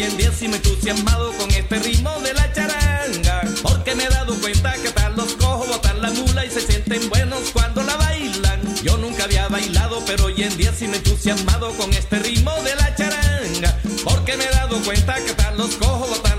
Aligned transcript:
hoy 0.00 0.06
en 0.06 0.16
día 0.16 0.32
sí 0.32 0.48
me 0.48 0.56
entusiasmado 0.56 1.30
con 1.34 1.50
este 1.50 1.78
ritmo 1.78 2.10
de 2.20 2.32
la 2.32 2.50
charanga. 2.52 3.42
Porque 3.62 3.94
me 3.94 4.04
he 4.04 4.08
dado 4.08 4.34
cuenta 4.40 4.72
que 4.74 4.90
tal 4.90 5.14
los 5.14 5.34
cojo, 5.34 5.66
botan 5.66 6.00
la 6.00 6.10
mula 6.10 6.46
y 6.46 6.50
se 6.50 6.60
sienten 6.60 7.08
buenos 7.10 7.50
cuando 7.52 7.82
la 7.82 7.96
bailan. 7.96 8.76
Yo 8.82 8.96
nunca 8.96 9.24
había 9.24 9.48
bailado, 9.48 10.02
pero 10.06 10.26
hoy 10.26 10.42
en 10.42 10.56
día 10.56 10.72
sí 10.72 10.88
me 10.88 10.96
entusiasmado 10.96 11.70
con 11.72 11.92
este 11.92 12.18
ritmo 12.18 12.52
de 12.62 12.74
la 12.76 12.94
charanga. 12.94 13.78
Porque 14.04 14.36
me 14.38 14.44
he 14.44 14.50
dado 14.50 14.80
cuenta 14.82 15.16
que 15.16 15.34
tal 15.34 15.58
los 15.58 15.74
cojo, 15.76 16.06
botan 16.06 16.29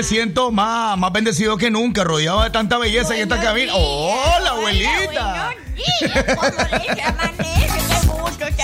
me 0.00 0.04
siento 0.04 0.50
más, 0.50 0.96
más 0.96 1.12
bendecido 1.12 1.58
que 1.58 1.70
nunca, 1.70 2.04
rodeado 2.04 2.42
de 2.42 2.48
tanta 2.48 2.78
belleza 2.78 3.14
en 3.14 3.20
esta 3.20 3.38
cabina. 3.38 3.74
Hola, 3.74 4.50
abuelita. 4.52 5.50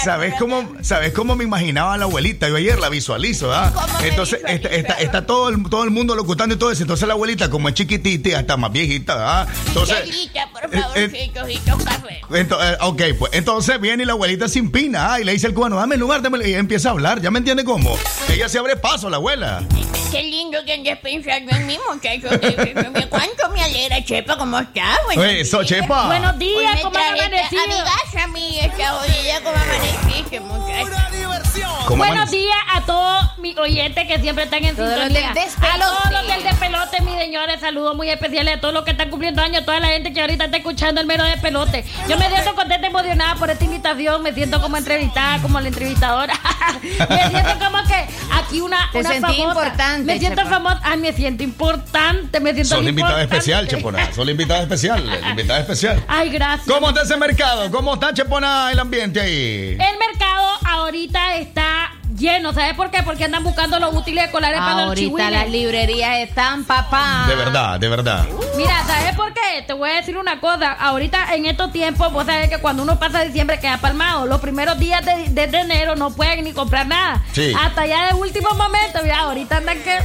¿Sabes 0.03 0.35
cómo. 0.39 0.73
¿Sabes 0.83 1.13
cómo 1.13 1.37
me 1.37 1.45
imaginaba 1.45 1.93
a 1.95 1.99
la 1.99 2.05
abuelita? 2.05 2.49
Yo 2.49 2.57
ayer 2.57 2.79
la 2.79 2.89
visualizo, 2.89 3.53
¿ah? 3.53 3.71
¿Cómo 3.75 3.99
me 3.99 4.09
Entonces 4.09 4.41
está, 4.47 4.69
está, 4.69 4.95
está 4.95 5.27
todo, 5.27 5.49
el, 5.51 5.63
todo 5.69 5.85
el 5.85 5.91
mundo 5.91 6.15
locutando 6.15 6.55
y 6.55 6.59
todo 6.59 6.71
eso. 6.71 6.83
Entonces 6.83 7.07
la 7.07 7.15
abuelita, 7.15 7.51
como 7.51 7.69
es 7.69 7.75
chiquitita 7.75 8.39
hasta 8.39 8.57
más 8.57 8.73
viejita, 8.73 9.17
¿ah? 9.19 9.47
Entonces, 9.67 10.05
Miguelita, 10.07 10.49
por 10.53 10.65
eh, 10.65 10.81
favor, 10.81 10.99
eh, 10.99 11.09
frijolito, 11.09 11.79
café. 11.79 12.21
ento- 12.31 12.59
eh, 12.63 12.77
ok, 12.81 13.03
pues 13.19 13.33
entonces 13.35 13.81
viene 13.81 14.05
y 14.05 14.07
la 14.07 14.13
abuelita 14.13 14.49
sin 14.49 14.71
pina, 14.71 15.13
¿ah? 15.15 15.21
Y 15.21 15.25
le 15.25 15.33
dice 15.33 15.49
el 15.49 15.55
cubano, 15.55 15.77
dame 15.77 15.97
el 15.97 16.01
lugar, 16.01 16.23
dame 16.23 16.39
el-". 16.39 16.49
y 16.49 16.55
empieza 16.55 16.89
a 16.89 16.93
hablar. 16.93 17.21
¿Ya 17.21 17.31
me 17.31 17.39
entiende 17.41 17.65
cómo? 17.65 17.99
Ella 18.29 18.49
se 18.49 18.59
abre 18.59 18.77
paso, 18.77 19.11
la 19.11 19.17
abuela. 19.17 19.63
Qué 20.17 20.23
lindo 20.23 20.65
que 20.65 20.73
andes 20.73 20.99
pensando 21.01 21.55
en 21.55 21.67
mí, 21.67 21.79
muchacho. 21.93 22.29
¿Cuánto 23.11 23.51
me 23.53 23.63
alegra, 23.63 24.03
Chepa? 24.03 24.39
¿Cómo 24.39 24.59
estás? 24.59 24.97
Buenos 25.05 25.27
Eso, 25.27 25.59
días. 25.59 25.69
Chepa. 25.83 26.07
Buenos 26.07 26.33
Hoy 26.33 26.39
días, 26.39 26.75
me 26.75 26.81
¿cómo 26.81 26.99
amanecido? 26.99 27.63
Amigas, 27.65 28.31
mi 28.33 28.59
esta 28.61 28.89
jodida, 28.93 29.41
¿cómo 29.45 29.57
amaneciste, 29.59 30.41
muchacho? 30.41 31.26
Pura 31.87 31.95
diversión. 31.95 31.97
¿Cómo 31.97 31.97
Buenos 31.99 32.17
amanece? 32.17 32.37
días 32.37 32.57
a 32.75 32.81
todos 32.83 33.39
mis 33.39 33.57
oyentes 33.59 34.07
que 34.07 34.19
siempre 34.21 34.45
están 34.45 34.65
en 34.65 34.75
Todos 34.77 34.89
los 34.89 34.99
sintonía. 35.05 35.27
del 35.33 35.35
despelote. 35.35 35.75
A 35.75 35.87
todos 35.87 36.11
los 36.13 36.27
del 36.27 36.43
despelote, 36.43 36.97
señores, 37.19 37.61
saludos 37.61 37.97
muy 37.97 38.11
especiales 38.11 38.57
a 38.57 38.61
todos 38.61 38.75
los 38.75 38.85
que 38.85 38.91
están 38.93 39.11
cumpliendo 39.11 39.43
años, 39.43 39.65
toda 39.65 39.81
la 39.81 39.89
gente 39.89 40.13
que 40.13 40.21
ahorita 40.21 40.45
está 40.47 40.57
escuchando 40.59 41.01
el 41.01 41.07
mero 41.07 41.25
de 41.25 41.37
pelote. 41.39 41.85
Yo 42.09 42.17
me 42.19 42.29
siento 42.29 42.55
contenta 42.55 42.87
y 42.87 42.91
emocionada 42.91 43.35
por 43.37 43.51
esta 43.51 43.65
invitación, 43.65 44.23
me 44.23 44.33
siento 44.33 44.61
como 44.61 44.77
entrevistada, 44.77 45.41
como 45.43 45.61
la 45.61 45.69
entrevistadora. 45.69 46.35
me 46.83 47.31
siento 47.31 47.59
como 47.65 47.83
que 47.87 48.07
aquí 48.33 48.61
una, 48.61 48.89
Te 48.93 49.01
una 49.01 49.09
sentí 49.11 49.23
famosa. 49.37 49.49
importante, 49.49 50.13
Me 50.13 50.19
siento 50.19 50.47
famosa, 50.47 50.81
ay, 50.85 50.99
me 50.99 51.13
siento 51.13 51.43
importante, 51.43 52.41
me 52.41 52.53
siento 52.55 52.75
Son 52.77 52.87
invitada 52.89 53.23
especial, 53.23 53.69
Chepona. 53.69 54.13
Son 54.15 54.29
invitada 54.29 54.63
especial. 54.63 55.21
Invitada 55.31 55.61
especial. 55.61 56.03
Ay, 56.09 56.31
gracias. 56.31 56.67
¿Cómo 56.69 56.89
está 56.89 57.03
ese 57.03 57.17
mercado? 57.17 57.71
¿Cómo 57.71 57.95
está, 57.95 58.13
Chepona, 58.13 58.71
el 58.73 58.79
ambiente 58.79 59.21
ahí? 59.21 59.77
El 59.79 59.99
mercado 59.99 60.36
ahorita 60.87 61.37
está 61.37 61.91
lleno, 62.17 62.53
¿sabes 62.53 62.75
por 62.75 62.91
qué? 62.91 63.03
Porque 63.03 63.25
andan 63.25 63.43
buscando 63.43 63.79
los 63.81 63.93
útiles 63.95 64.25
escolares 64.25 64.59
para 64.59 64.73
los 64.75 64.81
Ahorita 64.87 65.01
chihuines. 65.07 65.31
las 65.33 65.51
librerías 65.51 66.19
están, 66.19 66.65
papá. 66.65 67.25
De 67.29 67.35
verdad, 67.35 67.81
de 67.81 67.89
verdad. 67.89 68.25
Mira, 68.57 68.85
¿sabes 68.87 69.15
por 69.17 69.33
qué? 69.35 69.63
Te 69.67 69.73
voy 69.73 69.91
a 69.91 69.95
decir 69.95 70.17
una 70.17 70.41
cosa. 70.41 70.73
Ahorita 70.73 71.35
en 71.35 71.45
estos 71.47 71.73
tiempos, 71.73 72.13
vos 72.13 72.25
sabés 72.25 72.49
que 72.49 72.59
cuando 72.59 72.85
uno 72.85 72.99
pasa 72.99 73.21
diciembre 73.23 73.59
queda 73.59 73.79
palmado. 73.79 74.27
Los 74.27 74.41
primeros 74.41 74.79
días 74.79 75.05
de, 75.05 75.29
de 75.29 75.59
enero 75.59 75.97
no 75.97 76.11
pueden 76.11 76.45
ni 76.45 76.53
comprar 76.53 76.87
nada. 76.87 77.23
Sí. 77.33 77.53
Hasta 77.61 77.85
ya 77.87 78.07
de 78.09 78.15
último 78.15 78.49
momento, 78.51 79.01
mira, 79.03 79.19
ahorita 79.21 79.57
andan 79.57 79.79
que... 79.83 79.99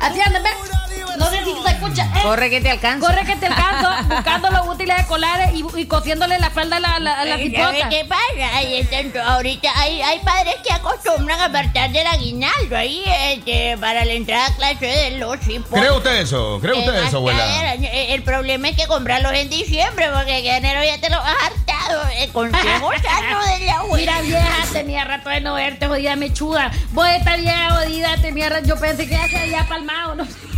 Así 0.00 0.20
andan, 0.20 0.42
¿ves? 0.42 0.52
No 1.18 1.30
se 1.30 1.38
escucha. 1.38 2.04
¿eh? 2.04 2.22
Corre 2.22 2.50
que 2.50 2.60
te 2.60 2.70
alcanza. 2.70 3.06
Corre 3.06 3.24
que 3.24 3.36
te 3.36 3.46
alcanzo, 3.46 3.88
buscando 4.14 4.50
los 4.50 4.66
útiles 4.68 4.98
escolares 4.98 5.50
y, 5.54 5.64
y 5.80 5.86
cosiéndole 5.86 6.38
la 6.38 6.50
falda 6.50 6.76
a 6.76 6.80
la, 6.80 6.98
la, 6.98 7.24
la 7.24 7.30
¿Sabes 7.36 7.46
cipota. 7.50 7.88
qué 7.88 8.04
pasa? 8.04 9.12
To- 9.12 9.22
ahorita 9.22 9.70
hay, 9.80 10.00
hay 10.02 10.18
padres 10.20 10.54
que 10.66 10.72
acostumbran 10.72 11.40
a 11.40 11.44
apartar 11.46 11.90
del 11.90 12.06
aguinaldo 12.06 12.76
ahí 12.76 13.02
este, 13.30 13.76
para 13.78 14.04
la 14.04 14.12
entrada 14.12 14.46
a 14.46 14.54
clase 14.56 14.86
de 14.86 15.10
los 15.18 15.36
hipos. 15.48 15.78
¿Cree 15.78 15.90
usted 15.90 16.16
eso? 16.20 16.58
¿Cree 16.60 16.74
usted 16.78 16.94
Eh, 16.94 17.06
eso, 17.06 17.16
abuela? 17.18 17.44
hasta 17.44 17.74
El, 17.74 17.84
el 17.84 18.22
problema 18.22 18.68
es 18.68 18.76
que 18.76 18.86
comprarlos 18.86 19.32
en 19.32 19.48
diciembre, 19.48 20.06
porque 20.14 20.38
en 20.38 20.64
enero 20.64 20.82
ya 20.84 21.00
te 21.00 21.10
lo 21.10 21.16
has 21.16 21.36
hartado. 21.44 22.02
El 22.16 22.30
consejo 22.30 22.90
sano 23.02 23.46
de 23.46 23.64
la 23.66 23.72
abuela. 23.78 24.20
Mira, 24.20 24.20
vieja, 24.22 24.66
tenía 24.72 25.04
rato 25.04 25.30
de 25.30 25.40
no 25.40 25.54
verte, 25.54 25.86
jodida 25.86 26.16
mechuda. 26.16 26.70
Vos 26.92 27.06
esta 27.08 27.36
vieja 27.36 27.70
jodida, 27.70 28.16
tenía 28.20 28.48
rato, 28.48 28.66
yo 28.68 28.76
pensé 28.78 29.06
que 29.08 29.14
ya 29.14 29.28
se 29.28 29.38
había 29.38 29.66
palmado, 29.68 30.14
no 30.16 30.24
sé. 30.24 30.32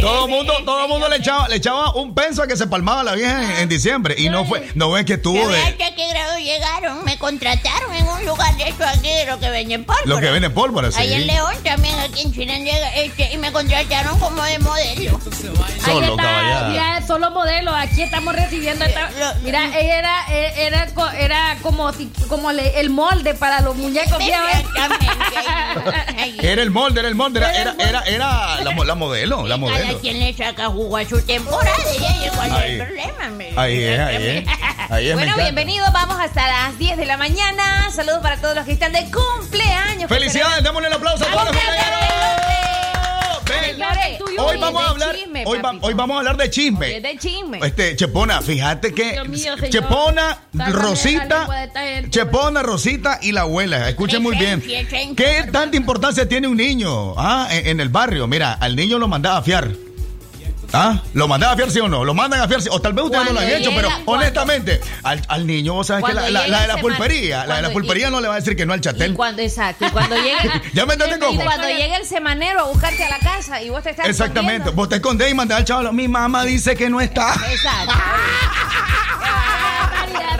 Todo 0.00 0.24
el 0.24 0.30
mundo, 0.30 0.52
todo 0.64 0.82
el 0.84 0.88
mundo 0.88 1.08
le 1.08 1.16
echaba, 1.16 1.48
le 1.48 1.56
echaba 1.56 1.92
un 1.94 2.14
penso 2.14 2.42
a 2.42 2.46
que 2.46 2.56
se 2.56 2.66
palmaba 2.66 3.02
la 3.04 3.14
vieja 3.14 3.42
en, 3.42 3.50
en 3.62 3.68
diciembre. 3.68 4.14
Y 4.18 4.28
no 4.28 4.44
fue, 4.44 4.68
no 4.74 4.90
ven 4.90 5.04
que 5.04 5.14
¿Sabes 5.14 5.26
estuvo 5.26 5.48
de 5.50 5.60
hasta 5.60 5.94
qué 5.94 6.08
grado 6.08 6.38
llegaron? 6.38 7.04
Me 7.04 7.18
contrataron 7.18 7.94
en 7.94 8.06
un 8.08 8.24
lugar 8.26 8.56
de 8.56 8.68
esto 8.68 8.84
aquí, 8.86 9.08
de 9.08 9.26
lo 9.26 9.38
que 9.38 9.50
venden 9.50 9.84
pólvora. 9.84 10.06
lo 10.06 10.18
que 10.20 10.30
viene 10.30 10.50
pólvora, 10.50 10.90
sí. 10.92 11.00
Ahí 11.00 11.12
en 11.14 11.26
León 11.26 11.54
también, 11.64 11.98
aquí 12.00 12.22
en 12.22 12.32
Chile, 12.32 12.58
llega, 12.64 12.88
este, 12.96 13.32
y 13.32 13.38
me 13.38 13.52
contrataron 13.52 14.18
como 14.18 14.42
de 14.42 14.58
modelo. 14.58 15.20
Ahí 15.20 15.80
Solo, 15.84 16.06
está, 16.10 16.22
caballada. 16.22 16.68
mira, 16.70 17.06
solo 17.06 17.30
modelo, 17.30 17.74
aquí 17.74 18.02
estamos 18.02 18.34
recibiendo 18.34 18.84
esta- 18.84 19.10
Lo- 19.10 19.34
Mira, 19.42 19.64
ella 19.78 19.98
era, 19.98 20.24
eh, 20.30 20.52
era, 20.66 20.86
co- 20.94 21.10
era 21.10 21.56
como, 21.62 21.92
si- 21.92 22.10
como 22.28 22.52
le- 22.52 22.80
el 22.80 22.90
molde 22.90 23.34
para 23.34 23.60
los 23.60 23.76
muñecos. 23.76 24.18
Exactamente. 24.20 24.68
Era 26.42 26.62
el 26.62 26.70
molde, 26.70 27.00
era 27.00 27.08
el 27.08 27.14
molde, 27.14 27.38
era, 27.40 27.52
era, 27.54 27.74
era, 27.78 28.02
era 28.02 28.60
la, 28.62 28.84
la 28.84 28.94
modelo, 28.94 29.42
la 29.46 29.56
Cada 29.56 29.56
modelo. 29.72 29.98
quien 30.00 30.18
le 30.20 30.32
saca 30.34 30.66
jugo 30.68 30.96
a 30.96 31.04
su 31.04 31.20
temporada 31.22 31.76
y 31.98 32.04
ahí 32.04 32.30
cuál 32.34 32.46
es 32.50 32.52
Ahí. 32.56 32.72
el 32.72 32.78
problema. 32.86 33.28
me- 33.30 33.52
Ahí 33.56 33.82
es, 33.84 33.98
ahí 34.00 34.26
es. 34.26 34.48
Ahí 34.90 35.08
es, 35.08 35.14
Bueno, 35.14 35.34
bienvenidos. 35.36 35.92
Vamos 35.92 36.18
hasta 36.20 36.46
las 36.46 36.78
10 36.78 36.96
de 36.96 37.04
la 37.06 37.16
mañana. 37.16 37.90
Saludos 37.90 38.20
para 38.22 38.36
todos 38.40 38.54
los 38.54 38.64
que 38.64 38.72
están 38.72 38.92
de 38.92 39.06
cumpleaños. 39.10 40.08
Felicidades, 40.08 40.62
démosle 40.64 40.88
el 40.88 40.94
aplauso 40.94 41.24
a 41.24 41.28
todos 41.30 41.44
los 41.44 41.56
cumpleaños. 41.56 42.37
Ven. 43.48 43.70
Señores, 43.76 44.20
Hoy 44.38 44.58
vamos 44.58 44.82
a 44.84 44.88
hablar, 44.90 45.14
chisme, 45.16 45.44
hoy, 45.46 45.58
va- 45.58 45.62
papito. 45.62 45.86
hoy 45.86 45.94
vamos 45.94 46.14
a 46.14 46.18
hablar 46.18 46.36
de 46.36 46.44
Hoy 46.44 46.50
chisme. 46.50 46.96
es 46.96 47.02
de 47.02 47.16
chisme. 47.18 47.58
Este, 47.62 47.96
Chepona, 47.96 48.40
fíjate 48.42 48.94
que 48.94 49.20
mío. 49.24 49.54
Chepona, 49.68 50.38
Rosita. 50.70 51.48
Chepona, 52.10 52.62
Rosita 52.62 53.18
y 53.22 53.32
la 53.32 53.42
abuela. 53.42 53.88
Escuchen 53.88 54.22
muy 54.22 54.36
bien. 54.36 54.62
¿Qué 55.16 55.44
tanta 55.50 55.76
importancia 55.76 56.28
tiene 56.28 56.46
un 56.48 56.56
niño 56.56 57.14
ah, 57.16 57.48
en, 57.50 57.66
en 57.68 57.80
el 57.80 57.88
barrio? 57.88 58.26
Mira, 58.26 58.52
al 58.52 58.76
niño 58.76 58.98
lo 58.98 59.08
mandaba 59.08 59.38
a 59.38 59.42
fiar. 59.42 59.68
¿Ah? 60.72 61.00
¿Lo 61.14 61.26
mandaba 61.26 61.54
a 61.54 61.56
fiar 61.56 61.70
sí 61.70 61.80
o 61.80 61.88
no? 61.88 62.04
¿Lo 62.04 62.12
mandan 62.12 62.40
a 62.40 62.48
fiar 62.48 62.60
sí? 62.60 62.68
O 62.70 62.78
tal 62.80 62.92
vez 62.92 63.06
ustedes 63.06 63.24
no 63.24 63.32
lo 63.32 63.40
han 63.40 63.48
hecho, 63.48 63.70
llega- 63.70 63.88
pero 63.88 64.02
honestamente, 64.04 64.80
al, 65.02 65.22
al 65.28 65.46
niño, 65.46 65.72
vos 65.72 65.86
sabes 65.86 66.04
que 66.04 66.12
la, 66.12 66.20
Cuando 66.20 66.32
la- 66.32 66.40
la 66.40 66.46
llega 66.46 66.60
de 66.60 66.68
la 66.68 66.76
pulpería, 66.80 67.46
la 67.46 67.56
de 67.56 67.62
la 67.62 67.70
pulpería 67.70 68.10
no 68.10 68.20
le 68.20 68.28
va 68.28 68.34
a 68.34 68.40
decir 68.40 68.54
que 68.54 68.66
no 68.66 68.74
al 68.74 68.80
Y 68.80 68.82
chatel. 68.82 69.14
cuando, 69.14 69.40
exacto, 69.42 69.86
y 69.86 69.90
cuando 69.90 70.16
llegue, 70.16 70.62
¿Ya 70.74 70.84
me 70.84 70.92
entienden 70.92 71.20
cómo? 71.20 71.40
y 71.40 71.44
cuando 71.44 71.68
llegue 71.68 71.96
el 71.96 72.04
semanero 72.04 72.60
a 72.60 72.64
buscarte 72.64 73.02
a 73.04 73.08
la 73.08 73.18
casa 73.18 73.62
y 73.62 73.70
vos 73.70 73.82
te 73.82 73.90
estás 73.90 74.06
Exactamente. 74.08 74.68
Vos 74.70 74.88
te 74.90 74.96
escondés 74.96 75.30
y 75.30 75.34
mandás 75.34 75.58
al 75.58 75.64
chaval. 75.64 75.92
Mi 75.94 76.06
mamá 76.06 76.44
dice 76.44 76.76
que 76.76 76.90
no 76.90 77.00
está. 77.00 77.32
Exacto. 77.50 77.94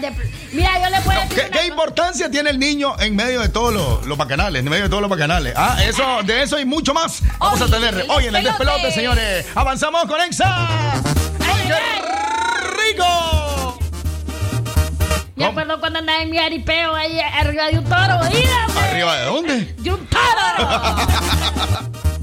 de... 0.00 0.10
Mira, 0.52 0.70
yo 0.82 0.90
le 0.90 1.00
puedo 1.02 1.20
decir 1.20 1.34
¿Qué, 1.34 1.40
una 1.42 1.50
qué 1.50 1.56
cosa. 1.58 1.66
importancia 1.66 2.30
tiene 2.30 2.50
el 2.50 2.58
niño 2.58 2.98
en 3.00 3.16
medio 3.16 3.40
de 3.40 3.48
todos 3.48 3.72
los, 3.74 4.06
los 4.06 4.16
bacanales? 4.18 4.60
En 4.62 4.68
medio 4.70 4.84
de 4.84 4.88
todos 4.88 5.00
los 5.02 5.10
bacanales. 5.10 5.54
Ah, 5.56 5.76
eso, 5.84 6.22
de 6.24 6.42
eso 6.42 6.58
y 6.58 6.64
mucho 6.64 6.94
más 6.94 7.22
vamos 7.38 7.60
a 7.60 7.66
tener 7.66 7.94
el 7.94 8.10
hoy 8.10 8.26
en 8.26 8.36
el 8.36 8.44
despelote. 8.44 8.90
señores. 8.92 9.46
Avanzamos 9.54 10.04
con 10.06 10.20
Exa. 10.20 10.92
¡Ay, 10.94 11.68
qué 11.68 12.92
rico! 12.92 13.78
Me 15.36 15.44
acuerdo 15.44 15.78
cuando 15.80 15.98
andaba 15.98 16.22
en 16.22 16.30
mi 16.30 16.38
aripeo 16.38 16.94
ahí 16.94 17.20
arriba 17.20 17.66
de 17.66 17.78
un 17.78 17.84
toro. 17.84 18.18
¡Mira, 18.32 18.66
¿Arriba 18.90 19.16
de 19.18 19.24
dónde? 19.26 19.74
De 19.78 19.92
un 19.92 20.06
toro. 20.06 20.22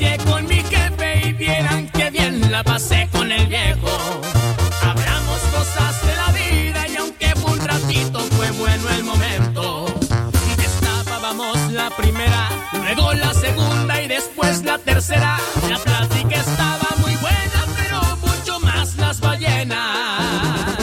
Con 0.00 0.46
mi 0.46 0.62
jefe 0.62 1.28
y 1.28 1.32
vieran 1.34 1.86
que 1.88 2.10
bien 2.10 2.50
la 2.50 2.64
pasé 2.64 3.06
con 3.12 3.30
el 3.30 3.46
viejo. 3.48 3.90
Hablamos 4.82 5.38
cosas 5.52 6.06
de 6.06 6.16
la 6.16 6.32
vida 6.32 6.88
y 6.88 6.96
aunque 6.96 7.28
fue 7.36 7.52
un 7.52 7.58
ratito 7.58 8.18
fue 8.20 8.50
bueno 8.52 8.88
el 8.88 9.04
momento. 9.04 9.94
Destapábamos 10.56 11.70
la 11.72 11.90
primera, 11.90 12.48
luego 12.72 13.12
la 13.12 13.34
segunda 13.34 14.00
y 14.00 14.08
después 14.08 14.64
la 14.64 14.78
tercera. 14.78 15.38
La 15.68 15.76
plática 15.76 16.36
estaba 16.36 16.88
muy 17.02 17.14
buena, 17.16 17.66
pero 17.76 18.00
mucho 18.26 18.58
más 18.60 18.96
las 18.96 19.20
ballenas. 19.20 20.78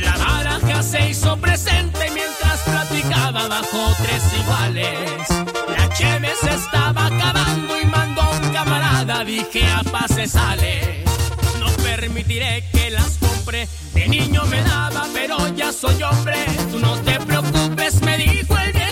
La 0.00 0.16
baraja 0.16 0.82
se 0.82 1.10
hizo 1.10 1.36
presente 1.36 2.10
mientras 2.14 2.58
platicaba 2.60 3.48
bajo 3.48 3.94
tres 4.02 4.22
iguales. 4.40 5.28
La 5.76 5.90
cheve 5.90 6.30
se 6.40 6.54
estaba 6.54 7.06
acabando 7.06 7.71
camarada, 9.06 9.24
dije 9.24 9.64
a 9.66 9.82
paz 9.84 10.14
se 10.14 10.26
sale. 10.26 11.04
No 11.58 11.66
permitiré 11.82 12.64
que 12.72 12.90
las 12.90 13.18
compre, 13.18 13.68
de 13.94 14.08
niño 14.08 14.44
me 14.46 14.62
daba, 14.62 15.06
pero 15.12 15.36
ya 15.56 15.72
soy 15.72 16.02
hombre. 16.02 16.36
Tú 16.70 16.78
no 16.78 16.96
te 16.98 17.18
preocupes, 17.20 18.00
me 18.02 18.16
dijo 18.18 18.56
el 18.58 18.72
viejo, 18.72 18.91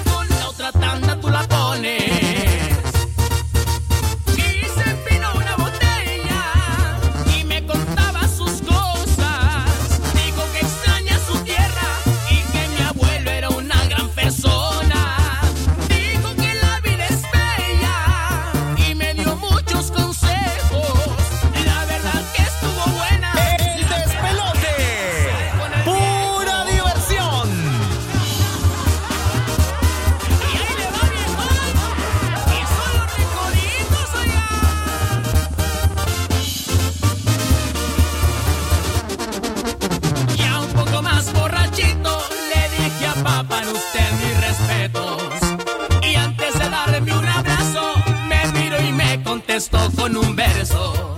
con 50.00 50.16
un 50.16 50.34
verso. 50.34 51.14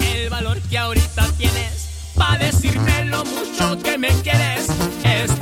El 0.00 0.30
valor 0.30 0.60
que 0.62 0.76
ahorita 0.76 1.28
tienes 1.38 2.10
para 2.16 2.44
decirme 2.44 3.04
lo 3.04 3.24
mucho 3.24 3.80
que 3.82 3.96
me 3.98 4.08
quieres. 4.22 4.68
Espero 5.04 5.39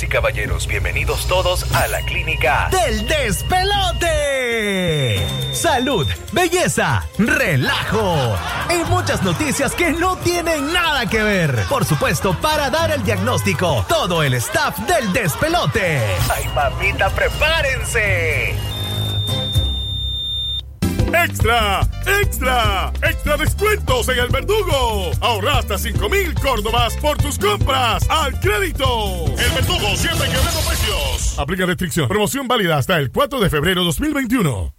Damas 0.00 0.02
y 0.02 0.08
caballeros, 0.08 0.66
bienvenidos 0.66 1.26
todos 1.26 1.70
a 1.74 1.86
la 1.88 2.00
clínica 2.02 2.70
del 2.70 3.06
despelote. 3.06 4.06
Salud, 5.52 6.06
belleza, 6.32 7.06
relajo 7.18 8.36
y 8.70 8.84
muchas 8.88 9.22
noticias 9.22 9.74
que 9.74 9.92
no 9.92 10.16
tienen 10.16 10.72
nada 10.72 11.04
que 11.06 11.22
ver. 11.22 11.64
Por 11.68 11.84
supuesto, 11.84 12.34
para 12.40 12.70
dar 12.70 12.90
el 12.90 13.02
diagnóstico, 13.04 13.84
todo 13.88 14.22
el 14.22 14.32
staff 14.34 14.78
del 14.80 15.12
despelote. 15.12 16.00
Ay, 16.30 16.48
mamita, 16.54 17.10
prepárense. 17.10 18.69
¡Extra! 21.14 21.80
¡Extra! 22.06 22.92
¡Extra 23.02 23.36
descuentos 23.36 24.08
en 24.08 24.18
el 24.18 24.28
verdugo! 24.28 25.10
Ahorra 25.20 25.58
hasta 25.58 25.76
5 25.76 26.08
mil 26.08 26.34
córdobas 26.34 26.96
por 26.96 27.18
tus 27.18 27.38
compras 27.38 28.08
al 28.08 28.38
crédito. 28.40 29.26
El 29.26 29.50
verdugo 29.52 29.96
siempre 29.96 30.28
quebrando 30.28 30.60
precios. 30.66 31.38
Aplica 31.38 31.66
restricción. 31.66 32.08
Promoción 32.08 32.46
válida 32.48 32.76
hasta 32.76 32.96
el 32.98 33.10
4 33.10 33.40
de 33.40 33.50
febrero 33.50 33.84
2021. 33.84 34.74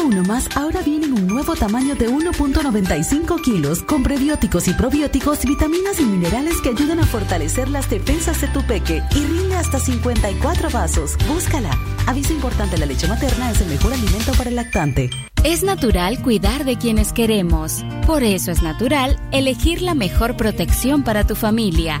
Uno 0.00 0.22
Más 0.22 0.48
ahora 0.56 0.82
viene 0.82 1.06
en 1.06 1.12
un 1.12 1.26
nuevo 1.26 1.54
tamaño 1.54 1.94
de 1.94 2.08
1.95 2.08 3.40
kilos 3.42 3.82
con 3.82 4.02
prebióticos 4.02 4.68
y 4.68 4.74
probióticos, 4.74 5.44
vitaminas 5.44 6.00
y 6.00 6.04
minerales 6.04 6.60
que 6.60 6.70
ayudan 6.70 7.00
a 7.00 7.06
fortalecer 7.06 7.68
las 7.68 7.88
defensas 7.88 8.40
de 8.40 8.48
tu 8.48 8.62
peque 8.66 9.02
y 9.14 9.24
rinde 9.24 9.56
hasta 9.56 9.78
54 9.78 10.70
vasos. 10.70 11.16
Búscala. 11.28 11.70
Aviso 12.06 12.32
importante, 12.32 12.78
la 12.78 12.86
leche 12.86 13.06
materna 13.06 13.50
es 13.50 13.60
el 13.60 13.68
mejor 13.68 13.92
alimento 13.92 14.32
para 14.32 14.50
el 14.50 14.56
lactante. 14.56 15.10
Es 15.44 15.62
natural 15.62 16.20
cuidar 16.22 16.64
de 16.64 16.76
quienes 16.76 17.12
queremos. 17.12 17.84
Por 18.06 18.22
eso 18.22 18.50
es 18.50 18.62
natural 18.62 19.20
elegir 19.32 19.82
la 19.82 19.94
mejor 19.94 20.36
protección 20.36 21.04
para 21.04 21.26
tu 21.26 21.34
familia. 21.34 22.00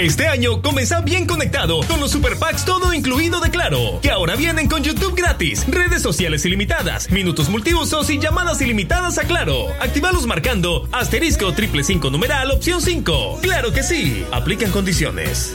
Este 0.00 0.28
año 0.28 0.62
comienza 0.62 1.02
bien 1.02 1.26
conectado 1.26 1.80
con 1.86 2.00
los 2.00 2.10
Super 2.10 2.38
Packs 2.38 2.64
todo 2.64 2.94
incluido 2.94 3.38
de 3.38 3.50
Claro, 3.50 4.00
que 4.00 4.10
ahora 4.10 4.34
vienen 4.34 4.66
con 4.66 4.82
YouTube 4.82 5.14
gratis, 5.14 5.66
redes 5.68 6.00
sociales 6.00 6.42
ilimitadas, 6.46 7.10
minutos 7.10 7.50
multiusos 7.50 8.08
y 8.08 8.18
llamadas 8.18 8.62
ilimitadas 8.62 9.18
a 9.18 9.24
Claro. 9.24 9.68
Actívalos 9.78 10.26
marcando 10.26 10.88
asterisco 10.90 11.52
triple 11.52 11.84
cinco 11.84 12.08
numeral 12.08 12.50
opción 12.50 12.80
5. 12.80 13.40
Claro 13.42 13.74
que 13.74 13.82
sí, 13.82 14.24
aplican 14.32 14.70
condiciones. 14.70 15.54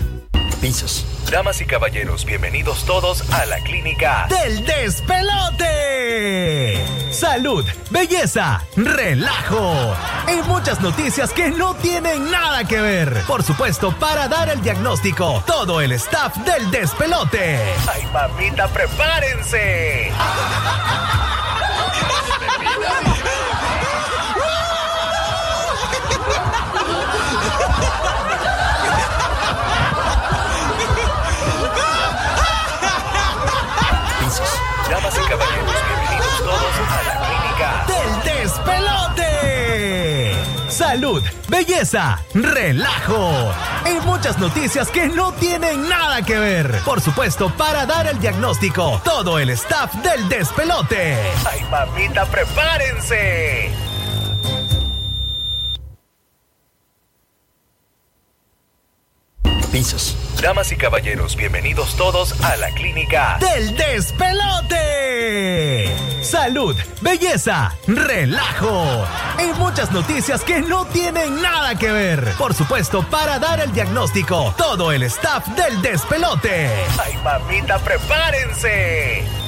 Pisos. 0.65 1.05
Damas 1.29 1.62
y 1.62 1.65
caballeros, 1.65 2.25
bienvenidos 2.25 2.86
todos 2.86 3.31
a 3.31 3.45
la 3.45 3.60
clínica 3.60 4.25
del 4.27 4.65
despelote. 4.65 5.63
Salud, 7.12 7.63
belleza, 7.91 8.63
relajo 8.75 9.95
y 10.27 10.41
muchas 10.48 10.81
noticias 10.81 11.31
que 11.34 11.51
no 11.51 11.75
tienen 11.75 12.31
nada 12.31 12.63
que 12.63 12.81
ver. 12.81 13.22
Por 13.27 13.43
supuesto, 13.43 13.95
para 14.00 14.27
dar 14.27 14.50
el 14.50 14.60
diagnóstico, 14.63 15.43
todo 15.45 15.81
el 15.81 15.91
staff 15.91 16.36
del 16.38 16.72
despelote. 16.72 17.60
Ay, 17.88 18.07
mamita, 18.12 18.67
prepárense. 18.69 20.12
Y 35.17 35.27
caballeros, 35.29 35.75
bienvenidos 35.88 36.38
todos 36.39 36.75
a 36.89 37.03
la 37.03 37.15
clínica 37.25 37.86
del 37.88 38.10
despelote. 38.43 39.25
Salud, 40.69 41.24
belleza, 41.48 42.19
relajo 42.34 43.53
y 43.86 44.00
muchas 44.05 44.38
noticias 44.39 44.89
que 44.89 45.07
no 45.07 45.31
tienen 45.34 45.88
nada 45.88 46.22
que 46.24 46.38
ver. 46.38 46.81
Por 46.84 47.00
supuesto, 47.01 47.50
para 47.55 47.86
dar 47.86 48.07
el 48.07 48.19
diagnóstico, 48.19 49.00
todo 49.03 49.39
el 49.39 49.51
staff 49.51 49.93
del 49.95 50.27
despelote. 50.27 51.17
Ay, 51.50 51.63
mamita, 51.69 52.25
prepárense. 52.25 53.85
Pisos. 59.75 60.15
Damas 60.41 60.72
y 60.72 60.77
caballeros, 60.77 61.36
bienvenidos 61.36 61.98
todos 61.98 62.41
a 62.41 62.55
la 62.55 62.72
clínica 62.72 63.38
del 63.41 63.75
despelote. 63.75 64.74
Salud, 66.22 66.77
belleza, 67.01 67.75
relajo 67.86 69.05
y 69.38 69.48
muchas 69.60 69.91
noticias 69.91 70.46
que 70.46 70.62
no 70.62 70.86
tienen 70.86 71.41
nada 71.41 71.77
que 71.77 71.91
ver. 71.91 72.24
Por 72.38 72.53
supuesto, 72.53 73.05
para 73.10 73.38
dar 73.38 73.60
el 73.60 73.74
diagnóstico, 73.74 74.55
todo 74.58 74.94
el 74.94 75.03
staff 75.03 75.46
del 75.50 75.82
despelote. 75.82 76.70
Ay, 76.98 77.17
mamita, 77.22 77.77
prepárense. 77.79 79.45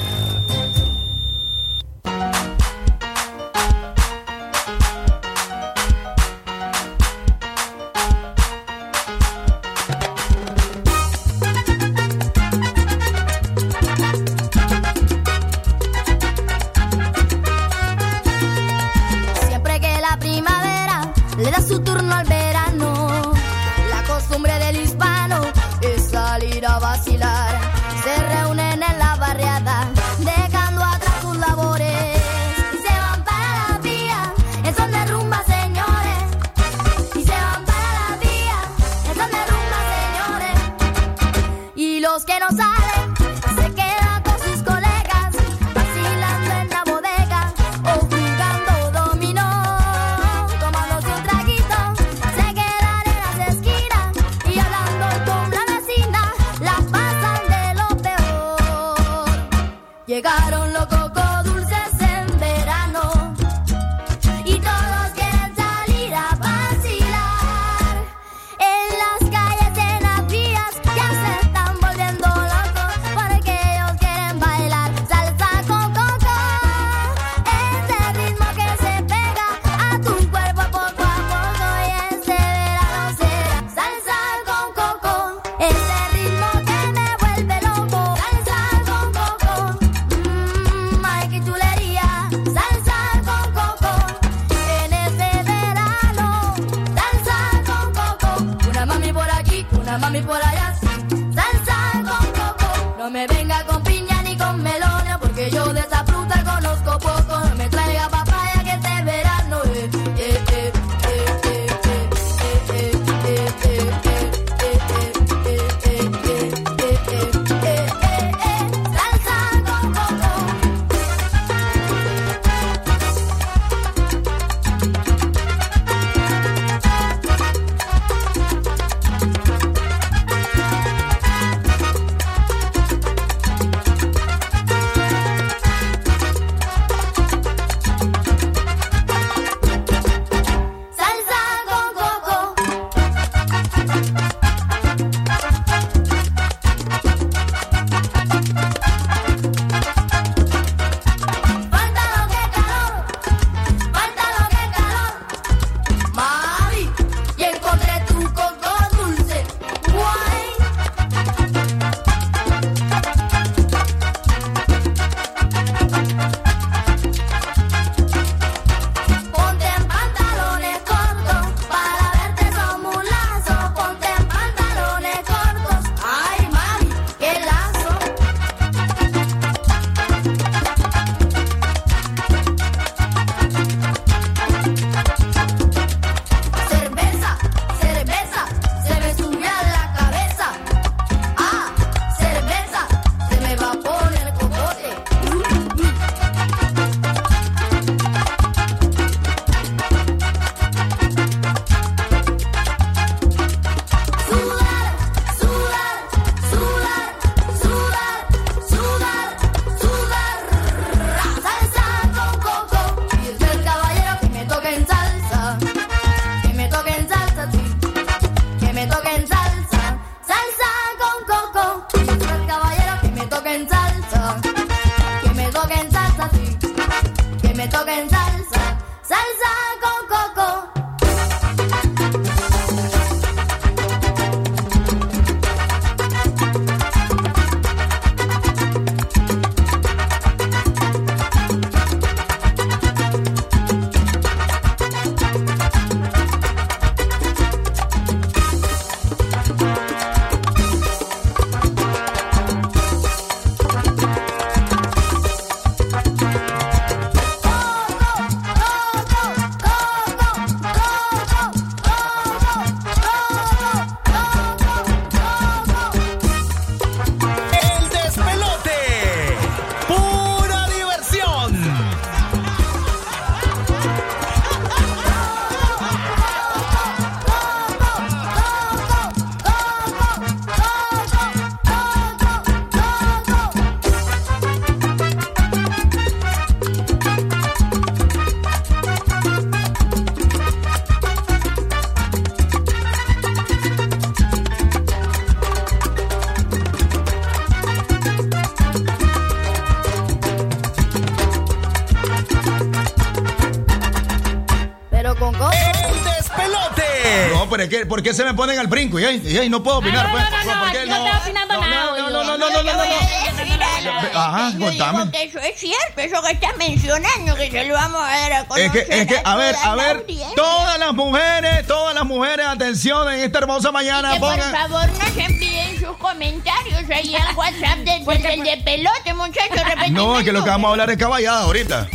Qué 308.07 308.13
se 308.13 308.23
me 308.23 308.33
ponen 308.33 308.57
al 308.57 308.67
brinco? 308.67 308.97
Y 308.99 309.49
no 309.49 309.61
puedo 309.61 309.79
opinar. 309.79 310.05
no, 310.07 310.11
pues. 310.13 310.23
no, 310.23 310.53
no, 310.53 310.59
¿Por 310.59 310.69
aquí 310.69 310.77
qué 310.77 310.85
no 310.85 310.95
estoy 310.95 311.21
opinando 311.21 311.53
no, 311.55 311.59
nada, 311.61 311.85
No, 311.97 312.09
no, 312.09 312.23
no, 312.23 312.37
no, 312.37 312.37
no, 312.37 312.63
no, 312.63 312.63
no, 312.63 312.85
no. 312.85 314.19
Ajá, 314.19 314.53
contame. 314.57 315.11
que 315.11 315.23
eso 315.23 315.39
es 315.39 315.59
cierto, 315.59 315.99
eso 316.01 316.21
que 316.21 316.31
estás 316.31 316.55
mencionando, 316.57 317.35
que 317.35 317.51
se 317.51 317.65
lo 317.65 317.73
vamos 317.73 318.01
a 318.01 318.05
dar 318.17 318.31
a 318.31 318.37
Es 318.39 318.43
conocer 318.45 318.71
que, 318.71 319.01
es 319.01 319.07
que, 319.07 319.21
a 319.23 319.35
ver, 319.35 319.55
a 319.61 319.75
ver, 319.75 320.05
todas 320.35 320.79
las 320.79 320.93
mujeres, 320.93 321.67
todas 321.67 321.93
las 321.93 322.05
mujeres, 322.05 322.45
atención 322.45 323.11
en 323.11 323.19
esta 323.19 323.39
hermosa 323.39 323.71
mañana, 323.73 324.13
Que 324.13 324.19
por 324.19 324.31
pongan. 324.31 324.51
favor 324.51 324.87
nos 324.89 325.17
envíen 325.17 325.79
sus 325.79 325.97
comentarios 325.97 326.89
ahí 326.89 327.13
al 327.15 327.35
WhatsApp 327.35 327.77
del, 327.79 328.05
del, 328.05 328.21
del 328.21 328.43
de 328.43 328.57
pelote, 328.63 329.13
muchachos. 329.13 329.61
No, 329.91 330.17
es 330.19 330.23
que 330.23 330.31
lo 330.31 330.43
que 330.45 330.49
vamos 330.49 330.69
a 330.69 330.71
hablar 330.71 330.89
es 330.91 330.97
caballada 330.97 331.41
ahorita. 331.41 331.89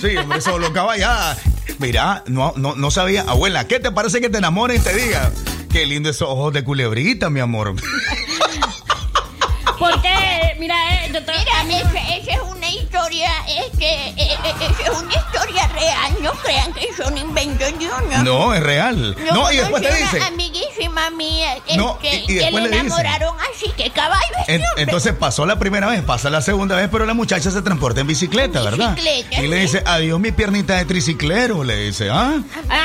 Sí, 0.00 0.16
hombre, 0.18 0.40
solo 0.42 0.70
caballada. 0.72 1.36
Mira, 1.78 2.22
no, 2.26 2.52
no, 2.56 2.74
no 2.74 2.90
sabía, 2.90 3.22
abuela, 3.22 3.66
¿qué 3.66 3.80
te 3.80 3.90
parece 3.90 4.20
que 4.20 4.28
te 4.28 4.38
enamore 4.38 4.76
y 4.76 4.78
te 4.78 4.94
diga? 4.94 5.32
Qué 5.70 5.86
lindo 5.86 6.10
esos 6.10 6.28
ojos 6.28 6.52
de 6.52 6.62
culebrita, 6.62 7.30
mi 7.30 7.40
amor. 7.40 7.74
Porque, 9.78 10.54
mira, 10.58 10.76
eh, 11.04 11.10
yo 11.12 11.20
Mira, 11.66 11.80
esa 11.80 12.16
esa 12.16 12.30
es 12.32 12.40
una 12.48 12.68
historia, 12.68 13.30
es 13.48 13.76
que 13.78 13.86
eh, 13.86 14.14
eh, 14.16 14.36
esa 14.70 14.92
es 14.92 14.98
una 14.98 15.14
historia 15.14 15.66
real, 15.68 16.16
no 16.20 16.32
crean 16.32 16.72
que 16.74 16.92
son 16.94 17.16
inventos 17.18 17.78
de 17.78 17.86
uno. 17.86 18.22
No, 18.22 18.54
es 18.54 18.62
real. 18.62 19.16
Yo 19.18 19.34
No, 19.34 19.52
y 19.52 19.56
después 19.56 19.82
te 19.82 19.88
conocí 19.88 20.18
dice. 20.94 21.02
una 21.02 21.06
amiguísima 21.06 21.10
mía 21.10 21.56
es 21.66 21.76
No, 21.76 21.98
que, 21.98 22.14
y- 22.16 22.22
y 22.22 22.26
que 22.26 22.34
después 22.34 22.64
le 22.64 22.70
enamoraron 22.78 23.36
así, 23.52 23.70
que 23.76 23.90
caballo 23.90 24.22
es 24.46 24.48
En- 24.48 24.62
entonces 24.76 25.12
pasó 25.14 25.44
la 25.46 25.58
primera 25.58 25.88
vez, 25.88 26.02
pasa 26.02 26.30
la 26.30 26.40
segunda 26.42 26.76
vez, 26.76 26.88
pero 26.90 27.06
la 27.06 27.14
muchacha 27.14 27.50
se 27.50 27.62
transporta 27.62 28.00
en 28.00 28.06
bicicleta, 28.06 28.62
¿verdad? 28.62 28.94
bicicleta, 28.94 29.42
Y 29.42 29.48
le 29.48 29.56
dice, 29.58 29.82
adiós 29.84 30.20
mi 30.20 30.32
piernita 30.32 30.76
de 30.76 30.84
triciclero, 30.84 31.64
le 31.64 31.76
dice, 31.76 32.10
¿ah? 32.10 32.34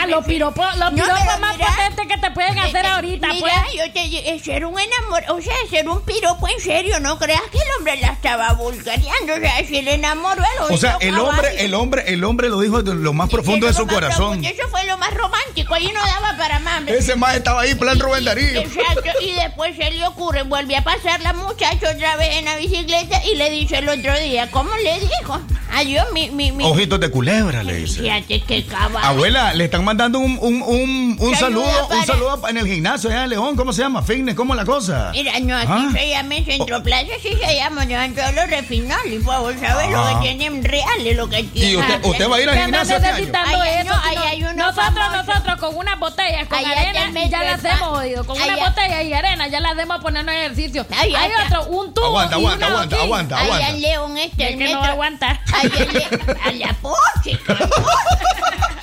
Los 0.09 0.25
piropos, 0.25 0.65
los 0.77 0.91
No, 0.93 1.03
piropos 1.03 1.39
más 1.39 1.57
mira, 1.57 1.67
potentes 1.75 2.07
que 2.07 2.17
te 2.17 2.31
pueden 2.31 2.59
hacer 2.59 2.85
ahorita, 2.85 3.27
Mira, 3.27 3.65
pues. 3.65 3.73
yo 3.75 3.93
te 3.93 4.39
ser 4.39 4.65
un 4.65 4.77
enamor, 4.79 5.23
o 5.29 5.41
sea, 5.41 5.53
ser 5.69 5.87
un 5.87 6.01
piropo 6.03 6.47
en 6.47 6.59
serio, 6.59 6.99
no 6.99 7.17
creas 7.19 7.41
que 7.51 7.57
el 7.57 7.63
hombre 7.77 7.97
la 7.99 8.07
estaba 8.07 8.53
vulgareando, 8.53 9.33
o 9.35 9.39
sea, 9.39 9.57
si 9.67 9.81
le 9.81 9.95
enamoró 9.95 10.41
el 10.43 10.73
O 10.73 10.77
sea, 10.77 10.97
el 11.01 11.11
caballo. 11.13 11.29
hombre, 11.29 11.65
el 11.65 11.73
hombre, 11.73 12.03
el 12.07 12.23
hombre 12.23 12.49
lo 12.49 12.59
dijo 12.59 12.81
de 12.83 12.93
lo 12.95 13.13
más 13.13 13.29
profundo 13.29 13.67
de 13.67 13.73
su 13.73 13.85
corazón. 13.87 14.41
profundo, 14.41 14.47
Eso 14.49 14.67
fue 14.69 14.83
lo 14.85 14.97
más 14.97 15.13
romántico, 15.13 15.73
ahí 15.73 15.91
no 15.93 15.99
daba 16.05 16.37
para 16.37 16.59
más. 16.59 16.87
Ese 16.87 17.15
más 17.15 17.35
estaba 17.35 17.61
ahí, 17.61 17.75
plan 17.75 17.99
Rubén 17.99 18.25
Darío. 18.25 18.61
Exacto, 18.61 19.09
y 19.21 19.33
después 19.33 19.75
se 19.75 19.91
le 19.91 20.05
ocurre, 20.07 20.43
vuelve 20.43 20.75
a 20.77 20.83
pasar 20.83 21.21
la 21.21 21.33
muchacha 21.33 21.91
otra 21.95 22.15
vez 22.15 22.37
en 22.37 22.45
la 22.45 22.55
bicicleta 22.57 23.23
y 23.25 23.35
le 23.35 23.49
dice 23.49 23.77
el 23.79 23.89
otro 23.89 24.17
día, 24.19 24.49
¿cómo 24.51 24.71
le 24.77 24.99
dijo? 24.99 25.39
Adiós, 25.71 26.07
mi, 26.13 26.31
mi, 26.31 26.51
mi. 26.51 26.63
Ojitos 26.65 26.99
de 26.99 27.11
culebra, 27.11 27.61
le 27.63 27.75
dice. 27.75 28.01
Fíjate 28.01 28.41
qué 28.41 28.65
caballo. 28.65 29.05
Abuela, 29.05 29.53
le 29.53 29.65
están 29.65 29.83
mandando 29.83 29.98
un, 30.07 30.37
un, 30.41 30.61
un, 30.61 31.17
un 31.19 31.31
Te 31.31 31.37
saludo, 31.37 31.87
un 31.91 32.05
saludo 32.05 32.41
en 32.47 32.57
el 32.57 32.65
gimnasio 32.67 33.09
allá 33.09 33.21
de 33.21 33.27
León, 33.27 33.55
¿cómo 33.55 33.73
se 33.73 33.81
llama? 33.81 34.01
Fitness, 34.01 34.35
¿cómo 34.35 34.53
es 34.53 34.57
la 34.57 34.65
cosa? 34.65 35.09
Mira, 35.11 35.39
no, 35.41 35.57
aquí 35.57 35.67
Ah. 35.69 35.89
se 35.91 36.09
llama 36.09 36.35
en 36.35 36.45
Centro 36.45 36.81
Plaza, 36.83 37.07
sí 37.21 37.29
se 37.43 37.55
llama, 37.55 37.85
llevan 37.85 38.13
todos 38.15 38.33
los 38.33 38.49
refinados, 38.49 39.05
y 39.07 39.19
por 39.19 39.33
favor, 39.33 39.55
¿sabes 39.59 39.89
lo 39.91 39.99
Ah. 39.99 40.19
que 40.21 40.29
tienen 40.29 40.63
reales, 40.63 41.17
lo 41.17 41.29
que 41.29 41.43
tienen? 41.43 41.71
¿Y 41.73 41.77
usted, 41.77 41.99
usted 42.05 42.29
va 42.29 42.35
a 42.37 42.41
ir 42.41 42.49
al 42.49 42.55
¿Qué 42.55 42.61
andas 42.61 42.87
gimnasio 42.87 42.95
este 42.95 43.37
año? 43.37 43.61
Ay, 43.63 43.79
eso? 43.81 43.93
no, 43.93 44.01
hay 44.25 44.39
nosotros, 44.55 45.05
nosotros 45.11 45.55
con 45.59 45.75
unas 45.77 45.99
botellas, 45.99 46.47
con 46.47 46.57
Allá 46.59 46.71
arena, 46.71 47.25
ya 47.29 47.43
las 47.43 47.63
hemos 47.65 47.97
oído. 47.97 48.25
Con 48.25 48.41
Allá- 48.41 48.53
una 48.55 48.69
botella 48.69 49.03
y 49.03 49.13
arena, 49.13 49.47
ya 49.47 49.59
las 49.59 49.77
hemos 49.77 49.97
a 49.97 50.01
ponernos 50.01 50.33
ejercicio. 50.35 50.85
Ay, 50.91 51.13
Hay 51.15 51.31
ay, 51.31 51.45
otro, 51.47 51.63
un 51.71 51.93
tubo 51.93 52.05
Aguanta, 52.07 52.35
y 52.35 52.39
aguanta, 52.39 52.57
una 52.67 52.75
aguanta, 52.75 52.95
boquilla. 52.95 53.03
aguanta, 53.05 53.39
Allá 53.39 53.69
en 53.69 53.81
León 53.81 54.17
este, 54.17 54.43
Es 54.43 54.51
el 54.53 54.57
que 54.59 54.73
no 54.73 54.83
aguanta. 54.83 55.41
Allá 55.53 55.83
en 55.83 55.93
Le- 55.93 56.65
a 56.65 56.67
la 56.67 56.73
poche, 56.75 57.39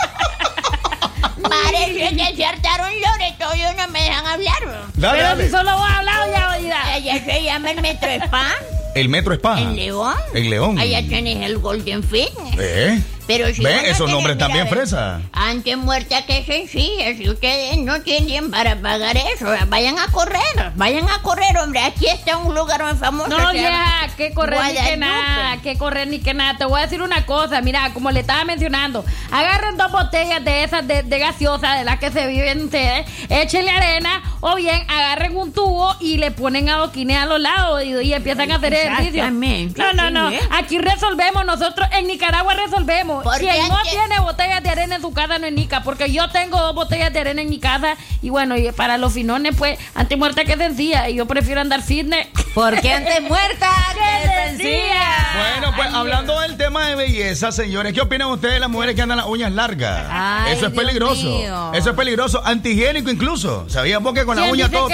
Parece 1.49 2.17
que 2.17 2.37
se 2.37 2.45
hartaron 2.45 2.89
Loreto 3.01 3.55
y 3.55 3.77
no 3.77 3.89
me 3.89 4.03
dejan 4.03 4.27
hablar. 4.27 4.57
Dale, 4.95 5.19
Pero 5.19 5.29
dale. 5.29 5.45
si 5.45 5.51
solo 5.51 5.77
vos 5.77 5.89
hablado 5.91 6.33
ya, 6.33 6.57
oída. 6.57 6.85
Allá 6.95 7.25
se 7.25 7.43
llama 7.43 7.71
el 7.73 7.81
Metro 7.83 8.09
Spa, 8.11 8.53
El 8.95 9.09
metro 9.09 9.35
es 9.35 9.41
paja. 9.41 9.61
en 9.63 9.77
León. 9.77 10.15
En 10.35 10.51
León. 10.51 10.79
Allá 10.79 11.03
tenés 11.09 11.45
el 11.45 11.59
Golden 11.59 12.03
Fitness. 12.03 12.55
¿Eh? 12.59 13.03
Pero 13.27 13.53
si 13.53 13.63
¿Ve? 13.63 13.73
vos 13.73 13.83
no 13.83 13.89
Esos 13.89 14.11
nombres 14.11 14.39
también 14.39 14.69
fresa. 14.69 15.21
Antes 15.33 15.77
muerta 15.77 16.25
que 16.27 16.45
sencilla, 16.45 17.15
si 17.17 17.29
ustedes 17.29 17.77
no 17.79 18.01
tienen 18.03 18.51
para 18.51 18.77
pagar 18.77 19.17
eso, 19.17 19.47
vayan 19.69 19.99
a 19.99 20.07
correr, 20.09 20.73
vayan 20.77 21.09
a 21.09 21.21
correr, 21.23 21.57
hombre. 21.59 21.81
Aquí 21.81 22.07
está 22.07 22.37
un 22.37 22.55
lugar 22.55 22.85
muy 22.85 22.95
famoso. 22.95 23.29
No, 23.29 23.53
vieja, 23.53 24.09
que 24.17 24.33
correr 24.33 24.61
ni 24.73 24.75
que 24.75 24.97
nada, 24.97 25.63
que 25.63 25.79
correr 25.79 26.09
ni 26.09 26.19
que 26.21 26.35
nada. 26.35 26.57
Te 26.57 26.65
voy 26.65 26.81
a 26.81 26.85
decir 26.85 27.03
una 27.03 27.27
cosa, 27.27 27.61
mira, 27.63 27.93
como 27.93 28.11
le 28.11 28.21
estaba 28.21 28.45
mencionando, 28.45 29.05
agarren 29.31 29.77
dos 29.77 29.91
botellas 29.91 30.45
de 30.45 30.65
esas 30.65 30.87
de, 30.87 31.03
de 31.03 31.19
gaseosa, 31.19 31.75
de 31.75 31.85
las 31.85 31.99
que 31.99 32.11
se 32.11 32.27
viven 32.27 32.65
ustedes, 32.65 33.07
échenle 33.29 33.71
arena, 33.71 34.23
o 34.41 34.55
bien 34.57 34.89
agarren 34.89 35.37
un 35.37 35.53
tubo 35.53 35.97
y 36.01 36.19
le 36.19 36.31
ponen 36.31 36.69
adoquines 36.69 37.19
a 37.19 37.27
los 37.27 37.41
lados 37.41 37.83
y, 37.83 37.93
y 37.93 38.13
empiezan 38.15 38.51
a 38.53 38.57
hacer 38.57 38.75
ejercicio. 38.75 39.25
Exactamente, 39.25 39.83
No, 39.83 39.93
no, 39.93 40.11
no, 40.11 40.31
aquí 40.51 40.79
resolvemos, 40.79 41.45
nosotros 41.45 41.89
en 41.93 42.07
Nicaragua 42.07 42.55
resolvemos. 42.55 43.16
Porque 43.23 43.41
Quien 43.41 43.69
no 43.69 43.83
tiene 43.83 44.21
botellas 44.21 44.63
de 44.63 44.69
arena 44.69 44.97
en 44.97 45.03
su 45.03 45.13
casa 45.13 45.39
no 45.39 45.47
es 45.47 45.53
Nica, 45.53 45.83
porque 45.83 46.13
yo 46.13 46.29
tengo 46.31 46.59
dos 46.59 46.75
botellas 46.75 47.13
de 47.13 47.21
arena 47.21 47.43
en 47.43 47.51
mi 47.51 47.59
casa 47.59 47.97
y 48.23 48.31
bueno, 48.31 48.57
y 48.57 48.71
para 48.73 48.99
los 48.99 49.13
finones, 49.13 49.55
pues, 49.57 49.79
antes 49.95 50.19
muerta 50.19 50.45
que 50.45 50.57
sencilla, 50.57 51.09
y 51.09 51.17
yo 51.17 51.27
prefiero 51.27 51.61
andar 51.61 51.83
fitness. 51.83 52.29
Porque 52.57 52.91
antes 52.91 53.21
muerta 53.21 53.69
que 53.95 54.49
sencilla. 54.49 55.03
Bueno, 55.37 55.77
pues 55.77 55.93
hablando 55.93 56.41
del 56.41 56.57
tema 56.57 56.87
de 56.87 56.95
belleza, 56.95 57.53
señores, 57.53 57.93
¿qué 57.93 58.01
opinan 58.01 58.29
ustedes 58.29 58.55
de 58.55 58.61
las 58.61 58.71
mujeres 58.71 58.95
que 58.97 59.03
andan 59.03 59.19
las 59.19 59.27
uñas 59.27 59.53
largas? 59.53 60.07
Ay, 60.11 60.55
Eso 60.55 60.67
es 60.67 60.73
Dios 60.73 60.85
peligroso. 60.85 61.23
mío. 61.23 61.73
Eso 61.75 61.91
es 61.91 61.97
peligroso, 61.97 62.41
antihigiénico 62.43 63.11
incluso. 63.11 63.69
¿Sabías 63.69 64.03
vos 64.03 64.15
que 64.15 64.25
con 64.25 64.37
la 64.37 64.43
¿Quién 64.45 64.53
uña 64.55 64.71
todo? 64.71 64.89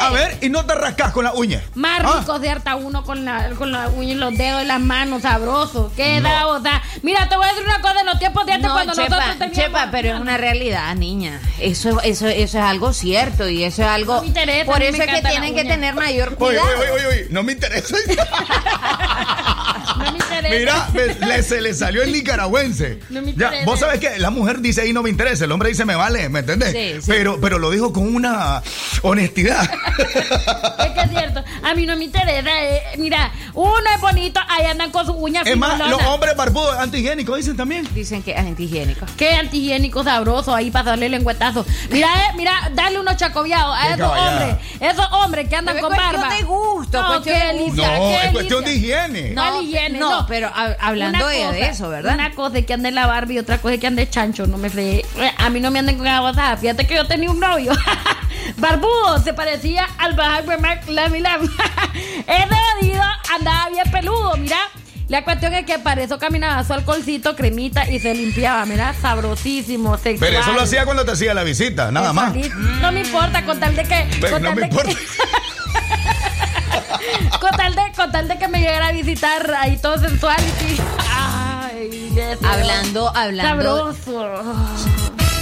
A 0.00 0.10
ver, 0.10 0.36
y 0.42 0.50
no 0.50 0.66
te 0.66 0.74
rascas 0.74 1.12
con 1.12 1.24
la 1.24 1.32
uña. 1.32 1.62
Más 1.74 2.02
Ah. 2.04 2.18
rico 2.20 2.38
de 2.38 2.50
harta 2.50 2.76
uno 2.76 3.04
con 3.04 3.24
la, 3.24 3.48
con 3.56 3.72
la 3.72 3.88
uña 3.88 4.12
y 4.12 4.14
los 4.16 4.36
dedos 4.36 4.62
y 4.62 4.66
las 4.66 4.80
manos, 4.80 5.22
sabroso. 5.22 5.90
¿Qué 5.96 6.20
No. 6.20 6.28
da? 6.28 6.46
O 6.48 6.60
sea, 6.60 6.82
mira, 7.02 7.26
te 7.30 7.36
voy 7.36 7.46
a 7.46 7.48
decir 7.48 7.64
una 7.64 7.80
cosa, 7.80 8.00
en 8.00 8.06
los 8.06 8.18
tiempos 8.18 8.44
de 8.44 8.52
antes 8.52 8.68
No, 8.68 8.74
cuando 8.74 8.92
chepa, 8.92 9.08
nosotros 9.08 9.38
teníamos... 9.38 9.56
chepa, 9.64 9.88
pero 9.90 10.14
es 10.14 10.20
una 10.20 10.36
realidad, 10.36 10.94
niña. 10.94 11.40
Eso, 11.58 12.02
eso, 12.02 12.26
eso 12.28 12.58
es 12.58 12.64
algo 12.64 12.92
cierto 12.92 13.48
y 13.48 13.64
eso 13.64 13.80
es 13.80 13.88
algo. 13.88 14.22
Interesa, 14.24 14.66
por 14.70 14.82
eso 14.82 15.02
es 15.02 15.10
que 15.10 15.22
tienen 15.22 15.54
que 15.54 15.64
tener 15.64 15.94
mayor 15.94 16.34
cuidado. 16.36 16.49
Oye, 16.58 16.90
oye, 16.90 17.06
oye, 17.06 17.26
no 17.30 17.42
me 17.42 17.52
interesa. 17.52 17.96
Interesa. 20.48 20.88
Mira, 20.92 21.16
me- 21.20 21.26
le- 21.26 21.42
se 21.42 21.60
le 21.60 21.74
salió 21.74 22.02
el 22.02 22.12
nicaragüense. 22.12 23.00
No 23.10 23.20
me 23.20 23.28
Ya, 23.34 23.46
interesa. 23.46 23.64
vos 23.66 23.80
sabés 23.80 24.00
que 24.00 24.18
la 24.18 24.30
mujer 24.30 24.60
dice 24.60 24.82
ahí 24.82 24.92
no 24.92 25.02
me 25.02 25.10
interesa, 25.10 25.44
el 25.44 25.52
hombre 25.52 25.68
dice 25.70 25.84
me 25.84 25.94
vale, 25.94 26.28
¿me 26.28 26.40
entendés? 26.40 26.72
Sí, 26.72 27.00
sí. 27.02 27.06
Pero, 27.10 27.40
pero 27.40 27.58
lo 27.58 27.70
dijo 27.70 27.92
con 27.92 28.14
una 28.14 28.62
honestidad. 29.02 29.68
Es 30.80 30.90
que 30.92 31.00
es 31.02 31.10
cierto. 31.10 31.44
A 31.62 31.74
mí 31.74 31.86
no 31.86 31.96
me 31.96 32.04
interesa. 32.04 32.50
eh, 32.62 32.82
Mira, 32.98 33.32
uno 33.54 33.74
es 33.94 34.00
bonito, 34.00 34.40
ahí 34.48 34.66
andan 34.66 34.90
con 34.90 35.04
sus 35.06 35.14
uñas 35.18 35.46
Es 35.46 35.56
más, 35.56 35.78
los 35.78 36.02
hombres 36.04 36.34
barbudos 36.36 36.76
antihigiénicos 36.78 37.36
dicen 37.36 37.56
también. 37.56 37.86
Dicen 37.94 38.22
que 38.22 38.32
es 38.32 38.38
antihigiénico. 38.38 39.06
Qué 39.16 39.34
antihigiénico 39.34 40.02
sabroso 40.04 40.54
ahí 40.54 40.70
para 40.70 40.90
darle 40.90 41.08
lengüetazo. 41.08 41.64
Mira, 41.90 42.08
eh, 42.08 42.32
mira, 42.36 42.70
dale 42.74 42.98
unos 42.98 43.16
chacobiados 43.16 43.76
a 43.78 43.82
Qué 43.82 43.94
esos 43.94 44.00
caballada. 44.00 44.30
hombres. 44.48 44.66
Esos 44.80 45.06
hombres 45.12 45.48
que 45.48 45.56
andan 45.56 45.78
con 45.78 45.92
es 45.92 45.98
cuestión 45.98 46.22
barba. 46.22 46.36
de 46.36 46.42
gusto, 46.44 47.02
No, 47.02 47.08
cuestión 47.08 47.38
qué 47.38 47.44
de 47.46 47.52
gusto. 47.62 47.82
No, 47.86 47.98
qué 48.08 48.24
es 48.26 48.32
cuestión 48.32 48.64
de 48.64 48.74
higiene. 48.74 49.30
No, 49.30 49.50
No, 49.50 49.62
higiene, 49.62 49.98
no, 49.98 50.10
no. 50.10 50.26
Pero 50.30 50.46
ha- 50.48 50.76
hablando 50.80 51.26
de- 51.28 51.66
eso, 51.68 51.90
¿verdad? 51.90 52.14
Una 52.14 52.30
cosa 52.30 52.56
es 52.58 52.64
que 52.64 52.72
ande 52.72 52.90
la 52.90 53.06
Barbie 53.06 53.34
y 53.34 53.38
otra 53.40 53.58
cosa 53.58 53.74
es 53.74 53.80
que 53.80 53.86
ande 53.86 54.08
chancho, 54.08 54.46
no 54.46 54.56
me 54.56 54.70
fregué. 54.70 55.04
A 55.36 55.50
mí 55.50 55.60
no 55.60 55.70
me 55.70 55.80
anden 55.80 55.98
con 55.98 56.06
aguasada. 56.06 56.56
Fíjate 56.56 56.86
que 56.86 56.94
yo 56.94 57.06
tenía 57.06 57.30
un 57.30 57.38
novio. 57.40 57.72
Barbudo, 58.56 59.22
se 59.22 59.34
parecía 59.34 59.86
al 59.98 60.14
Bajac 60.14 60.58
Mac 60.60 60.88
Lamy 60.88 61.20
Lam. 61.20 61.42
Ese 62.26 62.56
jodido 62.80 63.02
andaba 63.34 63.68
bien 63.70 63.90
peludo, 63.90 64.36
mira. 64.38 64.56
La 65.08 65.24
cuestión 65.24 65.52
es 65.54 65.66
que 65.66 65.76
para 65.80 66.02
eso 66.02 66.20
caminaba 66.20 66.62
su 66.62 66.72
alcoholcito, 66.72 67.34
cremita 67.34 67.90
y 67.90 67.98
se 67.98 68.14
limpiaba, 68.14 68.64
mira, 68.64 68.94
sabrosísimo, 68.94 69.96
sexual. 69.98 70.30
Pero 70.30 70.40
eso 70.40 70.52
lo 70.52 70.62
hacía 70.62 70.84
cuando 70.84 71.04
te 71.04 71.10
hacía 71.10 71.34
la 71.34 71.42
visita, 71.42 71.90
nada 71.90 72.12
más. 72.12 72.32
No 72.80 72.92
me 72.92 73.00
importa, 73.00 73.44
con 73.44 73.58
tal 73.58 73.74
de 73.74 73.82
que. 73.82 74.06
Pero 74.20 74.34
con 74.34 74.42
no 74.42 74.48
tal 74.50 74.56
me 74.56 74.62
de 74.62 74.68
que- 74.68 74.76
importa. 74.76 75.00
con, 77.40 77.50
tal 77.50 77.74
de, 77.74 77.82
con 77.96 78.12
tal 78.12 78.28
de 78.28 78.38
que 78.38 78.48
me 78.48 78.60
llegara 78.60 78.88
a 78.88 78.92
visitar 78.92 79.54
ahí 79.54 79.76
todo 79.78 79.98
sensual 79.98 80.36
y 80.40 80.64
sí. 80.74 80.80
Ay, 81.08 82.10
deseo. 82.14 82.48
Hablando, 82.48 83.16
hablando. 83.16 83.94
Sabroso. 83.94 84.44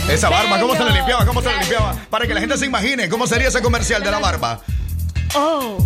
Esa 0.08 0.28
barba, 0.30 0.58
¿cómo 0.58 0.72
se 0.72 0.78
le 0.78 0.84
Bello. 0.86 0.96
limpiaba? 0.96 1.26
¿Cómo 1.26 1.42
se 1.42 1.48
le 1.50 1.58
limpiaba? 1.58 1.94
Para 2.08 2.26
que 2.26 2.34
la 2.34 2.40
gente 2.40 2.56
se 2.56 2.64
imagine, 2.66 3.08
¿cómo 3.08 3.26
sería 3.26 3.48
ese 3.48 3.60
comercial 3.60 4.02
de 4.02 4.10
la 4.10 4.18
barba? 4.18 4.60
Oh, 5.34 5.76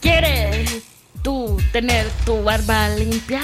¿quieres 0.00 0.82
tú 1.22 1.58
tener 1.72 2.06
tu 2.26 2.42
barba 2.42 2.90
limpia? 2.90 3.40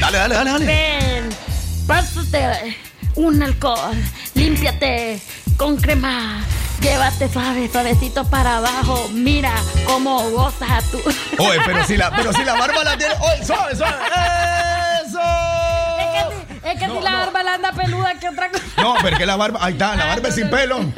Dale, 0.00 0.18
dale, 0.18 0.34
dale, 0.34 0.50
dale. 0.50 0.64
ven, 0.66 1.28
pásate 1.86 2.76
un 3.16 3.42
alcohol, 3.42 3.96
límpiate 4.34 5.20
con 5.58 5.76
crema. 5.76 6.42
Llévate 6.82 7.32
suave, 7.32 7.70
suavecito 7.70 8.24
para 8.24 8.56
abajo. 8.58 9.08
Mira 9.12 9.52
cómo 9.86 10.28
gozas 10.30 10.84
tu. 10.90 10.98
Oye, 11.38 11.60
pero 11.64 11.84
si 11.84 11.96
la, 11.96 12.10
pero 12.10 12.32
si 12.32 12.44
la 12.44 12.54
barba 12.54 12.82
la 12.82 12.98
tiene. 12.98 13.14
Oye, 13.20 13.44
suave, 13.44 13.76
suave. 13.76 13.96
¡Eso! 15.06 15.41
Es 16.72 16.78
que 16.78 16.86
si 16.86 17.00
la 17.00 17.12
barba 17.12 17.42
la 17.42 17.54
anda 17.54 17.72
peluda 17.72 18.14
que 18.18 18.28
otra 18.28 18.50
cosa. 18.50 18.62
No, 18.78 18.94
pero 19.02 19.16
que 19.18 19.26
la 19.26 19.36
barba. 19.36 19.58
Ahí 19.62 19.72
está, 19.74 19.94
la 19.96 20.06
barba 20.06 20.28
es 20.28 20.34
sin 20.34 20.48
pelo. 20.50 20.78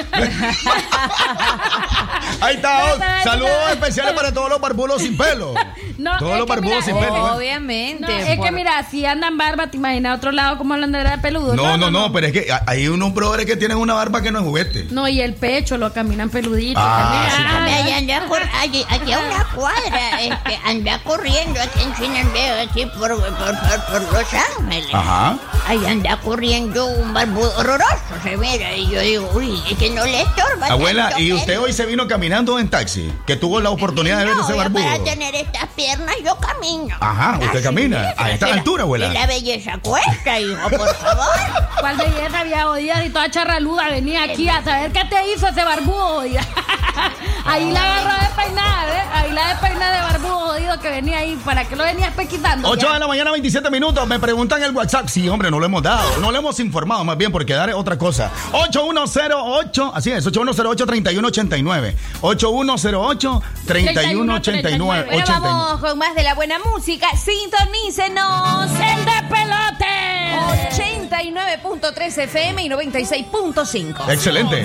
Ahí 2.41 2.57
está. 2.57 3.23
Saludos 3.23 3.71
especiales 3.73 4.13
para 4.15 4.33
todos 4.33 4.49
los 4.51 4.61
barbudos 4.61 5.03
sin 5.03 5.17
pelo. 5.17 5.55
No, 5.99 6.19
Todos 6.19 6.39
los 6.39 6.47
barbudos 6.49 6.85
mira, 6.85 6.85
sin 6.85 6.99
pelo. 6.99 7.29
¿eh? 7.29 7.37
Obviamente. 7.37 8.03
No, 8.03 8.09
es 8.09 8.41
que 8.41 8.51
mira, 8.53 8.83
si 8.91 9.07
andan 9.07 9.39
barba, 9.39 9.69
te 9.69 9.77
imaginas 9.77 10.13
a 10.13 10.17
otro 10.17 10.33
lado 10.33 10.59
como 10.59 10.77
lo 10.77 10.85
andará 10.85 11.19
peludo. 11.19 11.55
No, 11.55 11.77
no, 11.77 11.91
no, 11.91 12.13
pero 12.13 12.27
es 12.27 12.33
que 12.33 12.47
hay 12.67 12.89
unos 12.89 13.15
brothers 13.15 13.47
que 13.47 13.57
tienen 13.57 13.77
una 13.79 13.95
barba 13.95 14.21
que 14.23 14.31
no 14.33 14.41
es 14.41 14.45
juguete. 14.45 14.87
No, 14.91 15.07
y 15.09 15.21
el 15.21 15.35
pecho 15.35 15.79
lo 15.79 15.93
caminan 15.93 16.31
peludito. 16.31 16.81
Ah, 16.83 17.29
allí- 18.61 18.85
aquí 18.89 19.13
a 19.13 19.19
una 19.21 19.45
cuadra, 19.55 20.21
este, 20.21 20.59
anda 20.65 20.99
corriendo 21.05 21.61
aquí 21.61 21.81
en 21.83 21.95
Chinandeo, 21.95 22.63
aquí 22.69 22.87
por, 22.87 23.11
por, 23.17 23.37
por, 23.37 24.03
por 24.03 24.13
Los 24.13 24.35
Ángeles. 24.59 24.87
Ajá. 24.93 25.37
Ahí 25.67 25.85
anda 25.87 26.19
corriendo 26.19 26.85
un 26.85 27.15
barbudo 27.15 27.51
horroroso, 27.57 27.89
se 28.23 28.37
mira, 28.37 28.77
y 28.77 28.87
yo 28.91 29.01
digo, 29.01 29.31
uy, 29.35 29.63
es 29.71 29.79
que 29.79 29.89
no 29.91 30.05
le 30.05 30.21
estorba. 30.21 30.67
Abuela, 30.67 31.05
tanto 31.09 31.21
¿y 31.23 31.29
que- 31.29 31.35
usted 31.35 31.59
hoy 31.59 31.73
se 31.73 31.87
vino 31.87 32.07
caminando 32.07 32.59
en 32.59 32.69
taxi? 32.69 33.11
Que 33.27 33.37
tuvo 33.37 33.61
la 33.63 33.71
oportunidad 33.71 34.19
de 34.19 34.27
ver 34.27 34.37
No, 34.37 34.45
ese 34.45 34.53
barbudo. 34.53 34.85
para 34.85 35.03
tener 35.03 35.35
estas 35.35 35.67
piernas 35.75 36.15
yo 36.23 36.37
camino. 36.37 36.95
Ajá, 37.01 37.39
usted 37.41 37.49
Así 37.59 37.63
camina. 37.63 38.11
es, 38.11 38.19
A 38.19 38.31
esta 38.33 38.49
la- 38.49 38.55
altura, 38.55 38.83
abuela. 38.83 39.07
Y 39.07 39.15
la 39.15 39.27
belleza 39.27 39.79
cuesta, 39.83 40.39
hijo, 40.39 40.69
por 40.69 40.95
favor. 40.97 41.35
¿Cuál 41.81 41.97
belleza 41.97 42.41
había 42.41 42.65
jodida 42.67 43.05
y 43.05 43.09
toda 43.11 43.31
charraluda 43.31 43.89
venía 43.89 44.25
aquí 44.25 44.47
a 44.49 44.63
saber 44.63 44.93
qué 44.93 45.05
te 45.07 45.33
hizo 45.35 45.49
ese 45.49 45.65
barbudo 45.65 46.07
jodido? 46.17 46.41
Ahí 47.47 47.71
la 47.71 47.83
agarró 47.83 48.23
de 48.23 48.43
peinar, 48.43 48.89
¿eh? 48.89 49.03
Ahí 49.13 49.33
la 49.33 49.49
de 49.49 49.55
peinar 49.57 49.93
de 49.95 50.01
barbudo 50.01 50.39
jodido 50.49 50.79
que 50.81 50.89
venía 50.91 51.19
ahí. 51.19 51.37
¿Para 51.45 51.65
qué 51.65 51.77
lo 51.77 51.85
venías 51.85 52.13
pequitando? 52.15 52.69
8 52.69 52.93
de 52.93 52.99
la 52.99 53.07
mañana, 53.07 53.31
27 53.33 53.69
minutos. 53.71 54.07
Me 54.07 54.19
preguntan 54.19 54.61
en 54.63 54.67
el 54.71 54.77
WhatsApp. 54.77 55.09
Sí, 55.09 55.29
hombre, 55.29 55.44
no 55.51 55.59
lo 55.59 55.67
hemos 55.67 55.83
dado. 55.83 56.19
No 56.21 56.31
lo 56.31 56.39
hemos 56.39 56.59
informado, 56.61 57.05
más 57.05 57.17
bien, 57.17 57.33
porque 57.33 57.55
dar 57.55 57.69
es 57.69 57.75
otra 57.75 57.99
cosa. 57.99 58.31
8108, 58.53 59.93
así 59.95 60.11
es, 60.11 60.27
8108-3189. 60.27 61.95
8108-3189. 62.21 63.43
Bueno, 64.17 64.35
89. 64.37 65.25
vamos 65.41 65.81
con 65.81 65.99
más 65.99 66.15
de 66.15 66.23
la 66.23 66.35
buena 66.35 66.59
música. 66.59 67.09
Sintonícenos. 67.17 68.71
¡El 68.71 69.05
de 69.05 69.23
pelote! 69.29 69.85
89.3 70.71 72.19
FM 72.19 72.63
y 72.65 72.69
96.5. 72.69 74.09
Excelente. 74.09 74.65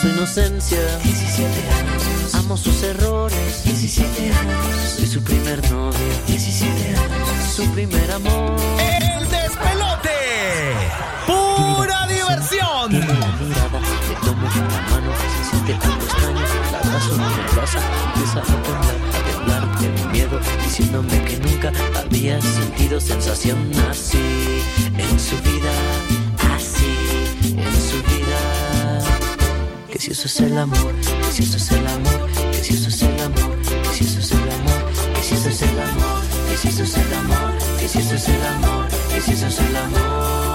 su 0.00 0.08
inocencia, 0.08 0.78
17 1.02 1.44
años. 1.44 2.34
Amo 2.34 2.56
sus 2.56 2.82
errores, 2.82 3.64
17 3.64 4.32
años. 4.32 4.64
Soy 4.96 5.06
su 5.06 5.22
primer 5.22 5.58
novio, 5.70 5.92
17 6.26 6.96
años. 6.96 7.28
Su 7.54 7.66
primer 7.72 8.10
amor. 8.10 8.56
El 8.78 9.28
despelote. 9.28 10.10
Pura 11.26 12.06
diversión. 12.06 12.88
Tiene 12.88 13.06
la 13.06 13.26
mirada, 13.36 13.80
le 14.08 14.14
tomo 14.26 14.48
la 14.48 14.80
mano, 14.90 15.12
se 15.20 15.50
siente 15.50 15.74
algo 15.74 16.02
extraño, 16.02 16.40
la 16.72 16.78
abrazo, 16.78 17.16
me 17.16 17.24
abraza, 17.50 17.78
empieza 18.14 18.38
a 18.38 18.62
temblar, 18.62 18.96
a 19.12 19.20
temblar 19.30 19.80
de 19.80 19.88
mi 19.90 20.12
miedo, 20.12 20.40
diciéndome 20.64 21.24
que 21.24 21.36
nunca 21.38 21.72
había 21.98 22.40
sentido 22.40 23.00
sensación 23.00 23.70
así 23.90 24.62
en 24.96 25.20
su 25.20 25.36
vida, 25.42 25.72
así 26.56 26.86
en 27.42 27.82
su 27.82 27.98
vida. 28.08 28.69
Si 30.00 30.12
eso 30.12 30.28
es 30.28 30.40
el 30.40 30.56
amor, 30.56 30.94
que 31.02 31.30
si 31.30 31.42
eso 31.42 31.58
es 31.58 31.72
el 31.72 31.86
amor, 31.86 32.26
que 32.52 32.64
si 32.64 32.72
eso 32.72 32.88
es 32.88 33.02
el 33.02 33.20
amor, 33.20 33.60
que 33.60 33.92
si 33.92 34.04
eso 34.04 34.18
es 34.20 34.32
el 34.32 34.50
amor, 34.50 34.92
que 35.14 35.22
si 35.22 35.34
eso 35.34 35.50
es 35.50 35.60
el 35.60 35.78
amor, 35.78 36.22
que 36.48 36.56
si 36.56 36.68
eso 36.68 36.82
es 36.84 36.96
el 36.96 37.12
amor, 37.12 37.52
que 37.78 37.86
si 37.86 37.98
eso 37.98 38.14
es 38.14 38.28
el 38.28 38.46
amor, 38.46 38.88
que 38.88 39.20
si 39.20 39.32
eso 39.32 39.46
es 39.46 39.58
el 39.58 39.76
amor. 39.76 40.49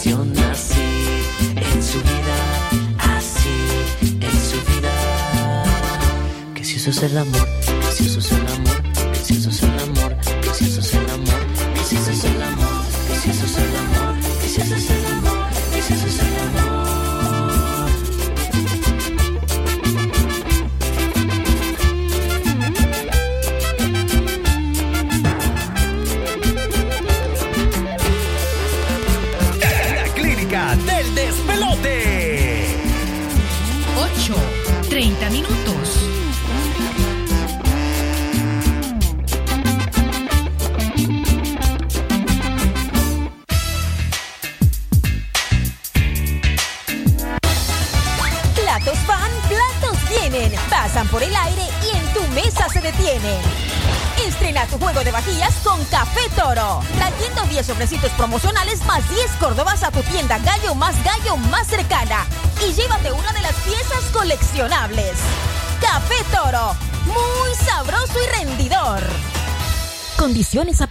Así 0.00 0.80
en 1.56 1.82
su 1.82 1.98
vida, 1.98 2.36
así 3.16 3.50
en 4.20 4.40
su 4.40 4.56
vida. 4.72 5.64
Que 6.54 6.64
si 6.64 6.76
eso 6.76 6.90
es 6.90 7.02
el 7.02 7.18
amor, 7.18 7.46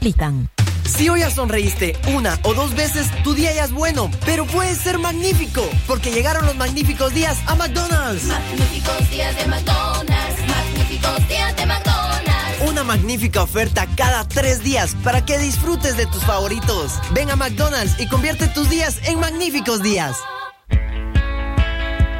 aplican. 0.09 0.49
Si 0.85 1.07
hoy 1.07 1.19
ya 1.19 1.29
sonreíste 1.29 1.95
una 2.15 2.39
o 2.43 2.53
dos 2.53 2.73
veces, 2.75 3.07
tu 3.23 3.33
día 3.33 3.53
ya 3.53 3.65
es 3.65 3.71
bueno, 3.71 4.09
pero 4.25 4.45
puede 4.45 4.73
ser 4.75 4.97
magnífico, 4.97 5.63
porque 5.87 6.11
llegaron 6.11 6.45
los 6.45 6.55
magníficos 6.55 7.13
días 7.13 7.37
a 7.45 7.55
McDonald's. 7.55 8.25
Magníficos 8.25 9.09
días 9.11 9.35
de 9.35 9.45
McDonald's, 9.45 10.47
magníficos 10.47 11.27
días 11.27 11.55
de 11.55 11.65
McDonald's. 11.65 12.61
Una 12.67 12.83
magnífica 12.83 13.43
oferta 13.43 13.87
cada 13.95 14.27
tres 14.27 14.63
días 14.63 14.95
para 15.03 15.23
que 15.25 15.37
disfrutes 15.37 15.95
de 15.95 16.07
tus 16.07 16.23
favoritos. 16.23 16.93
Ven 17.13 17.29
a 17.29 17.35
McDonald's 17.35 17.99
y 17.99 18.07
convierte 18.07 18.47
tus 18.47 18.69
días 18.69 18.97
en 19.03 19.19
magníficos 19.19 19.83
días. 19.83 20.17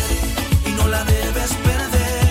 no 0.81 0.87
la 0.89 1.03
debes 1.03 1.53
perder. 1.53 2.29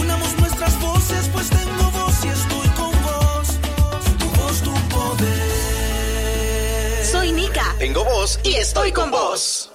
Unamos 0.00 0.38
nuestras 0.38 0.80
voces, 0.80 1.28
pues 1.32 1.50
tengo 1.50 1.90
voz 1.90 2.24
y 2.24 2.28
estoy 2.28 2.68
con 2.68 2.92
vos. 3.02 3.48
Tu 4.18 4.26
voz, 4.40 4.62
tu 4.62 4.72
poder. 4.88 5.46
Soy 7.06 7.32
Nika. 7.32 7.74
Tengo 7.78 8.04
voz 8.04 8.40
y 8.42 8.54
estoy 8.54 8.92
con 8.92 9.10
vos. 9.10 9.70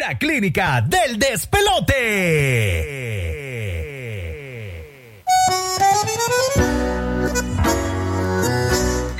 La 0.00 0.18
clínica 0.18 0.80
del 0.82 1.18
despelote. 1.18 1.94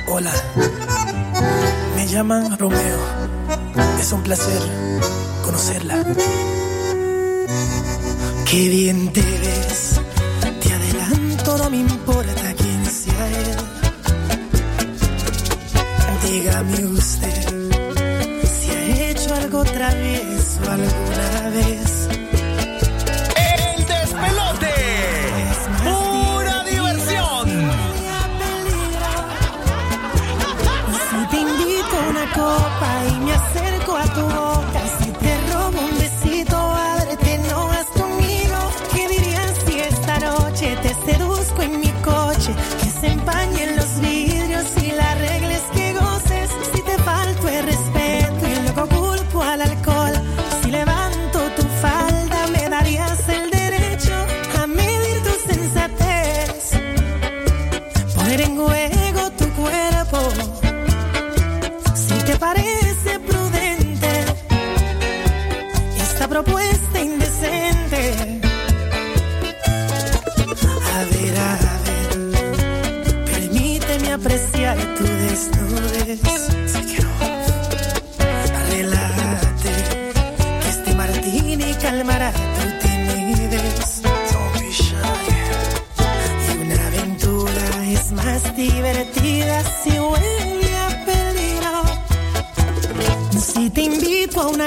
Hola, 0.07 0.33
me 1.95 2.07
llaman 2.07 2.57
Romeo. 2.57 2.99
Es 3.99 4.11
un 4.11 4.23
placer 4.23 4.61
conocerla. 5.43 6.03
Qué 8.49 8.69
bien 8.69 9.11
te 9.11 9.21
ves, 9.21 9.99
te 10.61 10.71
adelanto, 10.71 11.57
no 11.57 11.69
me 11.71 11.77
importa 11.77 12.53
quién 12.55 12.85
sea 12.85 13.27
él. 13.27 13.57
Dígame 16.25 16.85
usted 16.85 17.71
si 18.43 18.69
ha 18.69 19.09
hecho 19.09 19.33
algo 19.33 19.63
travieso 19.63 20.59
alguna 20.69 21.49
vez. 21.55 21.98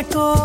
echo 0.03 0.42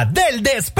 del 0.00 0.42
despegue. 0.42 0.71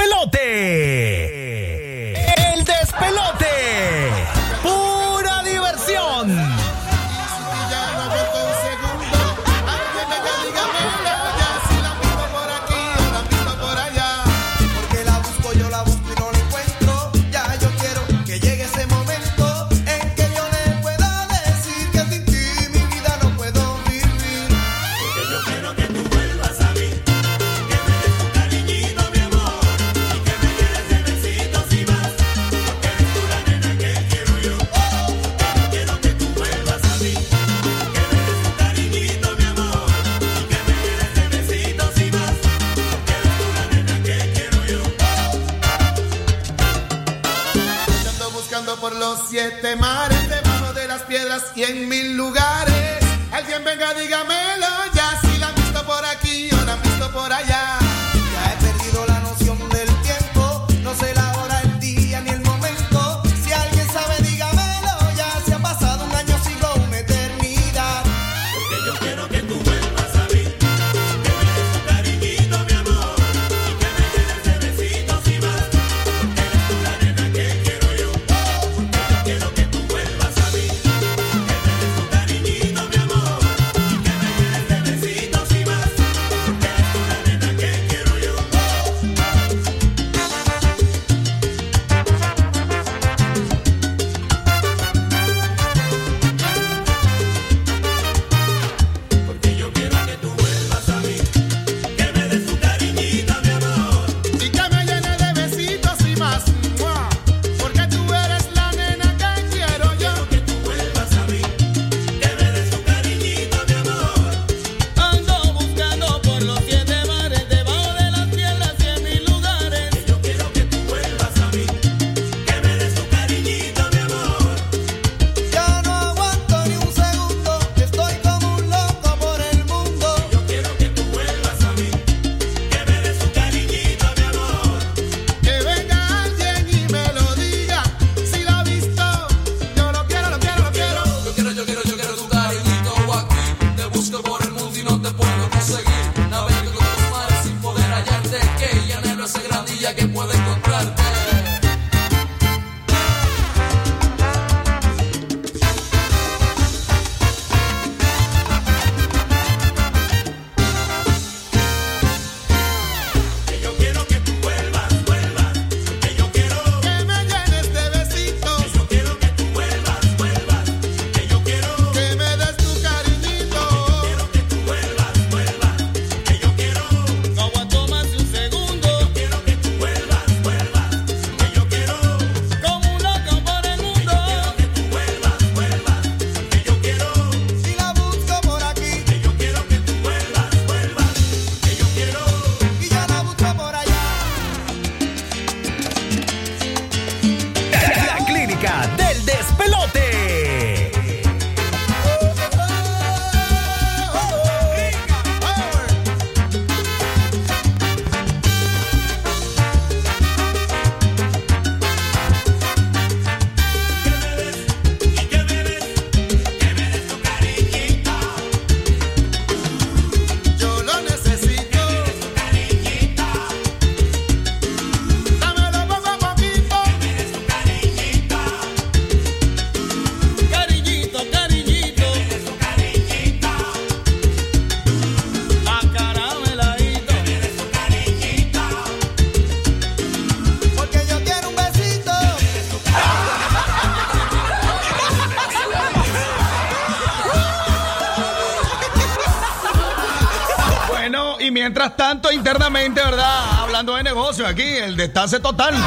internamente, 252.31 253.01
¿verdad? 253.01 253.59
Hablando 253.59 253.95
de 253.95 254.03
negocio 254.03 254.45
aquí, 254.47 254.63
el 254.63 254.95
destase 254.95 255.39
total. 255.39 255.75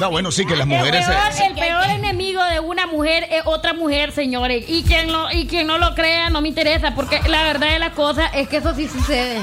No, 0.00 0.10
bueno, 0.10 0.32
sí, 0.32 0.44
que 0.44 0.56
las 0.56 0.66
mujeres. 0.66 1.06
El 1.46 1.54
peor, 1.54 1.84
enemigo 1.84 2.42
de 2.42 2.58
una 2.58 2.88
mujer 2.88 3.24
es 3.30 3.42
otra 3.44 3.72
mujer, 3.72 4.10
señores. 4.10 4.64
Y 4.66 4.82
quien, 4.82 5.12
lo, 5.12 5.30
y 5.30 5.46
quien 5.46 5.68
no 5.68 5.78
lo 5.78 5.94
crea, 5.94 6.28
no 6.28 6.40
me 6.40 6.48
interesa, 6.48 6.92
porque 6.96 7.20
la 7.28 7.44
verdad 7.44 7.68
de 7.68 7.78
la 7.78 7.92
cosa 7.92 8.26
es 8.26 8.48
que 8.48 8.56
eso 8.56 8.74
sí 8.74 8.88
sucede. 8.88 9.40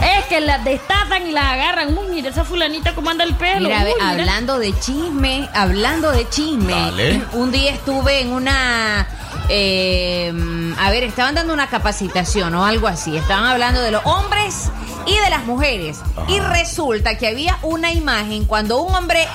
Es 0.00 0.24
que 0.30 0.40
las 0.40 0.64
destazan 0.64 1.26
y 1.26 1.32
las 1.32 1.44
agarran. 1.44 1.98
Uy, 1.98 2.06
mira 2.08 2.30
esa 2.30 2.44
fulanita 2.44 2.94
cómo 2.94 3.10
anda 3.10 3.22
el 3.22 3.34
pelo. 3.34 3.68
Mira, 3.68 3.84
hablando 4.00 4.58
de 4.58 4.72
chisme, 4.80 5.46
hablando 5.52 6.10
de 6.10 6.26
chisme. 6.30 7.22
Un 7.34 7.52
día 7.52 7.72
estuve 7.72 8.22
en 8.22 8.32
una. 8.32 9.06
Eh, 9.50 10.32
a 10.78 10.90
ver, 10.90 11.02
estaban 11.02 11.34
dando 11.34 11.52
una 11.52 11.68
capacitación 11.68 12.54
o 12.54 12.64
algo 12.64 12.86
así. 12.86 13.16
Estaban 13.16 13.44
hablando 13.44 13.80
de 13.80 13.90
los 13.90 14.02
hombres 14.04 14.70
y 15.06 15.18
de 15.18 15.30
las 15.30 15.44
mujeres. 15.44 16.00
Y 16.28 16.38
resulta 16.40 17.18
que 17.18 17.28
había 17.28 17.58
una 17.62 17.92
imagen 17.92 18.44
cuando 18.44 18.80
un 18.80 18.94
hombre 18.94 19.26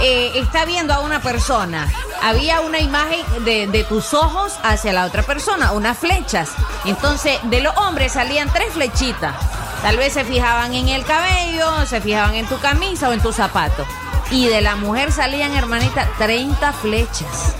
eh, 0.00 0.32
está 0.34 0.64
viendo 0.64 0.92
a 0.92 1.00
una 1.00 1.20
persona. 1.20 1.88
Había 2.22 2.60
una 2.60 2.80
imagen 2.80 3.20
de, 3.44 3.66
de, 3.66 3.84
tus 3.84 4.12
ojos 4.14 4.58
hacia 4.62 4.92
la 4.92 5.04
otra 5.04 5.22
persona, 5.22 5.72
unas 5.72 5.96
flechas. 5.98 6.50
Entonces, 6.84 7.38
de 7.44 7.60
los 7.60 7.76
hombres 7.76 8.12
salían 8.12 8.52
tres 8.52 8.72
flechitas. 8.72 9.34
Tal 9.82 9.96
vez 9.96 10.12
se 10.12 10.24
fijaban 10.24 10.74
en 10.74 10.88
el 10.88 11.04
cabello, 11.04 11.86
se 11.86 12.00
fijaban 12.00 12.34
en 12.34 12.46
tu 12.46 12.58
camisa 12.58 13.08
o 13.08 13.12
en 13.12 13.20
tu 13.20 13.32
zapato. 13.32 13.86
Y 14.30 14.46
de 14.46 14.60
la 14.60 14.76
mujer 14.76 15.12
salían, 15.12 15.56
hermanita, 15.56 16.08
30 16.18 16.72
flechas. 16.74 17.54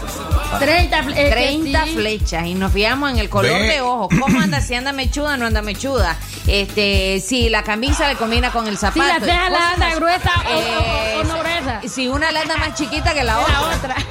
30, 0.61 1.03
fle- 1.03 1.11
es 1.17 1.25
que 1.25 1.31
30 1.31 1.85
sí. 1.85 1.95
flechas 1.95 2.47
y 2.47 2.55
nos 2.55 2.73
fijamos 2.73 3.11
en 3.11 3.19
el 3.19 3.29
color 3.29 3.53
Ve. 3.53 3.67
de 3.67 3.81
ojos. 3.81 4.09
¿Cómo 4.21 4.41
anda? 4.41 4.61
Si 4.61 4.75
anda 4.75 4.93
mechuda, 4.93 5.37
no 5.37 5.47
anda 5.47 5.63
mechuda. 5.63 6.17
Este, 6.47 7.21
si 7.21 7.49
la 7.49 7.63
camisa 7.63 8.09
le 8.09 8.17
combina 8.17 8.51
con 8.51 8.67
el 8.67 8.75
Si 8.77 8.81
zapato. 8.81 9.07
la 9.07 9.21
ceja 9.21 9.51
la 9.51 9.71
anda 9.73 9.95
gruesa 9.95 10.33
o- 10.47 10.53
o, 10.53 10.59
o- 10.59 11.21
o 11.21 11.25
no 11.25 11.37
Eh, 11.37 11.41
gruesa. 11.41 11.81
Si 11.89 12.09
una 12.09 12.31
la 12.33 12.41
anda 12.43 12.57
más 12.57 12.75
chiquita 12.75 13.13
que 13.15 13.25
la 13.25 13.41
otra. 13.41 13.53
La 13.53 13.61
otra. 13.77 13.97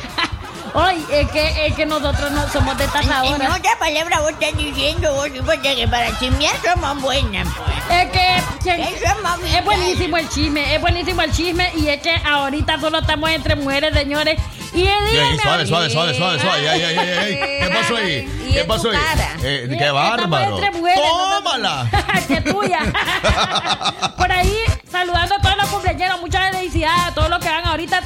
Hoy 0.72 1.04
es 1.12 1.28
que, 1.32 1.66
es 1.66 1.74
que 1.74 1.86
nosotros 1.88 2.32
no 2.32 2.48
somos 2.50 2.78
de 2.78 2.84
En 2.84 2.92
tazadoras. 2.92 3.58
otra 3.58 3.72
palabra, 3.80 4.20
vos 4.22 4.30
estás 4.40 4.56
diciendo, 4.56 5.12
vos, 5.16 5.28
porque 5.44 5.76
que 5.76 5.88
para 5.88 6.18
chismear 6.20 6.56
somos 6.64 7.02
buenas. 7.02 7.48
pues. 7.56 8.00
Es 8.04 8.12
que, 8.12 8.44
que- 8.64 8.82
Eso 8.84 9.06
es 9.16 9.22
más 9.24 9.40
es 9.42 9.66
buenísimo 9.66 10.18
el 10.18 10.30
chisme, 10.30 10.76
es 10.76 10.80
buenísimo 10.80 11.24
el 11.24 11.32
chisme 11.32 11.72
y 11.76 11.88
es 11.88 12.00
que 12.02 12.14
ahorita 12.24 12.80
solo 12.80 13.00
estamos 13.00 13.32
entre 13.32 13.56
mujeres, 13.56 13.96
señores. 13.96 14.40
Y 14.74 14.78
díganme 14.82 15.38
suave, 15.42 15.66
suave, 15.68 15.90
suave, 15.90 16.14
suave, 16.16 16.40
suave. 16.40 16.70
Ey, 16.74 16.82
ey, 16.82 16.98
ey. 17.00 17.36
¿Qué 17.62 17.70
pasó 17.74 17.96
ahí? 17.98 18.50
¿Qué 18.54 18.64
pasó 18.66 18.90
ahí? 18.92 18.98
Eh, 19.44 19.76
qué 19.78 19.92
bárbaro. 19.92 20.58
mujeres, 20.74 21.00
Tómala. 21.02 21.90
que 22.28 22.42
tuya. 22.42 22.80
Por 24.18 24.32
ahí, 24.32 24.56
saludando 24.92 25.36
a 25.36 25.42
todos 25.42 25.58
los 25.58 25.66
cumpleaños, 25.68 26.20
muchas 26.22 26.52
felicidades 26.56 27.02
a 27.08 27.14
todos 27.14 27.30
los 27.30 27.40
que 27.40 27.50
van 27.50 27.66
ahorita 27.66 28.02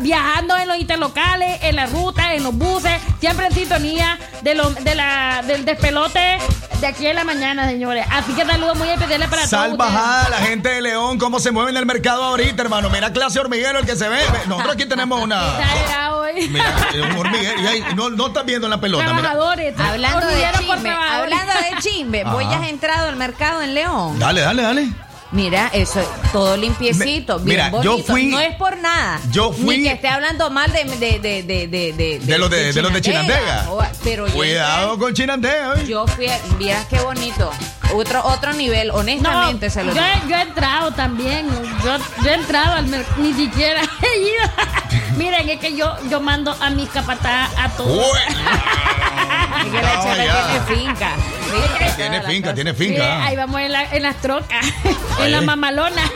viajando 0.00 0.56
en 0.58 0.68
los 0.68 0.76
interlocales, 0.78 1.58
en 1.62 1.76
las 1.76 1.90
rutas, 1.90 2.32
en 2.32 2.42
los 2.42 2.54
buses, 2.54 3.00
siempre 3.18 3.46
en 3.46 3.52
sintonía 3.54 4.18
de 4.42 4.54
lo- 4.54 4.70
de 4.70 4.94
la, 4.94 5.42
del 5.46 5.64
despelote 5.64 6.38
de 6.80 6.86
aquí 6.86 7.06
en 7.06 7.16
la 7.16 7.24
mañana, 7.24 7.66
señores. 7.68 8.06
Así 8.10 8.32
que 8.32 8.44
saludos 8.44 8.76
muy 8.78 8.88
especiales 8.88 9.28
para 9.28 9.42
todos. 9.42 9.50
Salvajada, 9.50 10.28
la 10.30 10.36
gente 10.38 10.68
de 10.70 10.80
León, 10.82 11.18
cómo 11.18 11.38
se 11.40 11.50
mueve 11.50 11.70
en 11.70 11.76
el 11.76 11.86
mercado 11.86 12.24
ahorita, 12.24 12.62
hermano. 12.62 12.88
Mira 12.90 13.12
clase 13.12 13.38
hormiguero 13.38 13.78
el 13.80 13.86
que 13.86 13.96
se 13.96 14.08
ve. 14.08 14.20
Nosotros 14.46 14.74
aquí 14.74 14.86
tenemos 14.86 15.20
una. 15.20 15.58
Exagerado, 15.58 16.26
eh. 16.28 16.48
Mira, 16.48 16.74
un 17.12 17.18
hormiguero. 17.18 17.60
Y 17.60 17.66
ahí, 17.66 17.84
no, 17.94 18.10
no 18.10 18.28
estás 18.28 18.44
viendo 18.44 18.68
la 18.68 18.80
pelota. 18.80 19.04
Mira. 19.04 19.18
Trabajadores. 19.18 19.74
Hablando 19.78 20.26
de 20.26 20.40
trabajadores. 20.40 21.10
hablando 21.10 21.52
de 21.52 21.82
chisme, 21.82 22.24
¿vos 22.24 22.42
Ajá. 22.42 22.50
ya 22.52 22.60
has 22.62 22.68
entrado 22.68 23.08
al 23.08 23.16
mercado 23.16 23.62
en 23.62 23.74
León? 23.74 24.18
Dale, 24.18 24.40
dale, 24.40 24.62
dale. 24.62 24.88
Mira, 25.32 25.70
eso, 25.72 26.00
todo 26.32 26.56
limpiecito, 26.56 27.38
Me- 27.38 27.44
bien 27.44 27.56
mira, 27.56 27.70
bonito. 27.70 27.98
yo 27.98 28.02
fui- 28.04 28.26
no 28.26 28.40
es 28.40 28.56
por 28.56 28.76
nada. 28.78 29.20
yo 29.30 29.52
fui- 29.52 29.78
Ni 29.78 29.84
que 29.84 29.92
esté 29.92 30.08
hablando 30.08 30.50
mal 30.50 30.72
de, 30.72 30.84
de, 30.84 31.20
de, 31.20 31.42
de, 31.44 31.68
de, 31.68 31.92
de, 31.92 32.18
De 32.18 32.38
los 32.38 32.50
de- 32.50 32.72
de 32.72 32.82
los 32.82 32.92
de 32.92 33.00
Chinandega. 33.00 33.66
O- 33.70 33.80
Pero 34.02 34.26
yo 34.26 34.32
Cuidado 34.34 34.98
con 34.98 35.14
Chinandega. 35.14 35.74
¿eh? 35.80 35.86
Yo 35.86 36.04
fui, 36.08 36.26
a- 36.26 36.40
vieras 36.58 36.84
qué 36.90 36.98
bonito. 37.00 37.48
Otro, 37.94 38.24
otro 38.24 38.52
nivel, 38.54 38.90
honestamente 38.90 39.66
No, 39.66 39.72
se 39.72 39.84
lo 39.84 39.94
yo, 39.94 40.02
digo. 40.02 40.14
he- 40.26 40.28
yo 40.30 40.36
he 40.36 40.42
entrado 40.42 40.90
también. 40.92 41.48
Yo, 41.84 41.96
yo 42.24 42.30
he 42.30 42.34
entrado 42.34 42.74
al 42.74 42.86
mercado. 42.88 43.22
Ni 43.22 43.32
siquiera 43.32 43.82
he 44.02 44.18
ido. 44.18 45.16
Miren, 45.16 45.48
es 45.48 45.60
que 45.60 45.76
yo, 45.76 45.94
yo 46.08 46.20
mando 46.20 46.56
a 46.60 46.70
mis 46.70 46.88
capataz 46.88 47.50
a 47.56 47.68
todos. 47.70 48.04
Es 49.60 49.72
que 49.72 50.16
la 50.16 50.24
ya. 50.24 50.64
tiene 50.66 50.80
finca. 50.80 51.10
Tiene 51.96 52.22
finca, 52.22 52.54
tiene 52.54 52.72
Mire, 52.72 52.86
finca. 52.94 53.24
ahí 53.24 53.36
vamos 53.36 53.60
en, 53.60 53.72
la- 53.72 53.84
en 53.84 54.02
las 54.02 54.16
trocas, 54.16 54.64
en 55.20 55.32
la 55.32 55.40
mamalona. 55.42 56.02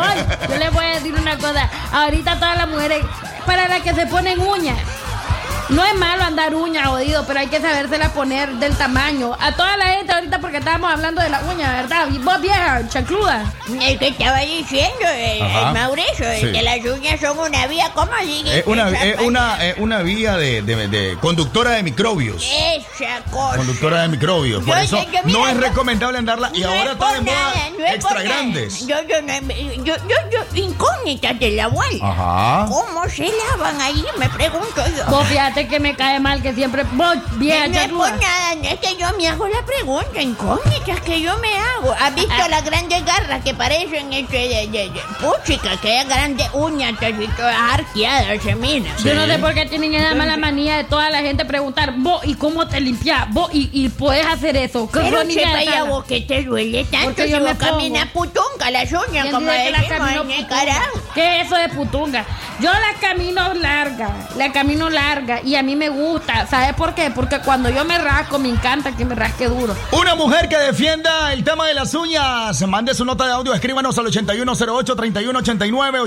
Hoy, 0.00 0.48
yo 0.48 0.56
les 0.58 0.72
voy 0.72 0.84
a 0.84 0.88
decir 0.90 1.14
una 1.14 1.36
cosa. 1.38 1.70
Ahorita 1.92 2.34
todas 2.38 2.56
las 2.56 2.68
mujeres, 2.68 3.04
para 3.46 3.68
las 3.68 3.82
que 3.82 3.94
se 3.94 4.06
ponen 4.06 4.40
uñas, 4.40 4.78
no 5.70 5.84
es 5.84 5.94
malo 5.94 6.22
andar 6.24 6.54
uñas, 6.54 6.88
jodido, 6.88 7.24
pero 7.26 7.40
hay 7.40 7.46
que 7.48 7.60
sabérsela 7.60 8.10
poner 8.12 8.50
del 8.56 8.76
tamaño. 8.76 9.36
A 9.40 9.52
toda 9.56 9.76
la 9.76 9.86
gente 9.94 10.12
ahorita, 10.12 10.38
porque 10.40 10.58
estábamos 10.58 10.92
hablando 10.92 11.22
de 11.22 11.30
la 11.30 11.40
uña, 11.44 11.72
¿verdad? 11.72 12.08
Y 12.12 12.18
vos 12.18 12.40
vieja, 12.40 12.82
chancluda. 12.88 13.52
El 13.80 13.98
que 13.98 14.08
estaba 14.08 14.40
diciendo, 14.40 15.06
el, 15.08 15.42
Ajá. 15.42 15.68
el 15.68 15.74
Mauricio, 15.74 16.30
el 16.30 16.40
Sí. 16.40 16.52
que 16.52 16.62
las 16.62 16.78
uñas 16.84 17.20
son 17.20 17.38
una 17.38 17.66
vía, 17.66 17.90
¿cómo 17.94 18.12
sigue? 18.22 18.58
Es 18.58 18.66
una, 18.66 18.90
es 18.90 19.20
una, 19.20 19.64
es 19.64 19.78
una 19.78 20.02
vía 20.02 20.36
de, 20.36 20.62
de- 20.62 20.88
de 20.88 21.16
conductora 21.20 21.70
de 21.72 21.82
microbios. 21.82 22.44
Esa 22.76 23.22
cosa. 23.30 23.56
Conductora 23.56 24.02
de 24.02 24.08
microbios. 24.08 24.62
Por 24.64 24.74
Yo- 24.76 24.80
eso 24.82 24.96
yo- 25.04 25.10
yo- 25.12 25.20
mira, 25.24 25.38
no 25.38 25.48
es 25.48 25.56
recomendable 25.56 26.18
andarla. 26.18 26.50
Y 26.52 26.60
No 26.60 26.68
ahora 26.68 26.82
es 26.84 26.90
está 26.92 27.06
por 27.06 27.14
de 27.14 27.20
moda 27.22 27.36
nada, 27.36 27.54
no 27.78 27.84
es 27.86 27.94
extra 27.94 28.14
por 28.14 28.22
grandes. 28.22 28.86
Yo, 28.86 28.96
yo, 29.08 29.16
yo, 29.84 29.94
yo, 30.08 30.14
yo, 30.30 30.44
incógnita 30.62 31.32
de 31.34 31.50
la 31.52 31.64
abuela. 31.64 32.04
Ajá. 32.10 32.66
¿Cómo 32.68 33.08
se 33.08 33.28
lavan 33.48 33.80
ahí? 33.80 34.04
Me 34.18 34.28
pregunto 34.28 34.82
yo. 34.96 35.04
Vos 35.06 35.26
fíjate 35.54 35.68
que 35.68 35.80
me 35.80 35.94
cae 35.94 36.18
mal 36.20 36.42
que 36.42 36.52
siempre 36.52 36.84
vos, 36.92 37.16
vieja, 37.36 37.68
no 37.68 37.74
es 37.78 37.88
por 37.88 38.06
chancluda. 38.08 38.10
nada, 38.16 38.54
no 38.56 38.68
es 38.68 38.80
que 38.80 38.96
yo 38.96 39.06
me 39.16 39.28
hago 39.28 39.46
la 39.48 39.64
pregunta, 39.64 40.20
incógnitas 40.20 41.00
que 41.00 41.20
yo 41.20 41.36
me 41.38 41.48
hago. 41.56 41.92
¿Has 42.00 42.14
visto 42.14 42.32
Ah. 42.36 42.48
las 42.48 42.64
grandes 42.64 43.04
garras 43.04 43.42
que 43.44 43.54
parecen 43.54 44.12
este, 44.12 44.36
de, 44.36 44.66
de, 44.68 44.90
de- 44.90 45.00
puchica, 45.20 45.76
que 45.80 45.98
hay 45.98 46.06
grandes 46.06 46.48
uñas 46.54 46.94
así 47.00 47.28
todas 47.36 47.56
arqueadas, 47.72 48.42
se 48.42 48.54
mira? 48.56 48.90
Yo 49.04 49.14
no 49.14 49.26
sé 49.26 49.38
por 49.38 49.54
qué 49.54 49.66
tienen 49.66 49.94
esa 49.94 50.14
mala 50.14 50.36
manía 50.36 50.76
de 50.76 50.84
toda 50.84 51.08
la 51.10 51.20
gente 51.20 51.44
preguntar, 51.44 51.94
vos, 51.98 52.24
¿y 52.24 52.34
cómo 52.34 52.66
te 52.66 52.80
limpias? 52.80 53.26
Vos, 53.30 53.50
¿y, 53.52 53.70
y 53.72 53.88
puedes 53.90 54.26
hacer 54.26 54.56
eso? 54.56 54.90
¿Qué 54.90 55.00
Pero 55.00 55.18
son 55.18 55.28
niñas 55.28 55.44
chepa 55.44 55.58
de 55.58 55.64
ya 55.66 55.72
sala? 55.72 55.84
vos 55.84 56.04
que 56.04 56.20
te 56.22 56.42
duele 56.42 56.84
tanto 56.84 57.06
Porque 57.06 57.24
si 57.26 57.30
yo 57.30 57.40
me 57.40 57.56
caminas 57.56 58.08
putunca 58.08 58.70
las 58.70 58.90
uñas 58.90 59.08
¿Quién 59.24 59.30
como 59.30 59.46
decimos 59.50 60.10
en 60.10 60.30
el 60.30 60.46
putunga? 60.46 60.48
carajo. 60.48 61.00
¿Qué 61.14 61.40
es 61.40 61.46
eso 61.46 61.56
de 61.56 61.68
putunga? 61.68 62.24
Yo 62.60 62.70
la 62.72 62.94
camino 63.00 63.52
larga, 63.54 64.10
la 64.36 64.52
camino 64.52 64.88
larga 64.88 65.40
y 65.44 65.56
a 65.56 65.62
mí 65.62 65.76
me 65.76 65.88
gusta. 65.88 66.46
¿Sabes 66.46 66.74
por 66.74 66.94
qué? 66.94 67.10
Porque 67.14 67.38
cuando 67.40 67.68
yo 67.70 67.84
me 67.84 67.98
rasco, 67.98 68.38
me 68.38 68.48
encanta 68.48 68.92
que 68.96 69.04
me 69.04 69.14
rasque 69.14 69.48
duro. 69.48 69.74
Una 69.92 70.14
mujer 70.14 70.48
que 70.48 70.56
defienda 70.56 71.32
el 71.32 71.44
tema 71.44 71.66
de 71.66 71.74
las 71.74 71.94
uñas, 71.94 72.60
mande 72.66 72.94
su 72.94 73.04
nota 73.04 73.26
de 73.26 73.32
audio, 73.32 73.54
escríbanos 73.54 73.96
al 73.98 74.06
8108-3189, 74.06 76.00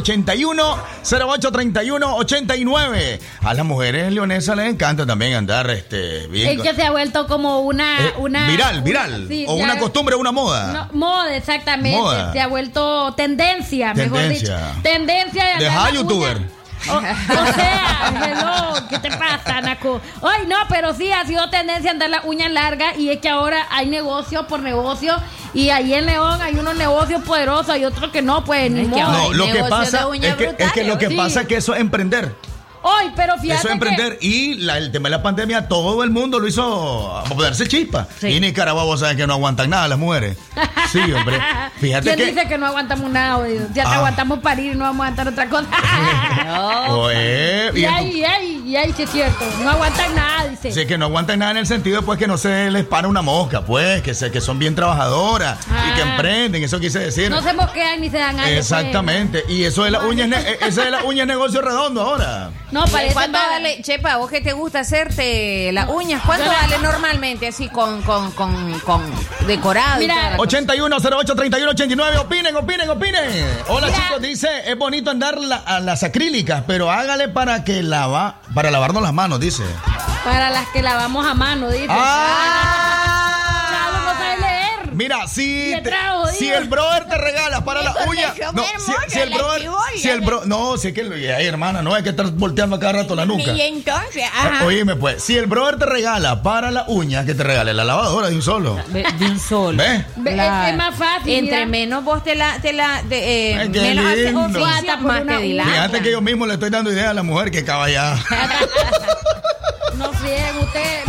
8108-3189. 1.04 3.20
A 3.44 3.54
las 3.54 3.66
mujeres 3.66 4.12
leonesas 4.12 4.56
les 4.56 4.68
encanta 4.70 5.06
también 5.06 5.34
andar 5.36 5.70
este, 5.70 6.28
bien. 6.28 6.58
Es 6.60 6.62
que 6.62 6.74
se 6.76 6.84
ha 6.84 6.92
vuelto 6.92 7.28
como 7.28 7.60
una... 7.62 8.08
Eh, 8.08 8.14
una 8.18 8.48
viral, 8.48 8.76
una- 8.76 8.84
viral. 8.84 9.26
sí, 9.28 9.46
o 9.48 9.56
una 9.56 9.78
costumbre, 9.80 10.16
una 10.16 10.32
moda. 10.32 10.72
No, 10.74 10.90
moda, 10.94 11.36
exactamente. 11.36 11.98
Moda. 11.98 12.32
Se 12.34 12.40
ha 12.40 12.48
vuelto 12.48 13.14
tendencia, 13.16 13.94
mejor 13.94 14.20
Tendencia. 14.20 14.58
dicho. 14.58 14.82
Tendencia 14.84 15.46
de 15.58 15.64
Deja 15.64 15.90
youtuber. 15.92 16.38
uña. 16.38 16.48
O, 16.90 16.98
o 16.98 17.54
sea, 17.54 18.14
hello, 18.26 18.88
¿qué 18.90 19.00
te 19.00 19.10
pasa, 19.18 19.62
Naco? 19.62 20.00
Ay, 20.22 20.46
no, 20.48 20.56
pero 20.70 20.94
sí 20.94 21.12
ha 21.12 21.26
sido 21.26 21.50
tendencia 21.50 21.92
andar 21.92 22.10
las 22.10 22.24
uñas 22.26 22.52
largas 22.52 22.98
y 22.98 23.10
es 23.10 23.20
que 23.20 23.30
ahora 23.30 23.66
hay 23.72 23.88
negocio 23.88 24.48
por 24.48 24.62
negocio 24.62 25.16
y 25.54 25.70
ahí 25.70 25.94
en 25.94 26.06
León 26.06 26.42
hay 26.42 26.56
unos 26.56 26.76
negocios 26.76 27.24
poderosos, 27.24 27.70
hay 27.70 27.84
otros 27.86 28.12
que 28.12 28.22
no, 28.22 28.44
pues 28.44 28.70
ni 28.72 28.84
modo. 28.86 29.12
No, 29.12 29.34
lo 29.34 29.46
que 29.46 29.54
negocio 29.54 29.70
pasa 29.78 30.00
de 30.00 30.06
uñas 30.06 30.40
es 30.40 30.54
que, 30.56 30.64
es 30.64 30.72
que 30.72 30.84
lo 30.84 30.98
que 30.98 31.08
Sí. 31.08 31.16
pasa 31.18 31.42
es 31.42 31.48
que 31.48 31.56
eso 31.58 31.74
es 31.74 31.82
emprender. 31.82 32.36
Ay, 33.00 33.12
pero 33.16 33.34
fíjate 33.38 33.60
Eso 33.60 33.68
es 33.68 33.74
emprender. 33.74 34.18
Y 34.22 34.56
la- 34.56 34.78
el 34.78 34.92
tema 34.92 35.10
de 35.10 35.16
la 35.18 35.24
pandemia, 35.24 35.68
todo 35.68 36.04
el 36.04 36.10
mundo 36.10 36.40
lo 36.40 36.48
hizo 36.48 37.24
ponerse 37.30 37.68
chispa. 37.68 38.08
Y 38.22 38.40
Nicaragua, 38.40 38.84
vos 38.84 39.00
sabes 39.00 39.16
que 39.18 39.26
no 39.28 39.34
aguantan 39.34 39.70
nada 39.70 39.88
las 39.88 40.00
mujeres. 40.00 40.38
Sí, 40.92 41.00
hombre. 41.12 41.40
Fíjate 41.80 42.06
¿Quién 42.16 42.18
que. 42.18 42.26
dice 42.34 42.48
que 42.48 42.58
no 42.58 42.68
aguantamos 42.68 43.10
nada? 43.12 43.38
oído? 43.38 43.66
Ya 43.74 43.84
te 43.84 43.90
Ah. 43.90 43.96
aguantamos 43.98 44.40
parir 44.40 44.74
y 44.74 44.76
no 44.76 44.86
vamos 44.86 45.02
a 45.06 45.10
aguantar 45.10 45.28
otra 45.28 45.50
cosa. 45.50 45.68
Oye, 46.90 47.72
y 47.76 47.84
en 47.86 47.94
ahí, 47.94 48.12
y 48.20 48.24
ahí, 48.24 48.47
y 48.68 48.76
ahí 48.76 48.94
sí 48.96 49.04
es 49.04 49.10
cierto. 49.12 49.46
No 49.64 49.70
aguantan 49.72 50.14
nada, 50.16 50.48
dice. 50.48 50.72
Sí, 50.72 50.86
que 50.86 50.98
no 50.98 51.06
aguantan 51.06 51.40
nada 51.40 51.52
en 51.52 51.58
el 51.58 51.68
sentido, 51.68 52.02
pues, 52.04 52.20
que 52.20 52.28
no 52.28 52.38
se 52.38 52.70
les 52.72 52.86
para 52.86 53.08
una 53.08 53.22
mosca, 53.22 53.62
pues, 53.66 54.02
que, 54.02 54.14
se, 54.14 54.32
que 54.32 54.42
son 54.42 54.60
bien 54.60 54.76
trabajadoras 54.76 55.58
y 55.68 55.96
que 55.96 56.02
Ah. 56.04 56.12
emprenden, 56.12 56.64
eso 56.64 56.80
quise 56.80 57.00
decir. 57.00 57.30
No 57.30 57.42
se 57.42 57.54
mosquean 57.54 58.02
ni 58.02 58.10
se 58.10 58.18
dan 58.18 58.40
algo. 58.40 58.52
Exactamente. 58.58 59.44
Y 59.50 59.64
eso 59.64 59.84
de 59.84 59.92
la 59.92 60.00
uña, 60.02 60.26
es 60.26 60.30
ne- 60.30 60.42
eh, 60.52 60.60
ese 60.68 60.82
de 60.82 60.92
la 60.92 61.04
uña 61.04 61.24
es 61.24 61.28
negocio 61.28 61.62
redondo 61.62 62.02
ahora. 62.02 62.50
pues. 62.52 62.74
No, 62.74 62.86
parece 62.86 63.14
¿Cuánto 63.14 63.38
para- 63.38 63.50
vale, 63.52 63.82
Chepa, 63.82 64.18
vos 64.18 64.30
que 64.30 64.42
te 64.42 64.52
gusta 64.54 64.82
hacerte 64.82 65.72
las 65.72 65.88
uñas? 65.90 66.22
¿Cuánto 66.26 66.46
la- 66.46 66.54
vale 66.54 66.78
normalmente 66.80 67.48
así 67.48 67.70
con, 67.70 68.02
con, 68.02 68.32
con, 68.32 68.80
con 68.82 69.02
decorado? 69.48 69.98
y 69.98 70.02
Mira, 70.02 70.16
toda 70.16 70.30
la 70.32 70.38
cosa? 70.38 70.42
81 70.44 70.98
08 71.00 71.36
31 71.36 71.72
89 71.72 72.18
opinen, 72.18 72.56
opinen, 72.56 72.90
opinen. 72.90 73.24
Hola 73.70 73.88
Mira. 73.88 73.98
chicos, 74.00 74.22
dice, 74.22 74.48
es 74.66 74.78
bonito 74.78 75.10
andar 75.12 75.38
la- 75.38 75.56
a 75.58 75.80
las 75.80 76.04
acrílicas, 76.04 76.64
pero 76.68 76.92
hágale 76.92 77.30
para 77.30 77.64
que 77.64 77.82
lava, 77.84 78.42
para 78.58 78.72
lavarnos 78.72 79.04
las 79.04 79.14
manos, 79.14 79.40
dice. 79.40 79.64
Para 80.24 80.50
las 80.50 80.68
que 80.70 80.82
lavamos 80.82 81.28
a 81.28 81.36
mano, 81.36 81.70
dice. 81.70 81.86
Ah. 81.92 82.87
Mira, 84.98 85.28
si, 85.28 85.70
Le 85.70 85.82
te- 85.82 85.90
trajo, 85.90 86.28
si 86.30 86.50
el 86.50 86.68
brother 86.68 87.06
te 87.06 87.18
regala 87.20 87.64
para 87.64 87.84
la 87.84 87.96
uña, 88.08 88.34
no, 88.52 88.64
si, 88.64 88.92
si 89.14 89.20
el 89.20 89.30
brother, 89.30 89.70
si 89.96 90.10
el 90.10 90.22
bro, 90.22 90.46
no, 90.46 90.76
si 90.78 90.88
es 90.88 90.94
que, 90.96 91.02
ay 91.38 91.46
hermana, 91.46 91.84
no 91.84 91.94
hay 91.94 92.02
que 92.02 92.10
estar 92.10 92.26
volteando 92.32 92.78
a 92.78 92.80
cada 92.80 92.94
rato 92.94 93.16
la 93.16 93.24
nuca. 93.24 93.54
Y 93.54 93.62
entonces, 93.62 94.24
ajá. 94.24 94.66
Oíme 94.66 94.96
pues, 94.96 95.24
si 95.24 95.38
el 95.38 95.46
brother 95.46 95.78
te 95.78 95.86
regala 95.86 96.42
para 96.42 96.72
la 96.72 96.86
uña, 96.88 97.26
que 97.26 97.36
te 97.36 97.44
regale 97.44 97.76
la 97.76 97.84
lavadora 97.84 98.30
de 98.30 98.36
un 98.36 98.42
solo. 98.42 98.76
De 98.88 99.06
un 99.26 99.40
solo. 99.40 99.78
¿Ves? 99.78 100.04
Claro. 100.24 100.72
Es, 100.72 100.78
más 100.78 100.96
fácil. 100.96 101.32
Entre 101.32 101.58
mira. 101.58 101.68
menos 101.68 102.04
vos 102.04 102.24
te 102.24 102.34
la, 102.34 102.60
te 102.60 102.74
la, 102.74 103.04
de, 103.04 103.52
eh, 103.52 103.58
Ay, 103.60 103.72
qué 103.72 103.82
menos 103.82 104.06
haces 104.06 104.34
por 104.34 104.50
más 105.04 105.22
una 105.22 105.38
te 105.38 105.44
dilatan. 105.44 105.74
Fíjate 105.74 106.02
que 106.02 106.12
yo 106.12 106.22
mismo 106.22 106.48
le 106.48 106.56
estoy 106.56 106.72
dando 106.72 106.92
idea 106.92 107.12
a 107.12 107.14
la 107.14 107.22
mujer 107.22 107.52
que 107.52 107.64
caballada. 107.64 108.20
No 109.98 110.14
frieguen 110.14 110.58
ustedes. 110.60 111.08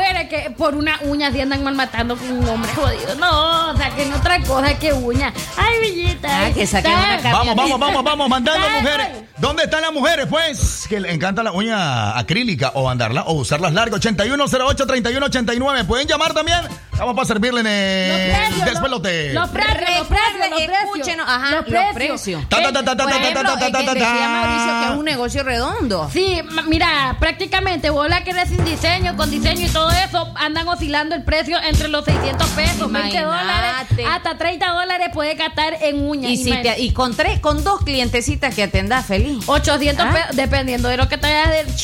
Mujeres 0.00 0.28
que 0.28 0.50
por 0.50 0.74
una 0.74 0.98
uña 1.02 1.30
se 1.30 1.42
andan 1.42 1.62
malmatando 1.62 2.16
con 2.16 2.30
un 2.30 2.48
hombre 2.48 2.72
jodido. 2.74 3.14
No, 3.16 3.70
o 3.70 3.76
sea, 3.76 3.90
que 3.90 4.06
no 4.06 4.16
otra 4.16 4.40
cosa 4.42 4.78
que 4.78 4.92
uña. 4.92 5.32
Ay, 5.56 5.80
Villita. 5.80 6.46
Ah, 6.46 6.50
que 6.52 6.66
saquen 6.66 6.92
una. 6.92 7.20
Vamos, 7.32 7.56
vamos, 7.56 7.78
vamos, 7.80 8.04
vamos, 8.04 8.28
mandando 8.28 8.66
Dale. 8.66 8.80
mujeres. 8.82 9.08
¿Dónde 9.38 9.62
están 9.64 9.80
las 9.80 9.92
mujeres, 9.92 10.26
pues? 10.28 10.86
Que 10.88 11.00
le 11.00 11.12
encanta 11.12 11.42
la 11.42 11.52
uña 11.52 12.18
acrílica 12.18 12.72
o 12.74 12.90
andarla 12.90 13.22
o 13.22 13.32
usarlas 13.34 13.72
largas. 13.72 14.00
8108-3189. 14.00 15.86
Pueden 15.86 16.06
llamar 16.06 16.34
también. 16.34 16.60
Vamos 16.98 17.14
para 17.14 17.26
servirle 17.26 17.60
en 17.60 17.66
el 17.66 18.30
precios, 18.36 18.64
despelote. 18.66 19.32
Los 19.32 19.48
precios, 19.48 19.78
los 19.98 20.06
precios, 20.06 20.50
los 20.50 20.60
precios. 20.60 20.78
Escúchenos, 20.84 21.26
ajá, 21.26 21.44
los 21.46 21.54
los 21.54 21.64
precios. 21.64 21.94
precios. 21.94 22.48
Ta, 22.50 22.62
ta, 22.62 22.72
ta, 22.72 22.84
ta, 22.84 22.96
ta, 22.96 23.02
Por 23.04 23.12
ta, 23.12 23.18
ejemplo, 23.18 23.42
ta, 23.42 23.58
ta, 23.58 23.66
que 23.66 23.72
ta, 23.72 23.94
decía 23.94 24.08
ta. 24.10 24.28
Mauricio 24.28 24.80
que 24.80 24.92
es 24.92 24.98
un 24.98 25.04
negocio 25.06 25.42
redondo. 25.42 26.10
Sí, 26.12 26.42
mira, 26.66 27.16
prácticamente 27.18 27.88
vos 27.88 28.06
la 28.10 28.22
querés 28.22 28.50
sin 28.50 28.62
diseño, 28.64 29.16
con 29.16 29.30
diseño 29.30 29.66
y 29.66 29.70
todo 29.70 29.89
eso, 29.92 30.32
andan 30.36 30.66
oscilando 30.68 31.14
el 31.14 31.22
precio 31.22 31.58
entre 31.62 31.88
los 31.88 32.04
600 32.04 32.48
pesos, 32.50 32.90
20 32.90 33.20
dólares, 33.22 33.86
hasta 34.08 34.36
30 34.38 34.70
dólares 34.70 35.08
puede 35.12 35.34
gastar 35.34 35.74
en 35.82 36.08
uñas. 36.08 36.30
Y, 36.32 36.36
si 36.36 36.50
te- 36.50 36.80
y 36.80 36.92
con 36.92 37.14
tres, 37.14 37.40
con 37.40 37.62
dos 37.64 37.82
clientecitas 37.82 38.54
que 38.54 38.62
atendas 38.64 39.06
feliz. 39.06 39.44
800 39.46 40.06
¿Ah? 40.08 40.12
pesos, 40.12 40.36
dependiendo 40.36 40.88
de 40.88 40.96
lo 40.96 41.08
que 41.08 41.18
te 41.18 41.26
hayas 41.26 41.50
del 41.66 41.76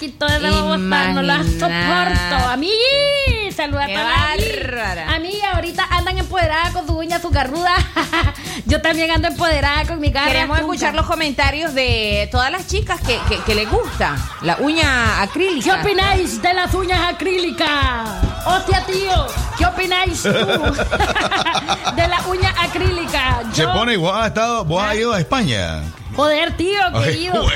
y 0.00 0.08
todo 0.10 0.28
eso, 0.28 0.76
no 0.78 1.22
las 1.22 1.46
soporto. 1.46 2.48
A 2.50 2.56
mí, 2.56 2.70
saluda 3.52 3.86
Qué 3.86 3.96
a 3.96 4.04
mí. 4.36 4.44
bárbara. 4.64 5.14
A 5.14 5.18
mí 5.18 5.32
ahorita 5.54 5.86
andan 5.90 6.18
empoderadas 6.18 6.70
con 6.72 6.86
su 6.86 6.96
uña, 6.98 7.20
su 7.20 7.30
garruda. 7.30 7.74
Yo 8.66 8.80
también 8.80 9.10
ando 9.10 9.28
empoderada 9.28 9.84
con 9.86 10.00
mi 10.00 10.10
garra. 10.10 10.28
Queremos 10.28 10.58
punta. 10.60 10.72
escuchar 10.74 10.94
los 10.94 11.06
comentarios 11.06 11.74
de 11.74 12.28
todas 12.30 12.50
las 12.50 12.66
chicas 12.68 13.00
que, 13.00 13.18
que, 13.28 13.38
que 13.40 13.54
les 13.54 13.68
gusta 13.70 14.16
la 14.42 14.56
uña 14.58 15.20
acrílica. 15.22 15.64
¿Qué 15.76 15.80
opináis 15.80 16.40
de 16.40 16.54
las 16.54 16.72
uñas 16.74 17.00
acrílicas? 17.14 18.08
Hostia, 18.46 18.84
tío, 18.86 19.26
¿qué 19.58 19.66
opináis 19.66 20.22
tú 20.22 20.28
de 21.96 22.08
la 22.08 22.20
uña 22.28 22.54
acrílica? 22.60 23.40
Se 23.52 23.62
Yo- 23.62 23.72
pone 23.72 23.92
igual. 23.94 24.20
¿Has 24.20 24.26
estado, 24.28 24.64
vos 24.64 24.82
has 24.82 24.94
ido 24.96 25.12
a 25.12 25.18
España? 25.20 25.82
Joder, 26.14 26.56
tío, 26.56 26.80
querido. 27.02 27.44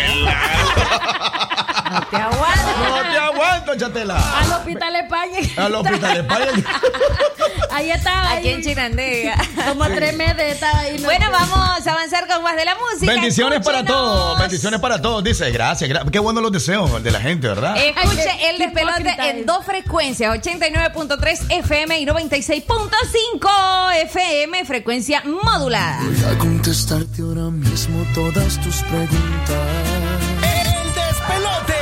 No 1.88 2.00
te 2.10 2.16
aguanto. 2.16 2.70
No 2.88 3.00
te 3.10 3.16
aguanto, 3.18 3.76
chatela. 3.76 4.16
Al 4.40 4.52
hospital 4.52 4.96
España. 4.96 5.38
Al 5.56 5.74
hospital 5.76 6.14
de 6.14 6.20
España. 6.20 6.46
Ahí 7.70 7.90
estaba. 7.90 8.32
Aquí 8.32 8.48
ahí. 8.48 8.54
en 8.54 8.62
Chirandega. 8.62 9.36
Como 9.68 9.84
tres 9.86 10.16
meses 10.16 10.54
estaba 10.54 10.78
ahí. 10.80 10.98
no 10.98 11.04
Bueno, 11.04 11.26
vamos 11.30 11.86
a 11.86 11.92
avanzar 11.92 12.26
con 12.26 12.42
más 12.42 12.56
de 12.56 12.64
la 12.64 12.74
música. 12.74 13.12
Bendiciones 13.12 13.60
para 13.64 13.84
todos. 13.84 14.38
Bendiciones 14.38 14.80
para 14.80 15.00
todos. 15.00 15.22
Dice, 15.22 15.50
gracias. 15.50 15.88
gra- 15.90 16.10
Qué 16.10 16.18
bueno 16.18 16.40
los 16.40 16.50
deseos 16.52 17.02
de 17.02 17.10
la 17.10 17.20
gente, 17.20 17.46
¿verdad? 17.48 17.76
Escuche 17.76 18.30
Ay, 18.30 18.46
el 18.50 18.58
despelote 18.58 19.14
en 19.30 19.38
es. 19.40 19.46
dos 19.46 19.64
frecuencias, 19.64 20.34
89.3 20.42 21.38
FM 21.50 21.98
y 22.00 22.06
96.5 22.06 23.94
FM, 24.02 24.64
frecuencia 24.64 25.22
modulada. 25.24 26.00
Voy 26.02 26.34
a 26.34 26.38
contestarte 26.38 27.22
ahora 27.22 27.50
mismo 27.50 28.04
todas 28.46 28.60
tus 28.60 28.76
preguntas. 28.82 29.66
El 30.42 30.94
despelote. 30.94 31.80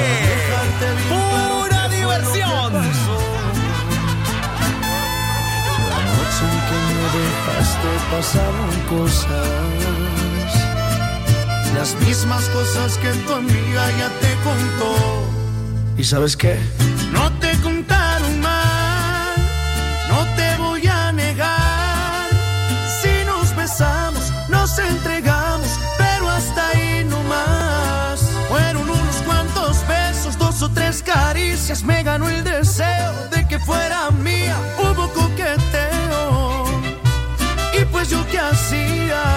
Pura 1.09 1.89
diversión. 1.89 2.73
La 5.91 6.01
noche 6.17 6.43
en 6.51 6.59
que 6.69 6.79
me 6.89 7.07
dejaste 7.19 7.91
pasaron 8.11 8.73
cosas. 8.89 10.51
Las 11.75 11.91
mismas 12.07 12.45
cosas 12.51 12.97
que 12.99 13.11
tu 13.11 13.33
amiga 13.33 13.91
ya 13.99 14.09
te 14.21 14.33
contó. 14.43 14.93
¿Y 15.99 16.05
sabes 16.05 16.37
qué? 16.37 16.59
No 17.12 17.31
te 17.41 17.53
contaron 17.61 18.04
caricias. 31.65 31.85
Me 31.85 32.03
ganó 32.03 32.29
el 32.29 32.45
deseo 32.45 33.29
de 33.31 33.47
que 33.49 33.59
fuera 33.59 34.11
mía. 34.11 34.57
Hubo 34.79 35.09
coqueteo. 35.12 36.67
Y 37.81 37.85
pues 37.87 38.11
yo 38.11 38.25
qué 38.31 38.39
hacía. 38.39 39.34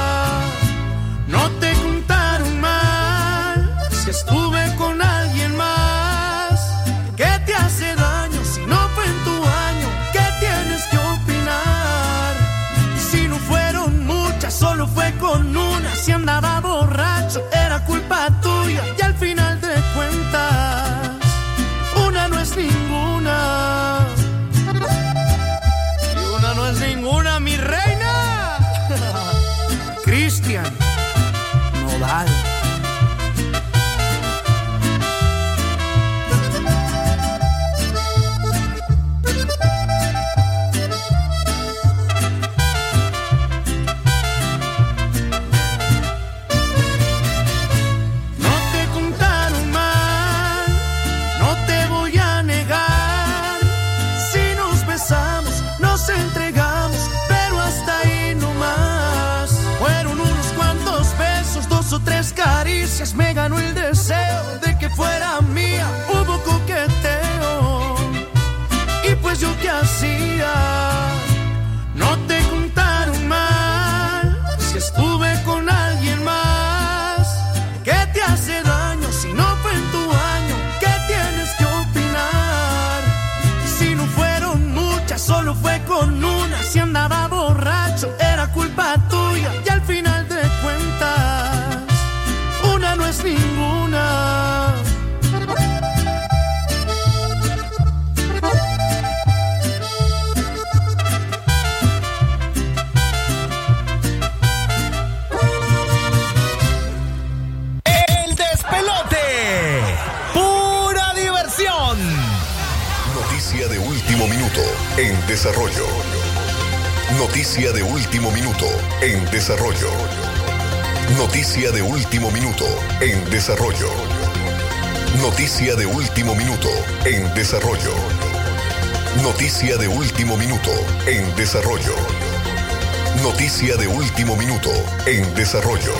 Último 134.18 134.36
minuto 134.36 134.72
en 135.06 135.36
desarrollo. 135.36 135.94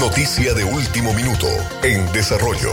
Noticia 0.00 0.54
de 0.54 0.64
último 0.64 1.14
minuto 1.14 1.46
en 1.84 2.04
desarrollo. 2.12 2.72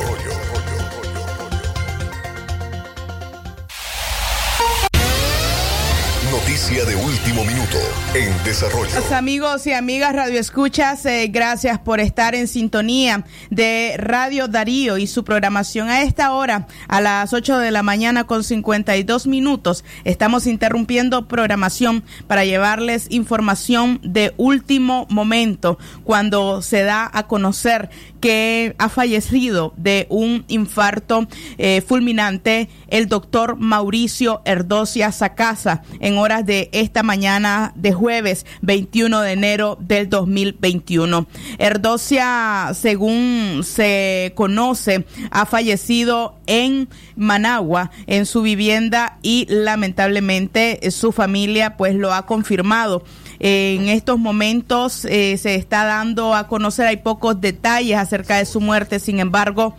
Noticia 6.31 6.83
de 6.85 6.95
último 6.95 7.45
minuto 7.45 7.77
en 8.15 8.43
desarrollo. 8.43 8.95
Los 8.95 9.11
amigos 9.11 9.67
y 9.67 9.73
amigas 9.73 10.15
Radio 10.15 10.39
Escuchas, 10.39 11.05
eh, 11.05 11.27
gracias 11.27 11.77
por 11.77 11.99
estar 11.99 12.33
en 12.33 12.47
sintonía 12.47 13.23
de 13.51 13.95
Radio 13.97 14.47
Darío 14.47 14.97
y 14.97 15.05
su 15.05 15.23
programación 15.23 15.89
a 15.89 16.01
esta 16.01 16.31
hora, 16.31 16.67
a 16.87 17.01
las 17.01 17.33
8 17.33 17.59
de 17.59 17.71
la 17.71 17.83
mañana 17.83 18.25
con 18.25 18.43
52 18.43 19.27
minutos. 19.27 19.83
Estamos 20.03 20.47
interrumpiendo 20.47 21.27
programación 21.27 22.03
para 22.27 22.45
llevarles 22.45 23.07
información 23.09 23.99
de 24.03 24.33
último 24.37 25.07
momento 25.09 25.77
cuando 26.03 26.61
se 26.61 26.83
da 26.83 27.09
a 27.11 27.27
conocer 27.27 27.89
que 28.19 28.75
ha 28.77 28.89
fallecido 28.89 29.73
de 29.77 30.07
un 30.09 30.45
infarto 30.47 31.27
eh, 31.57 31.81
fulminante 31.81 32.69
el 32.87 33.07
doctor 33.07 33.57
Mauricio 33.57 34.41
Erdocia 34.45 35.11
Sacasa 35.11 35.83
en 35.99 36.17
horas 36.17 36.45
de 36.45 36.69
esta 36.71 37.03
mañana 37.03 37.73
de 37.75 37.93
jueves 37.93 38.45
21 38.61 39.21
de 39.21 39.31
enero 39.31 39.77
del 39.79 40.09
2021. 40.09 41.27
Erdocia, 41.57 42.71
según 42.73 43.61
se 43.63 44.33
conoce, 44.35 45.05
ha 45.31 45.45
fallecido 45.45 46.37
en 46.47 46.76
Managua, 47.15 47.91
en 48.05 48.25
su 48.25 48.41
vivienda 48.41 49.17
y 49.21 49.47
lamentablemente 49.49 50.79
su 50.91 51.11
familia 51.11 51.77
pues 51.77 51.95
lo 51.95 52.13
ha 52.13 52.25
confirmado. 52.25 53.03
En 53.39 53.87
estos 53.89 54.17
momentos 54.17 55.05
eh, 55.05 55.37
se 55.37 55.55
está 55.55 55.85
dando 55.85 56.33
a 56.35 56.47
conocer, 56.47 56.87
hay 56.87 56.97
pocos 56.97 57.39
detalles 57.39 57.97
acerca 57.97 58.37
de 58.37 58.45
su 58.45 58.61
muerte, 58.61 58.99
sin 58.99 59.19
embargo, 59.19 59.75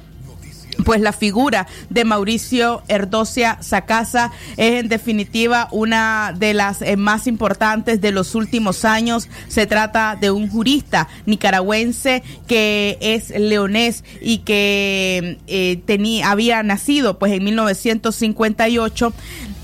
pues 0.85 1.01
la 1.01 1.13
figura 1.13 1.67
de 1.91 2.05
Mauricio 2.05 2.83
Erdocia 2.89 3.59
Sacasa 3.61 4.33
es 4.57 4.81
en 4.81 4.89
definitiva 4.89 5.69
una 5.73 6.35
de 6.37 6.55
las 6.55 6.83
eh, 6.83 6.97
más 6.97 7.27
importantes 7.27 8.01
de 8.01 8.13
los 8.13 8.35
últimos 8.35 8.85
años. 8.85 9.29
Se 9.49 9.67
trata 9.67 10.17
de 10.21 10.31
un 10.31 10.49
jurista 10.49 11.09
nicaragüense 11.27 12.23
que 12.47 12.99
es 13.01 13.31
leonés 13.31 14.05
y 14.21 14.39
que 14.39 15.39
eh, 15.47 15.81
tenía, 15.87 16.31
había 16.31 16.63
nacido 16.63 17.19
pues 17.19 17.33
en 17.33 17.45
1958 17.45 19.13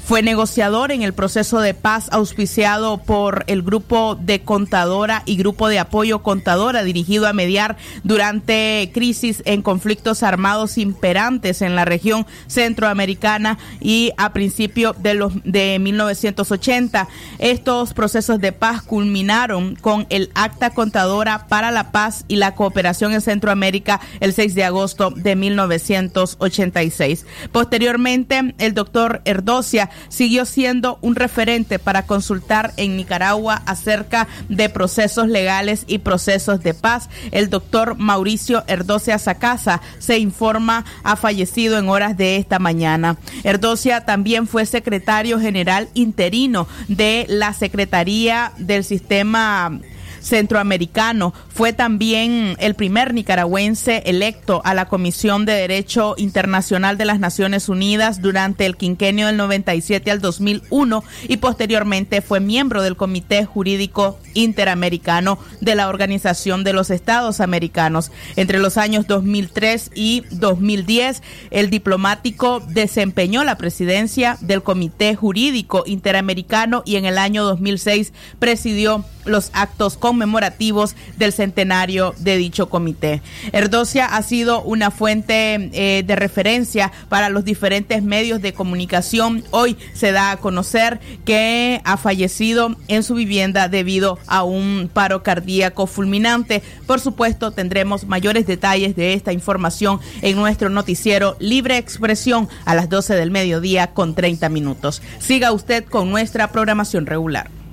fue 0.04 0.22
negociador 0.22 0.92
en 0.92 1.02
el 1.02 1.14
proceso 1.14 1.60
de 1.60 1.72
paz 1.72 2.08
auspiciado 2.12 2.98
por 2.98 3.44
el 3.46 3.62
grupo 3.62 4.16
de 4.20 4.42
contadora 4.42 5.22
y 5.24 5.36
grupo 5.36 5.68
de 5.68 5.78
apoyo 5.78 6.22
contadora 6.22 6.84
dirigido 6.84 7.26
a 7.26 7.32
mediar 7.32 7.78
durante 8.02 8.90
crisis 8.92 9.42
en 9.46 9.62
conflictos 9.62 10.22
armados 10.22 10.76
imperantes 10.76 11.62
en 11.62 11.74
la 11.74 11.86
región 11.86 12.26
centroamericana 12.48 13.58
y 13.80 14.12
a 14.18 14.34
principios 14.34 15.02
de 15.02 15.14
los 15.14 15.32
de 15.42 15.78
1980. 15.78 17.08
Estos 17.38 17.94
procesos 17.94 18.40
de 18.40 18.52
paz 18.52 18.82
culminaron 18.82 19.74
con 19.74 20.06
el 20.10 20.30
acta 20.34 20.70
contadora 20.70 21.46
para 21.48 21.70
la 21.70 21.92
paz 21.92 22.26
y 22.28 22.36
la 22.36 22.54
cooperación 22.54 23.12
en 23.12 23.22
Centroamérica 23.22 24.00
el 24.20 24.34
6 24.34 24.54
de 24.54 24.64
agosto 24.64 25.10
de 25.10 25.34
1986. 25.34 27.24
Posteriormente, 27.52 28.54
el 28.58 28.74
doctor 28.74 29.22
Erdocia 29.24 29.88
siguió 30.08 30.44
siendo 30.44 30.98
un 31.00 31.16
referente 31.16 31.78
para 31.78 32.06
consultar 32.06 32.72
en 32.76 32.96
Nicaragua 32.96 33.62
acerca 33.66 34.28
de 34.48 34.68
procesos 34.68 35.28
legales 35.28 35.84
y 35.86 35.98
procesos 35.98 36.62
de 36.62 36.74
paz. 36.74 37.08
El 37.30 37.50
doctor 37.50 37.96
Mauricio 37.98 38.64
Erdocia 38.66 39.18
Sacasa 39.18 39.80
se 39.98 40.18
informa 40.18 40.84
ha 41.02 41.16
fallecido 41.16 41.78
en 41.78 41.88
horas 41.88 42.16
de 42.16 42.36
esta 42.36 42.58
mañana. 42.58 43.16
Erdocia 43.42 44.04
también 44.04 44.46
fue 44.46 44.66
secretario 44.66 45.40
general 45.40 45.88
interino 45.94 46.66
de 46.88 47.26
la 47.28 47.52
Secretaría 47.52 48.52
del 48.58 48.84
Sistema 48.84 49.80
centroamericano. 50.24 51.34
Fue 51.48 51.72
también 51.72 52.56
el 52.58 52.74
primer 52.74 53.14
nicaragüense 53.14 54.02
electo 54.06 54.62
a 54.64 54.74
la 54.74 54.86
Comisión 54.86 55.44
de 55.44 55.52
Derecho 55.52 56.14
Internacional 56.16 56.98
de 56.98 57.04
las 57.04 57.20
Naciones 57.20 57.68
Unidas 57.68 58.22
durante 58.22 58.66
el 58.66 58.76
quinquenio 58.76 59.26
del 59.26 59.36
97 59.36 60.10
al 60.10 60.20
2001 60.20 61.04
y 61.28 61.36
posteriormente 61.36 62.22
fue 62.22 62.40
miembro 62.40 62.82
del 62.82 62.96
Comité 62.96 63.44
Jurídico 63.44 64.18
Interamericano 64.32 65.38
de 65.60 65.74
la 65.74 65.88
Organización 65.88 66.64
de 66.64 66.72
los 66.72 66.90
Estados 66.90 67.40
Americanos. 67.40 68.10
Entre 68.36 68.58
los 68.58 68.78
años 68.78 69.06
2003 69.06 69.90
y 69.94 70.24
2010, 70.30 71.22
el 71.50 71.70
diplomático 71.70 72.60
desempeñó 72.60 73.44
la 73.44 73.58
presidencia 73.58 74.38
del 74.40 74.62
Comité 74.62 75.14
Jurídico 75.14 75.84
Interamericano 75.86 76.82
y 76.86 76.96
en 76.96 77.04
el 77.04 77.18
año 77.18 77.44
2006 77.44 78.12
presidió 78.38 79.04
los 79.24 79.50
actos 79.52 79.96
conmemorativos 80.14 80.94
del 81.16 81.32
centenario 81.32 82.14
de 82.18 82.36
dicho 82.36 82.68
comité. 82.68 83.20
Erdocia 83.50 84.06
ha 84.06 84.22
sido 84.22 84.62
una 84.62 84.92
fuente 84.92 85.70
eh, 85.72 86.04
de 86.04 86.14
referencia 86.14 86.92
para 87.08 87.30
los 87.30 87.44
diferentes 87.44 88.00
medios 88.04 88.40
de 88.40 88.54
comunicación. 88.54 89.42
Hoy 89.50 89.76
se 89.92 90.12
da 90.12 90.30
a 90.30 90.36
conocer 90.36 91.00
que 91.24 91.80
ha 91.84 91.96
fallecido 91.96 92.76
en 92.86 93.02
su 93.02 93.14
vivienda 93.14 93.68
debido 93.68 94.20
a 94.28 94.44
un 94.44 94.88
paro 94.92 95.24
cardíaco 95.24 95.88
fulminante. 95.88 96.62
Por 96.86 97.00
supuesto, 97.00 97.50
tendremos 97.50 98.06
mayores 98.06 98.46
detalles 98.46 98.94
de 98.94 99.14
esta 99.14 99.32
información 99.32 99.98
en 100.22 100.36
nuestro 100.36 100.70
noticiero 100.70 101.36
Libre 101.40 101.76
Expresión 101.76 102.48
a 102.64 102.76
las 102.76 102.88
12 102.88 103.16
del 103.16 103.32
mediodía 103.32 103.88
con 103.88 104.14
30 104.14 104.48
minutos. 104.48 105.02
Siga 105.18 105.50
usted 105.50 105.84
con 105.84 106.08
nuestra 106.10 106.52
programación 106.52 107.06
regular. 107.06 107.63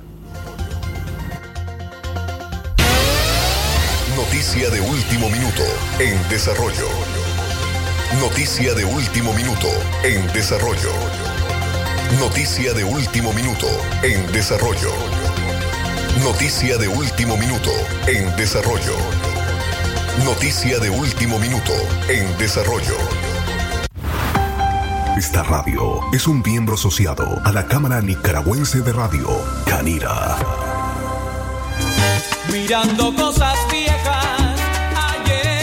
Noticia 4.16 4.70
de 4.70 4.82
último 4.82 5.30
minuto 5.30 5.64
en 5.99 6.30
desarrollo. 6.30 6.88
Noticia 8.20 8.74
de 8.74 8.84
último 8.84 9.34
minuto 9.34 9.68
en 10.03 10.28
desarrollo. 10.34 10.91
Noticia 12.20 12.74
de 12.74 12.84
último 12.84 13.32
minuto 13.32 13.68
en 14.03 14.30
desarrollo. 14.34 14.91
Noticia 16.22 16.78
de 16.78 16.89
último 16.89 17.38
minuto 17.38 17.72
en 18.05 18.36
desarrollo. 18.36 18.97
Noticia 20.26 20.80
de 20.80 20.89
último 20.89 21.39
minuto 21.39 21.72
en 22.09 22.38
desarrollo. 22.38 22.97
Esta 25.18 25.43
radio 25.43 26.01
es 26.12 26.28
un 26.28 26.41
miembro 26.45 26.76
asociado 26.76 27.39
a 27.45 27.51
la 27.53 27.66
Cámara 27.66 28.01
Nicaragüense 28.01 28.82
de 28.82 28.91
Radio, 28.91 29.28
Canira. 29.66 30.70
Mirando 32.52 33.16
cosas 33.16 33.58
viejas, 33.72 34.60
hallé 34.93 35.62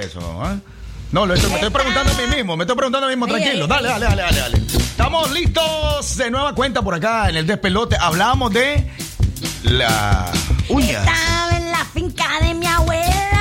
eso? 0.00 0.20
ah? 0.42 0.56
No, 1.12 1.26
lo 1.26 1.34
estoy, 1.34 1.50
me 1.50 1.56
estoy 1.56 1.70
preguntando 1.70 2.12
a 2.12 2.16
mí 2.16 2.26
mismo, 2.34 2.56
me 2.56 2.64
estoy 2.64 2.76
preguntando 2.76 3.06
a 3.06 3.10
mí 3.10 3.16
mismo, 3.16 3.26
tranquilo. 3.28 3.66
Dale, 3.68 3.88
dale, 3.88 4.06
dale, 4.06 4.22
dale, 4.22 4.40
dale. 4.40 4.56
Estamos 4.76 5.30
listos 5.30 6.16
de 6.16 6.30
nueva 6.30 6.54
cuenta 6.54 6.82
por 6.82 6.94
acá 6.94 7.28
en 7.28 7.36
el 7.36 7.46
despelote. 7.46 7.96
Hablamos 8.00 8.52
de 8.52 8.90
la 9.62 10.26
uña. 10.68 11.00
Estaba 11.00 11.56
en 11.56 11.70
la 11.70 11.84
finca 11.92 12.26
de 12.40 12.54
mi 12.54 12.66
abuela. 12.66 13.40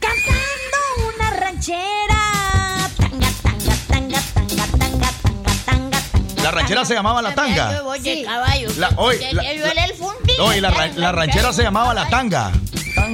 Cantando 0.00 0.78
una 1.14 1.30
ranchera. 1.40 2.88
Tanga, 2.98 3.28
tanga, 3.42 3.74
tanga, 3.88 4.20
tanga, 4.34 4.66
tanga, 4.66 4.66
tanga, 4.78 5.10
tanga, 5.64 5.98
tanga. 5.98 6.42
La 6.42 6.50
ranchera 6.52 6.84
se 6.84 6.94
llamaba 6.94 7.22
La 7.22 7.34
Tanga. 7.34 7.76
Yo 7.78 7.84
voy 7.84 7.98
de 8.00 8.22
caballo. 8.22 8.68
La- 8.78 8.90
hoy, 8.96 9.18
la- 9.32 9.42
la, 10.60 10.70
ra- 10.70 10.90
la 10.94 11.12
ranchera 11.12 11.52
se 11.52 11.62
llamaba 11.62 11.94
La 11.94 12.08
Tanga. 12.08 12.52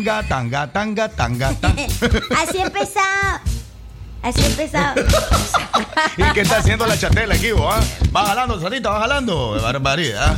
Tanga, 0.03 0.27
tanga, 0.29 0.67
tanga, 0.73 1.09
tanga, 1.09 1.53
tanga. 1.61 1.85
Así 2.43 2.59
empezaba. 2.59 3.41
Así 4.21 4.45
empezaba. 4.45 4.95
¿Y 6.17 6.23
qué 6.33 6.41
está 6.41 6.57
haciendo 6.57 6.87
la 6.89 6.99
chatela 6.99 7.35
aquí, 7.37 7.53
vos? 7.53 7.73
ah? 7.73 7.81
Va 8.15 8.27
jalando, 8.27 8.61
Sarita, 8.61 8.91
va 8.91 9.01
jalando. 9.03 9.61
Barbaridad. 9.63 10.37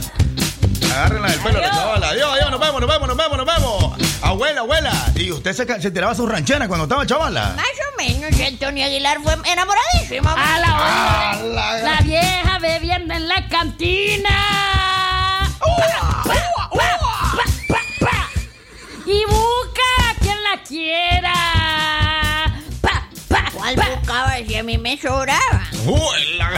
Agárrenla 0.93 1.29
del 1.31 1.41
pelo, 1.41 1.61
la 1.63 1.71
chavala. 1.71 2.09
Adiós, 2.11 2.31
adiós, 2.35 2.51
nos 2.51 2.61
vemos, 2.61 2.81
nos 2.83 2.91
vemos, 2.91 3.09
nos 3.09 3.17
vemos, 3.17 3.37
nos 3.39 3.47
vemos. 3.47 3.95
Abuela, 4.23 4.61
abuela. 4.61 4.93
¿Y 5.15 5.33
usted 5.33 5.53
se, 5.55 5.91
tiraba 5.91 6.15
su 6.15 6.27
ranchera 6.27 6.69
cuando 6.69 6.85
estaba 6.85 7.07
chavala? 7.07 7.55
Más 7.57 7.65
o 7.67 7.97
menos, 7.97 8.39
Antonio 8.47 8.85
Aguilar 8.85 9.19
fue 9.23 9.33
enamoradísimo. 9.51 10.29
A 10.29 10.59
la 10.59 10.67
Ah, 10.69 11.39
la- 11.43 11.79
la 11.79 12.01
vieja 12.03 12.59
bebiendo 12.61 13.15
en 13.15 13.29
la 13.29 13.49
cantina. 13.49 14.29
Mí 24.65 24.79
me 24.79 24.97
sobraba? 24.99 25.69
Abuela. 25.73 26.51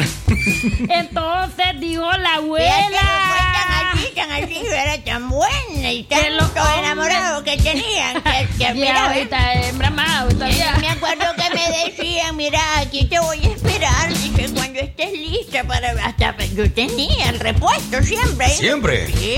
Entonces 0.89 1.81
dijo 1.81 2.03
la 2.13 2.37
no 2.37 2.47
fue 2.49 2.61
tan 2.67 2.85
abuela. 2.95 3.93
así, 3.93 4.07
tan 4.15 4.33
así, 4.33 4.55
yo 4.65 4.73
era 4.73 4.99
tan 5.05 5.29
buena 5.29 5.93
y 5.93 6.05
Que 6.05 6.31
los 6.31 6.53
tanto 6.55 6.61
hombres- 6.71 6.79
enamorado 6.85 7.45
que 7.45 7.57
tenían. 7.57 8.23
Que, 8.23 8.47
que 8.59 8.73
Mira, 8.73 8.75
mira, 8.75 9.07
ahorita 9.07 9.53
hembra 9.55 9.91
más, 9.91 10.21
ahorita 10.23 10.49
Eh, 10.49 10.55
ya. 10.59 10.77
Me 10.81 10.89
acuerdo 10.89 11.25
que 11.37 11.55
me 11.55 11.85
decían, 11.91 12.37
mira, 12.37 12.61
aquí 12.79 13.05
te 13.07 13.19
voy 13.19 13.45
a 13.45 13.49
esperar, 13.51 14.09
dice, 14.09 14.53
cuando 14.55 14.81
estés 14.81 15.13
lista 15.13 15.65
para... 15.65 15.91
Hasta 16.05 16.37
yo 16.55 16.71
tenía 16.73 17.29
el 17.31 17.41
repuesto 17.41 18.03
siempre. 18.03 18.47
¿eh? 18.47 18.57
¿Siempre? 18.59 19.07
Sí. 19.09 19.37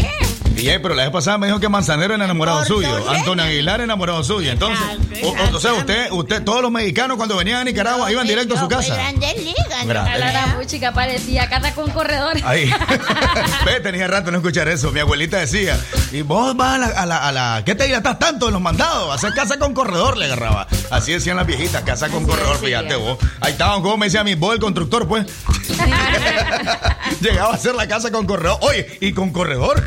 Ahí, 0.58 0.78
pero 0.82 0.94
la 0.94 1.04
vez 1.04 1.12
pasada 1.12 1.38
me 1.38 1.46
dijo 1.46 1.60
que 1.60 1.68
Manzanero 1.68 2.14
era 2.14 2.24
enamorado 2.24 2.64
suyo. 2.64 3.08
Antonio 3.10 3.44
Aguilar 3.44 3.80
enamorado 3.80 4.22
suyo. 4.24 4.50
Entonces, 4.50 4.84
o, 5.22 5.28
o- 5.28 5.56
o 5.56 5.60
sea, 5.60 5.72
usted, 5.74 6.10
usted, 6.10 6.42
todos 6.44 6.62
los 6.62 6.70
mexicanos 6.70 7.16
cuando 7.16 7.36
venían 7.36 7.58
a 7.60 7.64
Nicaragua 7.64 8.10
iban 8.10 8.26
directo 8.26 8.54
a 8.54 8.58
su 8.58 8.66
fui 8.66 8.76
casa. 8.76 8.94
Grandes 8.94 9.36
ligas. 9.38 9.86
Grande. 9.86 10.10
A 10.10 10.18
la 10.32 10.46
música 10.58 10.92
parecía 10.92 11.48
casa 11.48 11.74
con 11.74 11.90
corredores. 11.90 12.42
Ahí. 12.44 12.70
Ve, 13.64 13.80
tenía 13.80 14.06
rato 14.08 14.30
no 14.30 14.38
escuchar 14.38 14.68
eso. 14.68 14.90
Mi 14.92 15.00
abuelita 15.00 15.38
decía, 15.38 15.78
y 16.12 16.22
vos 16.22 16.56
vas 16.56 16.74
a 16.74 16.78
la, 16.78 16.86
a 16.86 17.06
la, 17.06 17.28
a 17.28 17.32
la- 17.32 17.62
¿qué 17.64 17.74
te 17.74 17.84
dilatas 17.84 18.18
tanto 18.18 18.46
en 18.48 18.52
los 18.54 18.62
mandados? 18.62 19.14
Hacer 19.14 19.32
casa 19.34 19.58
con 19.58 19.74
corredor, 19.74 20.16
le 20.16 20.24
agarraba. 20.26 20.66
Así 20.90 21.12
decían 21.12 21.36
las 21.36 21.46
viejitas, 21.46 21.82
casa 21.82 22.08
con 22.08 22.24
corredor, 22.26 22.58
fíjate 22.58 22.96
vos. 22.96 23.18
Ahí 23.40 23.52
estaban, 23.52 23.82
como 23.82 23.96
me 23.96 24.06
decía 24.06 24.24
mi 24.24 24.34
vos, 24.34 24.54
el 24.54 24.60
constructor, 24.60 25.06
pues. 25.06 25.26
Llegaba 27.20 27.52
a 27.52 27.54
hacer 27.54 27.74
la 27.74 27.86
casa 27.88 28.10
con 28.10 28.26
corredor. 28.26 28.58
Oye, 28.62 28.98
¿y 29.00 29.12
con 29.12 29.30
corredor? 29.30 29.84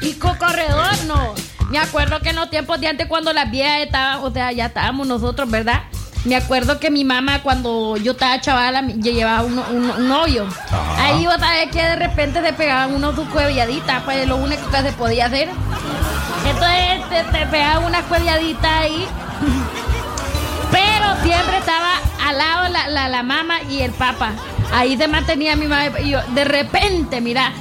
Y 0.00 0.14
con 0.14 0.36
corredor 0.36 1.04
no. 1.06 1.34
Me 1.70 1.78
acuerdo 1.78 2.20
que 2.20 2.30
en 2.30 2.36
los 2.36 2.50
tiempos 2.50 2.80
de 2.80 2.88
antes 2.88 3.06
cuando 3.06 3.32
las 3.32 3.50
viejas 3.50 3.80
estaban, 3.80 4.20
o 4.22 4.32
sea, 4.32 4.50
ya 4.52 4.66
estábamos 4.66 5.06
nosotros, 5.06 5.48
¿verdad? 5.50 5.82
Me 6.24 6.36
acuerdo 6.36 6.78
que 6.78 6.90
mi 6.90 7.04
mamá 7.04 7.42
cuando 7.42 7.96
yo 7.96 8.12
estaba 8.12 8.40
chavala 8.40 8.82
yo 8.86 9.12
llevaba 9.12 9.42
un, 9.42 9.58
un, 9.58 9.90
un. 9.90 10.12
Ajá. 10.12 11.04
Ahí 11.06 11.24
vos 11.24 11.36
sabés 11.38 11.70
que 11.70 11.82
de 11.82 11.96
repente 11.96 12.42
se 12.42 12.52
pegaban 12.52 12.94
unos 12.94 13.14
sus 13.14 13.26
cuevilladitas, 13.28 14.02
pues 14.02 14.26
lo 14.26 14.36
único 14.36 14.68
que 14.70 14.82
se 14.82 14.92
podía 14.92 15.26
hacer. 15.26 15.48
Entonces 16.46 17.08
te, 17.08 17.38
te 17.38 17.46
pegaban 17.46 17.84
unas 17.84 18.04
ahí. 18.62 19.06
Pero 20.70 21.22
siempre 21.22 21.58
estaba 21.58 22.00
al 22.26 22.38
lado 22.38 22.68
la, 22.68 22.88
la, 22.88 23.08
la 23.08 23.22
mamá 23.22 23.62
y 23.62 23.80
el 23.80 23.92
papá. 23.92 24.32
Ahí 24.72 24.96
se 24.96 25.08
mantenía 25.08 25.56
mi 25.56 25.66
mamá. 25.66 26.00
Y 26.00 26.10
yo, 26.10 26.20
de 26.34 26.44
repente, 26.44 27.20
mira, 27.20 27.52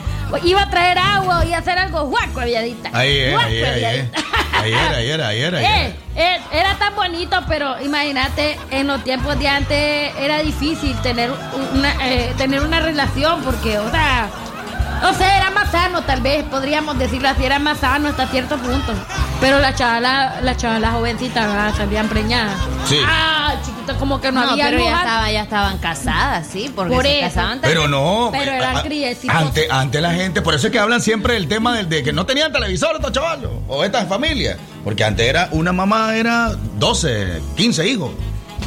iba 0.43 0.61
a 0.63 0.69
traer 0.69 0.97
agua 0.97 1.39
o 1.39 1.43
iba 1.43 1.57
a 1.57 1.59
hacer 1.59 1.77
algo, 1.77 2.05
guaco, 2.05 2.41
viadita. 2.41 2.89
Ahí 2.93 3.17
es, 3.17 3.31
Guaco, 3.33 3.47
ahí 3.47 3.57
es, 3.57 3.67
ahí 3.67 3.73
es. 3.75 3.79
viadita. 3.81 4.19
Ahí 4.59 4.73
era, 4.73 4.97
ahí 4.97 5.09
era, 5.09 5.27
ahí 5.27 5.41
era. 5.41 5.57
ahí 5.59 5.65
era. 5.65 5.85
Eh, 5.85 5.95
eh, 6.15 6.37
era 6.51 6.75
tan 6.77 6.95
bonito, 6.95 7.39
pero 7.47 7.79
imagínate, 7.81 8.57
en 8.71 8.87
los 8.87 9.03
tiempos 9.03 9.39
de 9.39 9.47
antes 9.47 10.13
era 10.19 10.39
difícil 10.39 10.95
tener 11.01 11.31
una, 11.73 11.93
eh, 12.07 12.33
tener 12.37 12.61
una 12.61 12.79
relación 12.81 13.41
porque, 13.43 13.79
o 13.79 13.89
sea, 13.89 14.27
no 15.01 15.13
sé, 15.13 15.23
era 15.25 15.49
más 15.51 15.71
sano, 15.71 16.01
tal 16.03 16.21
vez 16.21 16.43
podríamos 16.43 16.97
decirlo 16.99 17.29
así, 17.29 17.43
era 17.45 17.59
más 17.59 17.79
sano 17.79 18.09
hasta 18.09 18.27
cierto 18.27 18.57
punto. 18.57 18.93
Pero 19.41 19.59
la 19.59 19.73
chavala, 19.73 20.41
la 20.41 20.57
chavala 20.57 20.91
jovencita 20.91 21.67
ah, 21.67 21.71
salían 21.75 22.07
preñadas. 22.09 22.55
Sí. 22.87 22.97
Ah, 23.05 23.53
chiquito, 23.65 23.95
como 23.97 24.19
que 24.19 24.31
no, 24.31 24.43
No, 24.45 24.51
había 24.51 24.65
pero 24.65 24.83
ya, 24.83 24.97
estaba, 24.97 25.31
ya 25.31 25.41
estaban 25.43 25.77
casadas, 25.77 26.47
sí, 26.51 26.71
porque 26.75 26.93
Por 26.93 27.03
se 27.05 27.19
eso. 27.19 27.27
casaban 27.35 27.59
Pero 27.61 27.87
no. 27.87 28.29
Pero 28.33 28.51
eh, 28.51 28.57
eran 28.57 28.77
a- 28.77 28.81
criecitos. 28.83 29.35
Ante, 29.35 29.67
ante 29.71 30.01
la 30.01 30.13
gente, 30.13 30.41
por 30.41 30.55
eso 30.55 30.67
es 30.67 30.73
que 30.73 30.79
hablan 30.79 31.01
siempre 31.01 31.35
del 31.35 31.47
tema 31.47 31.73
del, 31.75 31.87
de 31.87 32.03
que 32.03 32.11
no 32.11 32.25
tenían 32.25 32.51
televisor 32.51 32.95
estos 32.97 33.13
chavalos 33.13 33.51
o 33.69 33.83
estas 33.85 34.07
familias. 34.09 34.57
Porque 34.83 35.03
antes 35.05 35.25
era 35.25 35.47
una 35.51 35.71
mamá, 35.71 36.15
era 36.15 36.51
12, 36.77 37.41
15 37.55 37.87
hijos. 37.87 38.11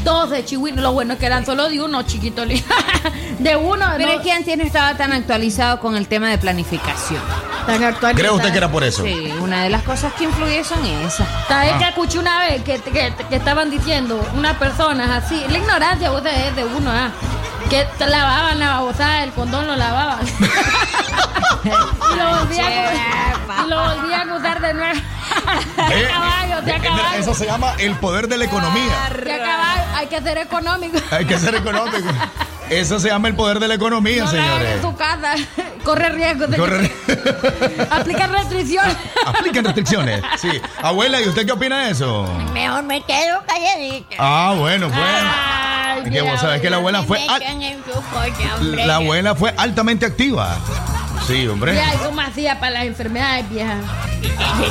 Dos 0.04 0.30
de 0.30 0.44
chihuahua, 0.44 0.80
lo 0.80 0.92
bueno 0.92 1.12
es 1.14 1.18
que 1.20 1.26
eran 1.26 1.44
solo 1.46 1.68
de 1.68 1.80
uno, 1.82 2.02
chiquito. 2.02 2.44
De 3.38 3.56
uno, 3.56 3.86
Pero 3.96 4.12
no, 4.12 4.18
es 4.18 4.20
que 4.22 4.32
antes 4.32 4.56
no 4.56 4.62
estaba 4.64 4.94
tan 4.96 5.12
actualizado 5.12 5.80
con 5.80 5.96
el 5.96 6.06
tema 6.06 6.28
de 6.30 6.38
planificación. 6.38 7.20
tan 7.66 7.82
actualizado. 7.82 8.14
¿Cree 8.14 8.30
usted 8.30 8.50
que 8.52 8.58
era 8.58 8.70
por 8.70 8.84
eso? 8.84 9.02
Sí, 9.02 9.32
una 9.40 9.64
de 9.64 9.70
las 9.70 9.82
cosas 9.82 10.12
que 10.14 10.24
influye 10.24 10.62
son 10.64 10.84
esas. 10.84 11.26
¿Sabes 11.48 11.72
Ah. 11.74 11.78
que 11.78 11.84
escuché 11.88 12.18
una 12.20 12.38
vez 12.38 12.62
que, 12.62 12.78
que, 12.80 13.12
que 13.28 13.36
estaban 13.36 13.70
diciendo 13.70 14.24
unas 14.36 14.56
personas 14.58 15.10
así? 15.24 15.44
La 15.50 15.58
ignorancia 15.58 16.10
vos 16.10 16.22
es 16.24 16.54
de 16.56 16.64
uno, 16.64 16.90
ah, 16.92 17.10
que 17.68 17.84
te 17.98 18.06
lavaban 18.06 18.58
la 18.60 18.70
babosada, 18.74 19.24
el 19.24 19.32
condón 19.32 19.66
lo 19.66 19.74
lavaban. 19.76 20.20
y, 21.64 21.68
lo 22.16 22.28
volvían, 22.38 22.72
a- 22.72 23.64
y 23.64 23.68
lo 23.70 23.82
volvían 23.82 24.30
a 24.30 24.34
usar 24.36 24.60
de 24.60 24.74
nuevo. 24.74 25.00
Eh, 25.90 26.08
caballo, 26.12 26.62
de 26.62 26.72
caballo. 26.80 27.18
Eso 27.18 27.34
se 27.34 27.46
llama 27.46 27.74
el 27.78 27.94
poder 27.96 28.28
de 28.28 28.38
la 28.38 28.44
economía. 28.44 29.08
De 29.24 29.38
caballo, 29.38 29.82
hay 29.94 30.06
que 30.06 30.20
ser 30.20 30.38
económico. 30.38 30.98
Hay 31.10 31.24
que 31.24 31.38
ser 31.38 31.54
económico. 31.54 31.98
Eso 32.70 32.98
se 32.98 33.08
llama 33.08 33.28
el 33.28 33.34
poder 33.34 33.58
de 33.58 33.68
la 33.68 33.74
economía, 33.74 34.24
No 34.24 34.30
señores. 34.30 34.76
en 34.76 34.82
su 34.82 34.96
casa. 34.96 35.34
Corre 35.84 36.08
riesgo 36.10 36.46
de 36.46 36.56
Corre- 36.56 36.92
aplicar 37.90 38.30
restricciones. 38.30 38.96
Apliquen 39.26 39.64
restricciones. 39.64 40.22
Sí. 40.40 40.48
Abuela, 40.80 41.20
¿y 41.20 41.28
usted 41.28 41.44
qué 41.44 41.52
opina 41.52 41.80
de 41.86 41.90
eso? 41.90 42.26
Mejor 42.54 42.82
me 42.84 43.02
quedo 43.02 43.42
calladita. 43.46 44.16
Ah, 44.18 44.54
bueno, 44.56 44.88
pues. 44.88 45.00
Ay, 45.04 46.10
que 46.10 46.22
vos 46.22 46.40
sabés 46.40 46.62
que 46.62 46.70
la 46.70 46.76
abuela 46.78 47.02
fue 47.02 47.18
al- 47.28 47.42
coche, 47.42 48.86
la 48.86 48.96
abuela 48.96 49.34
fue 49.34 49.52
altamente 49.58 50.06
activa. 50.06 50.56
Sí, 51.26 51.46
hombre. 51.46 51.74
Y 51.74 51.78
ay, 51.78 51.96
¿cómo 52.04 52.20
hacía 52.20 52.58
para 52.58 52.72
las 52.72 52.84
enfermedades 52.84 53.48
viejas? 53.48 53.78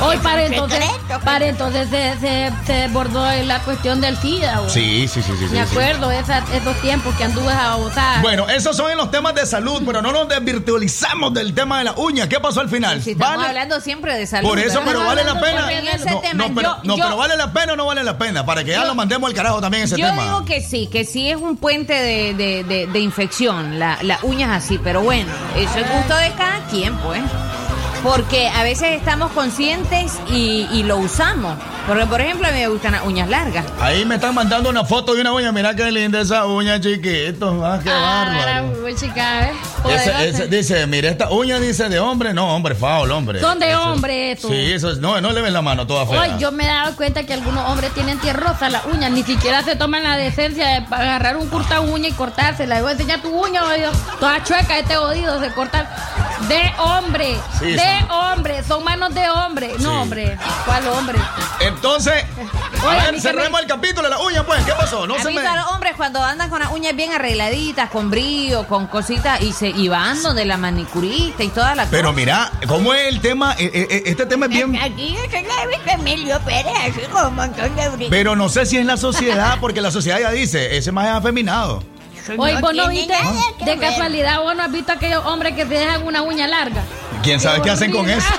Hoy 0.02 0.16
para 0.18 0.44
entonces, 0.44 0.84
para 1.24 1.46
entonces 1.46 1.88
se, 1.88 2.18
se, 2.20 2.50
se 2.66 2.72
desbordó 2.72 3.30
en 3.30 3.48
la 3.48 3.58
cuestión 3.60 4.00
del 4.00 4.16
SIDA. 4.18 4.60
Sí, 4.68 5.08
sí, 5.08 5.22
sí, 5.22 5.32
sí. 5.38 5.44
Me 5.50 5.50
sí. 5.50 5.58
acuerdo 5.58 6.10
esa- 6.10 6.44
esos 6.54 6.76
tiempos 6.82 7.14
que 7.16 7.24
anduve 7.24 7.52
a 7.52 7.76
botar. 7.76 8.20
Bueno, 8.22 8.48
esos 8.48 8.76
son 8.76 8.90
en 8.90 8.96
los 8.98 9.10
temas 9.10 9.34
de 9.34 9.46
salud, 9.46 9.82
pero 9.84 10.02
no 10.02 10.12
nos 10.12 10.28
desvirtualizamos 10.28 11.32
del 11.34 11.54
tema 11.54 11.78
de 11.78 11.84
la 11.84 11.92
uña. 11.92 12.28
¿Qué 12.28 12.38
pasó 12.38 12.60
al 12.60 12.68
final? 12.68 13.02
Si 13.02 13.12
estamos 13.12 13.36
¿Vale? 13.36 13.48
hablando 13.48 13.80
siempre 13.80 14.14
de 14.16 14.26
salud. 14.26 14.48
Por 14.48 14.58
eso, 14.58 14.80
pero 14.84 15.04
vale 15.04 15.24
la 15.24 15.40
pena. 15.40 15.62
No, 15.62 16.20
tema. 16.20 16.34
no, 16.48 16.54
pero, 16.54 16.68
Yo- 16.68 16.80
no, 16.84 16.96
yo- 16.96 17.04
pero 17.04 17.16
vale 17.16 17.36
la 17.36 17.52
pena 17.52 17.72
o 17.72 17.76
no 17.76 17.86
vale 17.86 18.04
la 18.04 18.18
pena, 18.18 18.44
para 18.46 18.62
que 18.64 18.70
ya 18.72 18.80
Yo- 18.82 18.86
lo 18.86 18.94
mandemos 18.94 19.28
al 19.28 19.34
carajo 19.34 19.60
también 19.60 19.84
ese 19.84 19.96
Yo 19.96 20.06
tema. 20.06 20.22
digo 20.22 20.44
que 20.44 20.60
sí, 20.60 20.86
que 20.90 21.04
sí 21.04 21.30
es 21.30 21.36
un 21.36 21.56
puente 21.56 21.92
de, 21.94 22.34
de, 22.34 22.64
de- 22.64 22.86
de 22.86 22.98
infección, 23.00 23.78
la, 23.78 23.98
las 24.02 24.22
uñas 24.22 24.50
así, 24.64 24.78
pero 24.82 25.00
bueno, 25.02 25.30
eso 25.56 25.78
es 25.78 25.90
gusto 25.90 26.14
de 26.16 26.30
cada 26.42 26.60
quien. 26.66 27.61
Porque 28.02 28.48
a 28.48 28.64
veces 28.64 28.90
estamos 28.98 29.30
conscientes 29.30 30.18
y, 30.28 30.66
y 30.72 30.82
lo 30.82 30.96
usamos. 30.96 31.54
Porque, 31.86 32.06
por 32.06 32.20
ejemplo, 32.20 32.46
a 32.48 32.50
mí 32.50 32.58
me 32.58 32.68
gustan 32.68 32.92
las 32.92 33.04
uñas 33.04 33.28
largas. 33.28 33.64
Ahí 33.80 34.04
me 34.04 34.16
están 34.16 34.34
mandando 34.34 34.70
una 34.70 34.84
foto 34.84 35.14
de 35.14 35.20
una 35.20 35.32
uña. 35.32 35.52
Mira 35.52 35.74
qué 35.76 35.90
linda 35.92 36.20
esa 36.20 36.46
uña, 36.46 36.80
chiquito. 36.80 37.64
Ah, 37.64 37.78
qué 37.82 37.90
Ah, 37.90 38.26
bárbaro. 38.44 38.96
chica, 38.96 39.48
¿eh? 39.48 39.52
Ese- 40.24 40.46
dice, 40.48 40.86
mire, 40.86 41.08
esta 41.08 41.30
uña 41.30 41.58
dice 41.58 41.88
de 41.88 41.98
hombre. 42.00 42.34
No, 42.34 42.54
hombre, 42.54 42.74
faul, 42.74 43.10
hombre. 43.12 43.40
Son 43.40 43.58
de 43.58 43.70
Eso- 43.70 43.82
hombre, 43.82 44.32
eso. 44.32 44.48
Sí, 44.48 44.72
eso 44.72 44.90
es. 44.90 44.98
No, 44.98 45.20
no 45.20 45.30
le 45.32 45.40
ven 45.40 45.52
la 45.52 45.62
mano 45.62 45.86
toda 45.86 46.06
fea. 46.06 46.20
Hoy 46.20 46.28
yo 46.38 46.50
me 46.52 46.64
he 46.64 46.68
dado 46.68 46.94
cuenta 46.96 47.24
que 47.24 47.32
algunos 47.34 47.68
hombres 47.68 47.92
tienen 47.94 48.18
tierrosa 48.18 48.68
las 48.68 48.84
uñas, 48.86 49.10
ni 49.12 49.22
siquiera 49.22 49.62
se 49.62 49.74
toman 49.76 50.02
la 50.04 50.16
decencia 50.16 50.66
de 50.66 50.86
agarrar 50.90 51.36
un 51.36 51.48
corta 51.48 51.80
uña 51.80 52.08
y 52.08 52.12
cortársela. 52.12 52.76
Le 52.76 52.82
voy 52.82 52.90
a 52.90 52.92
enseñar 52.92 53.22
tu 53.22 53.28
uña, 53.30 53.64
oye, 53.64 53.86
toda 54.20 54.42
chueca, 54.44 54.78
este 54.78 54.94
jodido, 54.96 55.40
se 55.40 55.52
corta. 55.52 55.88
De 56.48 56.60
hombre, 56.78 57.36
Sí, 57.60 57.66
de 57.72 57.76
son- 58.00 58.10
hombre, 58.10 58.64
son 58.64 58.84
manos 58.84 59.14
de 59.14 59.28
hombre. 59.30 59.72
Sí. 59.76 59.82
No, 59.82 60.02
hombre, 60.02 60.36
¿cuál 60.64 60.86
hombre? 60.88 61.18
Entonces, 61.60 62.24
a 62.24 62.86
Oye, 62.86 62.98
a 62.98 63.04
ver, 63.04 63.12
mí 63.14 63.20
cerremos 63.20 63.52
me- 63.52 63.60
el 63.60 63.66
capítulo 63.66 64.02
de 64.02 64.10
la 64.10 64.20
uña, 64.20 64.44
pues. 64.44 64.64
¿Qué 64.64 64.72
pasó? 64.72 65.06
No 65.06 65.14
¿Has 65.14 65.22
se 65.22 65.30
me. 65.30 65.46
a 65.46 65.56
los 65.56 65.66
hombres 65.72 65.92
cuando 65.96 66.22
andan 66.22 66.50
con 66.50 66.60
las 66.60 66.70
uñas 66.70 66.96
bien 66.96 67.12
arregladitas, 67.12 67.90
con 67.90 68.10
brillo, 68.10 68.66
con 68.66 68.86
cositas, 68.86 69.40
y 69.42 69.52
se 69.52 69.68
y 69.68 69.88
van 69.88 70.22
donde 70.22 70.44
la 70.44 70.56
manicurista 70.56 71.42
y 71.44 71.48
toda 71.48 71.74
la 71.74 71.86
Pero 71.86 72.08
cosa? 72.08 72.16
mira, 72.16 72.50
¿cómo 72.66 72.92
es 72.94 73.08
el 73.08 73.20
tema? 73.20 73.54
Eh, 73.58 73.70
eh, 73.72 73.86
eh, 73.90 74.02
Este 74.06 74.26
tema 74.26 74.46
es 74.46 74.52
bien. 74.52 74.76
Aquí 74.76 75.16
a 75.88 75.92
Emilio 75.94 76.40
Pérez 76.40 76.72
así 76.88 77.00
con 77.10 77.26
un 77.26 77.34
montón 77.36 77.76
de 77.76 77.88
brillo. 77.90 78.10
Pero 78.10 78.36
no 78.36 78.48
sé 78.48 78.66
si 78.66 78.78
es 78.78 78.86
la 78.86 78.96
sociedad, 78.96 79.58
porque 79.60 79.80
la 79.80 79.90
sociedad 79.90 80.18
ya 80.20 80.30
dice, 80.30 80.76
ese 80.76 80.90
más 80.92 81.06
es 81.06 81.12
afeminado. 81.12 81.82
Oye, 82.38 82.60
vos 82.60 82.72
no 82.74 82.88
viste, 82.88 83.12
de 83.64 83.64
ver. 83.76 83.80
casualidad, 83.80 84.40
vos 84.42 84.54
no 84.54 84.62
has 84.62 84.70
visto 84.72 84.92
a 84.92 84.94
aquellos 84.94 85.24
hombres 85.26 85.54
que 85.56 85.62
se 85.62 85.74
dejan 85.74 86.04
una 86.06 86.22
uña 86.22 86.46
larga. 86.46 86.82
¿Quién 87.22 87.40
sabe 87.40 87.62
qué 87.62 87.70
hacen 87.70 87.90
con 87.92 88.08
eso? 88.08 88.26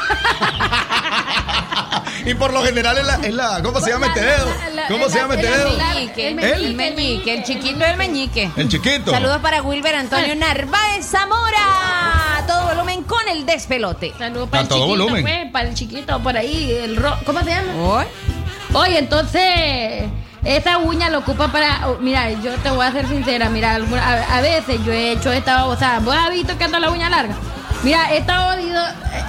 y 2.25 2.33
por 2.35 2.53
lo 2.53 2.63
general 2.63 2.97
es 2.97 3.05
la, 3.05 3.15
es 3.15 3.33
la- 3.33 3.61
¿cómo 3.63 3.79
se 3.81 3.91
llama 3.91 4.07
este 4.07 4.21
dedo? 4.21 4.47
¿Cómo 4.89 5.09
se 5.09 5.19
llama 5.19 5.35
este 5.35 5.47
dedo? 5.49 5.77
meñique, 5.77 6.27
El 6.29 6.39
el 6.39 6.75
meñique, 6.75 7.33
el 7.33 7.43
chiquito 7.43 7.79
del 7.79 7.97
meñique. 7.97 8.49
El 8.55 8.69
chiquito. 8.69 9.11
Saludos 9.11 9.39
para 9.39 9.61
Wilber 9.61 9.95
Antonio 9.95 10.35
Narváez 10.35 11.05
Zamora. 11.05 12.37
A 12.39 12.45
todo 12.47 12.67
volumen 12.75 13.03
con 13.03 13.27
el 13.29 13.45
despelote. 13.45 14.13
Saludos 14.17 14.49
para 14.49 14.59
A 14.59 14.63
el 14.63 14.67
todo 14.69 14.79
chiquito, 14.79 15.03
volumen. 15.03 15.23
pues, 15.23 15.51
para 15.51 15.69
el 15.69 15.75
chiquito 15.75 16.19
por 16.21 16.37
ahí, 16.37 16.71
el 16.73 16.95
ro 16.97 17.17
¿cómo 17.25 17.39
se 17.41 17.49
llama? 17.51 18.05
Oye, 18.73 18.97
entonces, 18.97 20.03
esa 20.43 20.77
uña 20.79 21.09
lo 21.09 21.19
ocupa 21.19 21.49
para. 21.51 21.87
oh, 21.89 21.97
mira, 22.01 22.31
yo 22.31 22.51
te 22.55 22.69
voy 22.71 22.85
a 22.85 22.91
ser 22.91 23.07
sincera, 23.07 23.49
mira, 23.49 23.75
a 23.75 24.41
veces 24.41 24.79
yo 24.85 24.91
he 24.91 25.11
hecho 25.11 25.31
esta. 25.31 25.65
O 25.65 25.77
sea, 25.77 25.99
vos 25.99 26.15
has 26.15 26.31
visto 26.31 26.57
que 26.57 26.63
anda 26.63 26.79
la 26.79 26.89
uña 26.89 27.09
larga. 27.09 27.35
Mira, 27.83 28.13
esta 28.13 28.47
oído, 28.47 28.81
eh, 28.81 28.93
eh, 29.13 29.23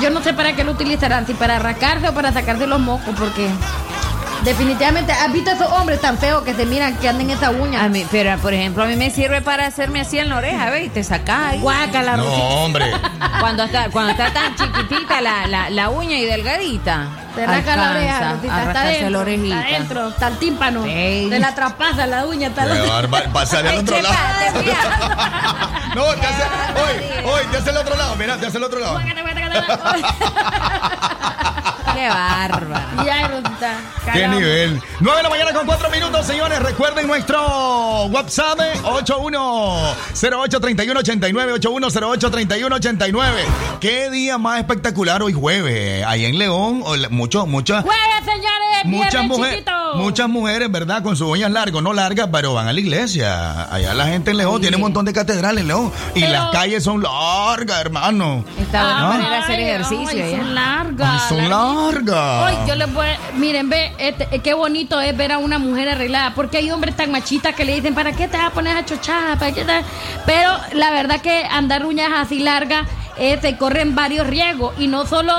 yo 0.00 0.10
no 0.10 0.22
sé 0.22 0.32
para 0.32 0.54
qué 0.54 0.62
lo 0.62 0.72
utilizarán, 0.72 1.26
si 1.26 1.34
para 1.34 1.58
rascarse 1.58 2.08
o 2.08 2.14
para 2.14 2.32
sacarse 2.32 2.66
los 2.66 2.80
mocos, 2.80 3.14
porque. 3.18 3.48
Definitivamente, 4.46 5.10
¿has 5.10 5.32
visto 5.32 5.50
esos 5.50 5.66
hombres 5.72 6.00
tan 6.00 6.18
feos 6.18 6.44
que 6.44 6.54
se 6.54 6.64
miran 6.66 6.96
que 6.98 7.08
andan 7.08 7.28
esa 7.30 7.50
uña? 7.50 7.82
A 7.82 7.88
mí, 7.88 8.06
pero 8.12 8.38
por 8.38 8.54
ejemplo, 8.54 8.84
a 8.84 8.86
mí 8.86 8.94
me 8.94 9.10
sirve 9.10 9.42
para 9.42 9.66
hacerme 9.66 10.00
así 10.00 10.20
en 10.20 10.28
la 10.28 10.36
oreja, 10.36 10.70
¿ves? 10.70 10.86
Y 10.86 10.88
te 10.88 11.02
sacas. 11.02 11.60
Guácala, 11.60 12.16
No, 12.16 12.32
hombre. 12.62 12.92
Cuando 13.40 13.64
está, 13.64 13.90
cuando 13.90 14.12
está 14.12 14.32
tan 14.32 14.54
chiquitita 14.54 15.20
la, 15.20 15.48
la, 15.48 15.68
la 15.70 15.90
uña 15.90 16.16
y 16.16 16.26
delgadita. 16.26 17.08
Te 17.34 17.44
rasca 17.44 17.74
la 17.74 17.90
oreja, 17.90 18.32
Rosita, 18.34 18.56
a 18.56 18.62
está 18.62 18.82
adentro, 18.82 19.10
la 19.10 19.18
orejita. 19.18 19.56
está 19.56 19.68
adentro, 19.68 20.08
está 20.08 20.28
el 20.28 20.38
tímpano. 20.38 20.84
Te 20.84 21.38
la 21.40 21.52
traspasa 21.52 22.06
la 22.06 22.26
uña, 22.26 22.46
está 22.46 22.66
bárbaro, 22.66 23.32
Pasarle 23.32 23.70
al 23.70 23.78
otro 23.78 24.00
lado. 24.00 24.16
No, 25.96 26.04
te 26.14 26.26
hace. 26.26 26.42
Hoy, 26.42 27.24
hoy, 27.30 27.40
te 27.50 27.56
hace 27.56 27.70
el 27.70 27.76
otro 27.78 27.96
lado. 27.96 28.14
Mira, 28.16 28.36
te 28.36 28.46
hace 28.46 28.58
el 28.58 28.64
otro 28.64 28.78
lado. 28.78 29.00
Qué 31.96 32.08
bárbaro. 32.08 33.04
Ya. 33.04 33.30
¿Qué 34.12 34.28
nivel? 34.28 34.80
9 35.00 35.16
de 35.16 35.22
la 35.22 35.28
mañana 35.30 35.52
con 35.52 35.66
4 35.66 35.90
minutos, 35.90 36.26
señores. 36.26 36.58
Recuerden 36.60 37.06
nuestro 37.06 38.04
WhatsApp 38.06 38.58
81083189, 38.84 41.52
81083189. 41.60 43.44
Qué 43.80 44.10
día 44.10 44.36
más 44.38 44.58
espectacular 44.58 45.22
hoy 45.22 45.32
jueves. 45.32 46.04
Ahí 46.06 46.24
en 46.26 46.38
León, 46.38 46.82
o 46.84 46.96
la- 46.96 47.08
mucho, 47.08 47.46
muchas, 47.46 47.82
Jueves, 47.84 48.02
señores, 48.24 48.84
muchas 48.84 49.24
mujeres, 49.24 49.64
muchas 49.94 50.28
mujeres, 50.28 50.70
¿verdad? 50.70 51.02
Con 51.02 51.16
sus 51.16 51.28
uñas 51.28 51.50
largas, 51.50 51.82
no 51.82 51.92
largas, 51.92 52.28
pero 52.32 52.54
van 52.54 52.68
a 52.68 52.72
la 52.72 52.80
iglesia. 52.80 53.64
Allá 53.72 53.94
la 53.94 54.06
gente 54.06 54.30
en 54.32 54.36
León 54.38 54.60
tiene 54.60 54.76
un 54.76 54.82
montón 54.82 55.04
de 55.04 55.12
catedrales 55.12 55.62
en 55.62 55.68
León. 55.68 55.92
Y 56.14 56.20
Pero- 56.20 56.32
las 56.32 56.50
calles 56.50 56.82
son 56.84 57.02
largas, 57.02 57.80
hermano. 57.80 58.44
Está 58.58 58.82
buena 58.82 58.98
Ah. 58.98 59.08
manera 59.08 59.30
de 59.30 59.36
hacer 59.38 59.60
ejercicio. 59.60 60.26
ya. 60.26 60.30
son 60.38 60.54
largas. 60.54 61.10
Ay, 61.12 61.18
son 61.28 61.48
largas. 61.50 61.85
Hoy 62.46 62.52
yo 62.68 62.74
les 62.74 62.92
voy 62.92 63.06
a- 63.06 63.18
miren, 63.36 63.68
ve, 63.68 63.92
este, 63.98 64.28
eh, 64.30 64.40
qué 64.40 64.54
bonito 64.54 65.00
es 65.00 65.16
ver 65.16 65.32
a 65.32 65.38
una 65.38 65.58
mujer 65.58 65.88
arreglada, 65.88 66.34
porque 66.34 66.58
hay 66.58 66.70
hombres 66.70 66.96
tan 66.96 67.10
machistas 67.10 67.54
que 67.54 67.64
le 67.64 67.74
dicen, 67.74 67.94
¿para 67.94 68.12
qué 68.12 68.28
te 68.28 68.36
vas 68.36 68.46
a 68.46 68.50
poner 68.50 68.76
a 68.76 68.84
chochada? 68.84 69.36
¿Para 69.38 69.52
qué 69.52 69.64
te-?" 69.64 69.82
Pero 70.26 70.50
la 70.72 70.90
verdad 70.90 71.20
que 71.20 71.44
andar 71.50 71.84
uñas 71.86 72.10
así 72.16 72.38
largas, 72.40 72.86
eh, 73.18 73.38
se 73.40 73.56
corren 73.56 73.94
varios 73.94 74.26
riesgos, 74.26 74.74
y 74.78 74.88
no 74.88 75.06
solo 75.06 75.32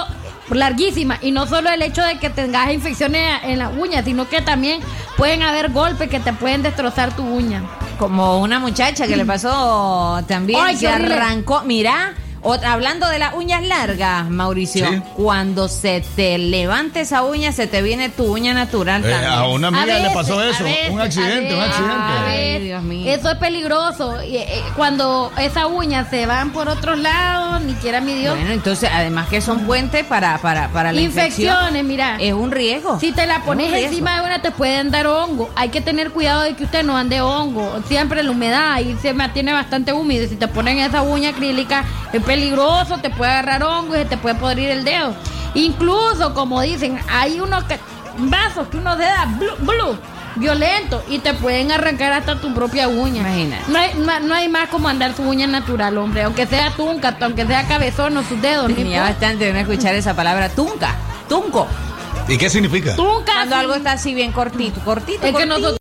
larguísimas, 0.50 1.20
y 1.22 1.32
no 1.32 1.46
solo 1.46 1.70
el 1.70 1.82
hecho 1.82 2.02
de 2.04 2.18
que 2.20 2.30
tengas 2.30 2.72
infecciones 2.72 3.42
en 3.44 3.60
las 3.60 3.72
uñas, 3.78 4.06
sino 4.06 4.30
que 4.30 4.42
también 4.42 4.80
pueden 5.18 5.44
haber 5.44 5.72
golpes 5.72 6.10
que 6.10 6.20
te 6.20 6.32
pueden 6.34 6.64
destrozar 6.64 7.16
tu 7.16 7.24
uña. 7.24 7.64
Como 8.00 8.40
una 8.40 8.60
muchacha 8.60 9.08
que 9.08 9.18
le 9.18 9.26
pasó 9.26 10.24
también, 10.28 10.60
Ay, 10.64 10.78
se 10.78 10.88
horrible. 10.88 11.16
arrancó. 11.16 11.64
Mira, 11.66 12.14
otra- 12.42 12.74
hablando 12.74 13.08
de 13.10 13.20
las 13.20 13.34
uñas 13.34 13.64
largas, 13.66 14.30
Mauricio, 14.30 14.88
Sí. 14.90 15.02
cuando 15.16 15.68
se 15.68 16.02
te 16.16 16.38
levante 16.38 17.02
esa 17.02 17.24
uña, 17.24 17.52
se 17.52 17.68
te 17.68 17.82
viene 17.82 18.10
tu 18.10 18.26
uña 18.26 18.54
natural 18.54 19.04
Eh, 19.06 19.10
también. 19.10 19.32
a 19.32 19.48
una 19.48 19.68
amiga 19.70 19.96
A 19.96 20.00
le 20.00 20.10
pasó 20.12 20.42
eso. 20.44 20.64
veces, 20.64 20.90
un 20.92 21.02
accidente, 21.02 21.54
un 21.56 21.62
accidente. 21.62 21.96
Ay. 22.28 22.64
Dios 22.64 22.84
mío. 22.84 23.12
Eso 23.14 23.32
es 23.32 23.38
peligroso. 23.38 24.22
Y, 24.24 24.38
eh, 24.38 24.64
cuando 24.76 25.32
esas 25.38 25.66
uñas 25.66 26.10
se 26.10 26.26
van 26.26 26.52
por 26.52 26.68
otros 26.70 26.98
lados, 27.00 27.62
ni 27.62 27.74
quiera 27.76 28.02
mi 28.02 28.14
Dios. 28.14 28.36
Bueno, 28.36 28.52
entonces, 28.54 28.90
además 28.94 29.28
que 29.30 29.42
son 29.42 29.62
puentes 29.62 30.04
para, 30.06 30.38
para, 30.40 30.70
para 30.70 30.92
la 30.92 31.02
infección. 31.02 31.48
Infecciones, 31.54 31.84
mira. 31.86 32.18
Es 32.20 32.34
un 32.34 32.52
riesgo. 32.52 33.00
Si 33.00 33.12
te 33.12 33.26
la 33.28 33.42
pones 33.44 33.72
encima 33.74 34.16
de 34.20 34.26
una, 34.26 34.42
te 34.42 34.52
pueden 34.52 34.92
dar 34.92 35.08
hongo. 35.08 35.50
Hay 35.56 35.70
que 35.70 35.82
tener 35.82 36.12
cuidado 36.12 36.42
de 36.44 36.56
que 36.56 36.64
usted 36.66 36.84
no 36.84 36.98
ande 36.98 37.22
hongo. 37.22 37.80
Siempre 37.88 38.24
la 38.24 38.32
humedad 38.32 38.74
ahí 38.74 38.98
se 39.02 39.14
mantiene 39.14 39.54
bastante 39.54 39.94
húmedo. 39.94 40.28
Si 40.28 40.36
te 40.36 40.48
ponen 40.48 40.80
esa 40.80 41.02
uña 41.04 41.30
acrílica, 41.30 41.86
peligroso, 42.28 42.98
te 43.00 43.10
puede 43.10 43.32
agarrar 43.32 43.64
hongo 43.64 43.96
y 43.96 44.00
se 44.00 44.06
te 44.06 44.18
puede 44.18 44.36
podrir 44.36 44.70
el 44.70 44.84
dedo. 44.84 45.16
Incluso, 45.56 46.34
como 46.34 46.62
dicen, 46.62 47.00
hay 47.10 47.40
unos 47.40 47.64
que- 47.64 47.80
vasos 48.20 48.68
que 48.68 48.78
uno 48.78 48.96
se 48.98 49.04
da 49.04 49.26
blue, 49.40 49.56
blue, 49.60 49.98
violento 50.36 51.02
y 51.10 51.20
te 51.20 51.34
pueden 51.34 51.72
arrancar 51.72 52.12
hasta 52.14 52.36
tu 52.40 52.54
propia 52.54 52.88
uña. 52.88 53.22
Imagínate. 53.22 53.64
No 53.72 53.80
hay, 53.80 53.94
ma- 53.96 54.20
no 54.20 54.36
hay 54.36 54.50
más 54.50 54.70
como 54.70 54.88
andar 54.88 55.16
su 55.16 55.24
uña 55.24 55.48
natural, 55.48 55.98
hombre. 55.98 56.24
Aunque 56.24 56.46
sea 56.46 56.72
tunca, 56.72 57.18
aunque 57.22 57.48
sea 57.48 57.68
cabezón 57.68 58.16
o 58.18 58.24
sus 58.24 58.40
dedos. 58.42 58.70
no 58.70 58.76
Tenía 58.76 58.98
importa. 58.98 59.14
bastante 59.14 59.46
de 59.46 59.54
no 59.54 59.60
escuchar 59.60 59.96
esa 59.96 60.14
palabra 60.16 60.50
tunca. 60.50 60.94
Tunco. 61.28 61.68
¿Y 62.28 62.38
qué 62.38 62.50
significa? 62.50 62.96
Tunca. 62.96 63.34
Cuando 63.34 63.56
algo 63.56 63.74
está 63.76 63.94
así 63.94 64.14
bien 64.14 64.32
cortito, 64.32 64.80
cortito. 64.82 65.20
Es 65.26 65.28
que 65.28 65.32
cortito. 65.32 65.48
nosotros. 65.56 65.78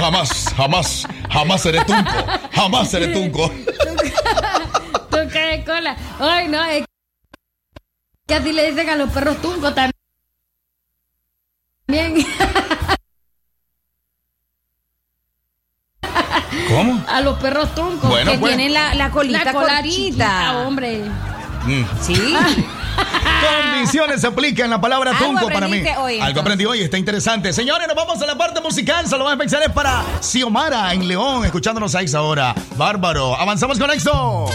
Jamás, 0.00 0.54
jamás, 0.56 1.06
jamás 1.30 1.60
seré 1.62 1.84
tunco. 1.84 2.12
Jamás 2.52 2.90
seré 2.90 3.08
tunco. 3.08 3.48
Tunca 5.10 5.40
de 5.46 5.64
cola. 5.64 5.96
Ay, 6.18 6.48
no, 6.48 6.64
es 6.64 6.84
que 8.26 8.34
así 8.34 8.52
le 8.52 8.70
dicen 8.70 8.88
a 8.88 8.96
los 8.96 9.10
perros 9.10 9.40
tuncos 9.42 9.74
también. 9.74 9.92
¿Cómo? 16.68 17.04
A 17.08 17.20
los 17.20 17.38
perros 17.38 17.74
tuncos. 17.74 18.08
Bueno, 18.08 18.32
que 18.32 18.38
pues. 18.38 18.56
tienen 18.56 18.72
la, 18.72 18.94
la 18.94 19.10
colita 19.10 19.52
La 19.52 19.82
chiquita, 19.82 20.58
hombre. 20.58 21.02
Mm. 21.66 21.84
Sí. 22.00 22.36
Condiciones 23.72 24.20
se 24.20 24.26
aplica 24.26 24.64
en 24.64 24.70
la 24.70 24.80
palabra 24.80 25.16
tunco 25.18 25.48
para 25.48 25.68
mí. 25.68 25.82
hoy, 25.98 26.20
Algo 26.20 26.40
aprendí 26.40 26.64
hoy, 26.66 26.80
está 26.82 26.98
interesante. 26.98 27.52
Señores, 27.52 27.86
nos 27.86 27.96
vamos 27.96 28.20
a 28.22 28.26
la 28.26 28.36
parte 28.36 28.60
musical. 28.60 29.06
Más 29.06 29.32
especiales 29.32 29.70
para 29.70 30.04
Xiomara 30.20 30.92
en 30.92 31.06
León, 31.06 31.44
escuchándonos 31.44 31.94
a 31.94 32.02
esta 32.02 32.22
hora. 32.22 32.54
Bárbaro. 32.76 33.34
Avanzamos 33.36 33.78
con 33.78 33.90
esto. 33.90 34.48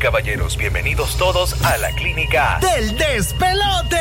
Caballeros, 0.00 0.56
bienvenidos 0.56 1.16
todos 1.18 1.62
a 1.62 1.76
la 1.76 1.92
clínica 1.92 2.58
del 2.60 2.96
despelote. 2.96 4.00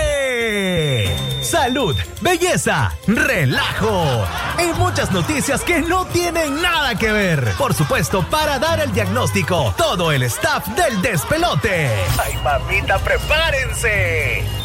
Salud, 1.42 1.96
belleza, 2.22 2.96
relajo 3.06 4.26
y 4.58 4.74
muchas 4.80 5.12
noticias 5.12 5.62
que 5.62 5.82
no 5.82 6.06
tienen 6.06 6.62
nada 6.62 6.96
que 6.96 7.12
ver. 7.12 7.54
Por 7.58 7.74
supuesto, 7.74 8.26
para 8.30 8.58
dar 8.60 8.80
el 8.80 8.94
diagnóstico, 8.94 9.74
todo 9.78 10.14
el 10.14 10.24
staff 10.24 10.66
del 10.70 11.02
despelote. 11.02 11.90
¡Ay, 12.18 12.38
mamita, 12.44 12.98
prepárense! 13.00 14.59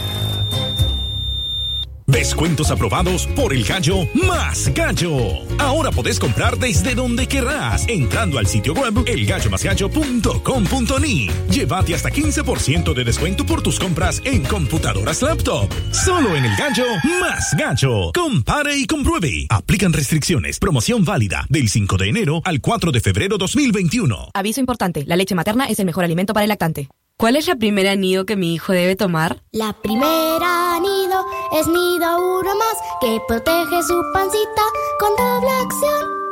Descuentos 2.25 2.71
aprobados 2.71 3.27
por 3.27 3.53
el 3.53 3.65
gallo 3.65 4.09
más 4.15 4.73
gallo. 4.73 5.43
Ahora 5.59 5.91
podés 5.91 6.19
comprar 6.19 6.57
desde 6.57 6.95
donde 6.95 7.27
querrás 7.27 7.87
entrando 7.87 8.39
al 8.39 8.47
sitio 8.47 8.73
web 8.73 9.07
elgallomasgallo.com.ni. 9.07 11.29
Llévate 11.51 11.95
hasta 11.95 12.11
15% 12.11 12.95
de 12.95 13.05
descuento 13.05 13.45
por 13.45 13.61
tus 13.61 13.79
compras 13.79 14.23
en 14.25 14.43
computadoras 14.43 15.21
laptop. 15.21 15.71
Solo 15.91 16.35
en 16.35 16.47
el 16.47 16.57
gallo 16.57 16.87
más 17.21 17.55
gallo. 17.59 18.11
Compare 18.15 18.75
y 18.75 18.87
compruebe. 18.87 19.45
Aplican 19.51 19.93
restricciones. 19.93 20.59
Promoción 20.59 21.05
válida 21.05 21.45
del 21.51 21.69
5 21.69 21.99
de 21.99 22.09
enero 22.09 22.41
al 22.47 22.63
4 22.63 22.91
de 22.91 23.01
febrero 23.01 23.37
2021. 23.37 24.31
Aviso 24.33 24.61
importante, 24.61 25.05
la 25.05 25.17
leche 25.17 25.35
materna 25.35 25.67
es 25.67 25.79
el 25.79 25.85
mejor 25.85 26.05
alimento 26.05 26.33
para 26.33 26.45
el 26.45 26.49
lactante. 26.49 26.89
¿Cuál 27.17 27.37
es 27.37 27.47
la 27.47 27.55
primera 27.55 27.95
nido 27.95 28.27
que 28.27 28.37
mi 28.37 28.55
hijo 28.55 28.73
debe 28.73 28.97
tomar? 28.97 29.41
La 29.53 29.73
primera 29.73 30.81
nido 30.81 31.25
es 31.53 31.67
nido 31.69 32.41
uno 32.41 32.57
más 32.57 32.77
que 33.01 33.21
protege 33.29 33.83
su 33.85 34.03
pancita 34.13 34.63
con 34.99 35.11
doble 35.17 35.51
acción. 35.63 36.25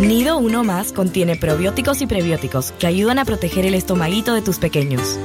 Nido 0.00 0.38
Uno 0.38 0.62
Más 0.62 0.92
contiene 0.92 1.34
probióticos 1.34 2.00
y 2.00 2.06
prebióticos 2.06 2.70
que 2.78 2.86
ayudan 2.86 3.18
a 3.18 3.24
proteger 3.24 3.66
el 3.66 3.74
estomaguito 3.74 4.32
de 4.32 4.42
tus 4.42 4.58
pequeños. 4.58 5.18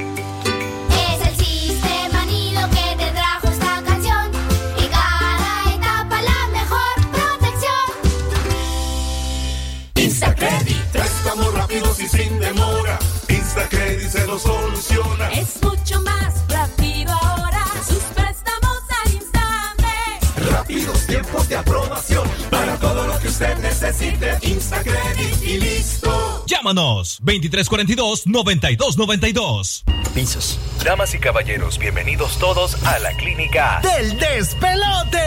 Instacredit 13.55 14.09
se 14.09 14.25
lo 14.25 14.39
soluciona. 14.39 15.30
Es 15.31 15.61
mucho 15.61 16.01
más 16.01 16.34
rápido 16.49 17.11
ahora. 17.11 17.63
Sus 17.88 18.01
préstamos 18.15 18.80
al 19.05 19.13
instante. 19.13 20.49
Rápidos 20.49 21.05
tiempos 21.05 21.47
de 21.47 21.57
aprobación. 21.57 22.27
Para 22.49 22.75
todo 22.77 23.05
lo 23.05 23.19
que 23.19 23.27
usted 23.27 23.55
necesite. 23.59 24.39
Instacredit 24.64 25.44
y 25.44 25.60
listo. 25.60 26.45
Llámanos 26.48 27.22
2342-9292. 27.23 29.84
Pisos. 30.15 30.57
Damas 30.85 31.14
y 31.14 31.19
caballeros, 31.19 31.77
bienvenidos 31.77 32.40
todos 32.40 32.81
a 32.85 32.98
la 32.99 33.11
clínica 33.18 33.81
del 33.84 34.18
despelote. 34.18 35.19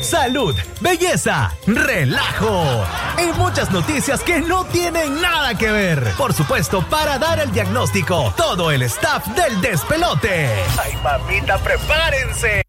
Salud, 0.00 0.56
belleza, 0.80 1.54
relajo 1.66 2.86
y 3.18 3.26
muchas 3.38 3.70
noticias 3.70 4.22
que 4.22 4.40
no 4.40 4.64
tienen 4.64 5.20
nada 5.20 5.58
que 5.58 5.70
ver. 5.70 6.14
Por 6.16 6.32
supuesto, 6.32 6.80
para 6.88 7.18
dar 7.18 7.38
el 7.40 7.52
diagnóstico, 7.52 8.32
todo 8.34 8.70
el 8.70 8.80
staff 8.82 9.26
del 9.28 9.60
despelote. 9.60 10.48
¡Ay, 10.82 10.96
mamita, 11.02 11.58
prepárense! 11.58 12.62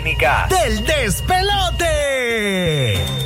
Clínica 0.00 0.46
Del 0.48 0.84
despelote. 0.84 1.86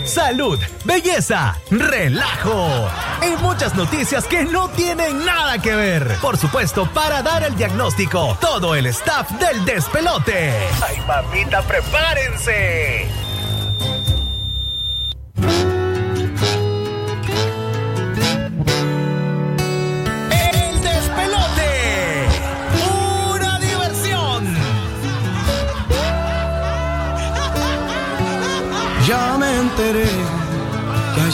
Salud, 0.05 0.59
belleza, 0.85 1.59
relajo. 1.71 2.89
Y 3.23 3.37
muchas 3.43 3.75
noticias 3.75 4.27
que 4.27 4.45
no 4.45 4.69
tienen 4.71 5.25
nada 5.25 5.59
que 5.59 5.75
ver. 5.75 6.17
Por 6.21 6.37
supuesto, 6.37 6.87
para 6.93 7.23
dar 7.23 7.43
el 7.43 7.57
diagnóstico, 7.57 8.37
todo 8.41 8.75
el 8.75 8.87
staff 8.87 9.31
del 9.33 9.65
despelote. 9.65 10.53
¡Ay, 10.87 11.01
mamita, 11.07 11.63
prepárense! 11.63 13.24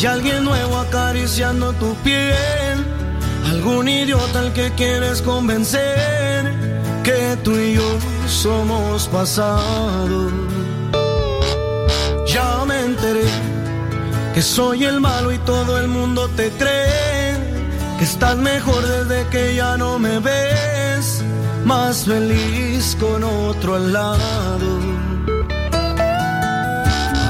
Hay 0.01 0.07
alguien 0.07 0.45
nuevo 0.45 0.79
acariciando 0.79 1.75
tu 1.75 1.95
piel. 1.97 2.87
Algún 3.51 3.87
idiota 3.87 4.39
al 4.39 4.53
que 4.55 4.71
quieres 4.71 5.21
convencer 5.21 6.55
que 7.05 7.37
tú 7.45 7.53
y 7.59 7.75
yo 7.75 7.99
somos 8.27 9.09
pasado. 9.09 10.31
Ya 12.27 12.65
me 12.65 12.81
enteré 12.81 13.27
que 14.33 14.41
soy 14.41 14.85
el 14.85 15.01
malo 15.01 15.33
y 15.33 15.39
todo 15.39 15.79
el 15.79 15.89
mundo 15.89 16.29
te 16.35 16.51
cree. 16.53 17.37
Que 17.99 18.05
estás 18.05 18.37
mejor 18.39 18.83
desde 18.87 19.27
que 19.29 19.55
ya 19.55 19.77
no 19.77 19.99
me 19.99 20.19
ves. 20.19 21.23
Más 21.67 22.05
feliz 22.07 22.97
con 22.99 23.23
otro 23.23 23.75
al 23.75 23.93
lado. 23.93 24.81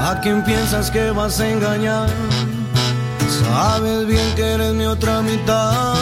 ¿A 0.09 0.19
quién 0.21 0.41
piensas 0.43 0.89
que 0.89 1.11
vas 1.11 1.39
a 1.41 1.49
engañar? 1.49 2.30
Sabes 3.51 4.07
bien 4.07 4.33
que 4.35 4.43
eres 4.53 4.73
mi 4.73 4.85
otra 4.85 5.21
mitad. 5.21 6.00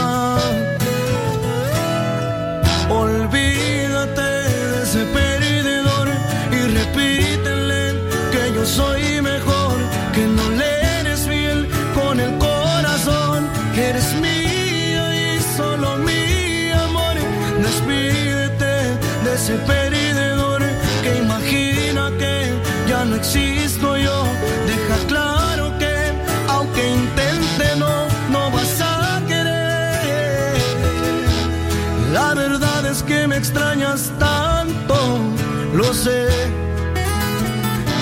Sé. 35.93 36.27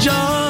Ya 0.01 0.46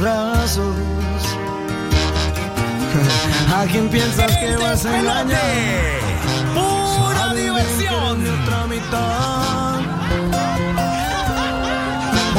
brazos. 0.00 0.76
¿A 3.54 3.64
quién 3.66 3.88
piensas 3.88 4.36
que 4.38 4.56
vas 4.56 4.84
a 4.86 4.98
engañar? 4.98 5.40
Pura 6.54 7.34
diversión. 7.34 8.22
Mi 8.22 8.28
otra 8.28 8.66
mitad. 8.66 9.80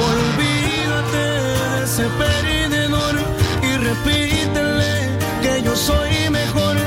Olvídate 0.10 1.18
de 1.18 1.84
ese 1.84 2.06
perdedor 2.22 3.15
y 3.61 3.77
repítele 3.77 4.94
que 5.41 5.61
yo 5.64 5.76
soy 5.76 6.30
mejor, 6.30 6.77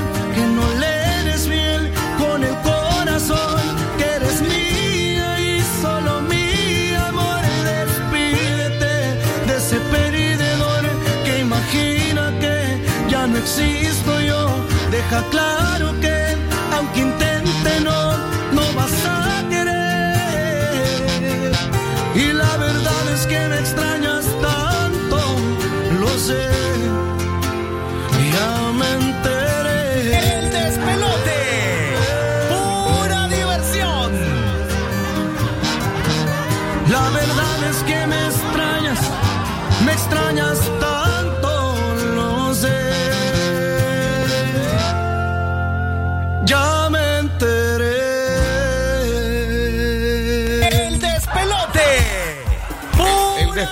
existo 13.56 14.20
yo. 14.20 14.64
Deja 14.90 15.22
claro 15.30 15.98
que 16.00 16.36
aunque 16.76 17.00
intente 17.00 17.80
no, 17.82 18.16
no 18.52 18.72
vas 18.74 18.92
a 19.06 19.42
querer. 19.48 20.94
Y 22.14 22.32
la 22.32 22.56
verdad 22.56 23.12
es 23.14 23.26
que 23.26 23.38
me 23.48 23.58
extrañas 23.58 23.88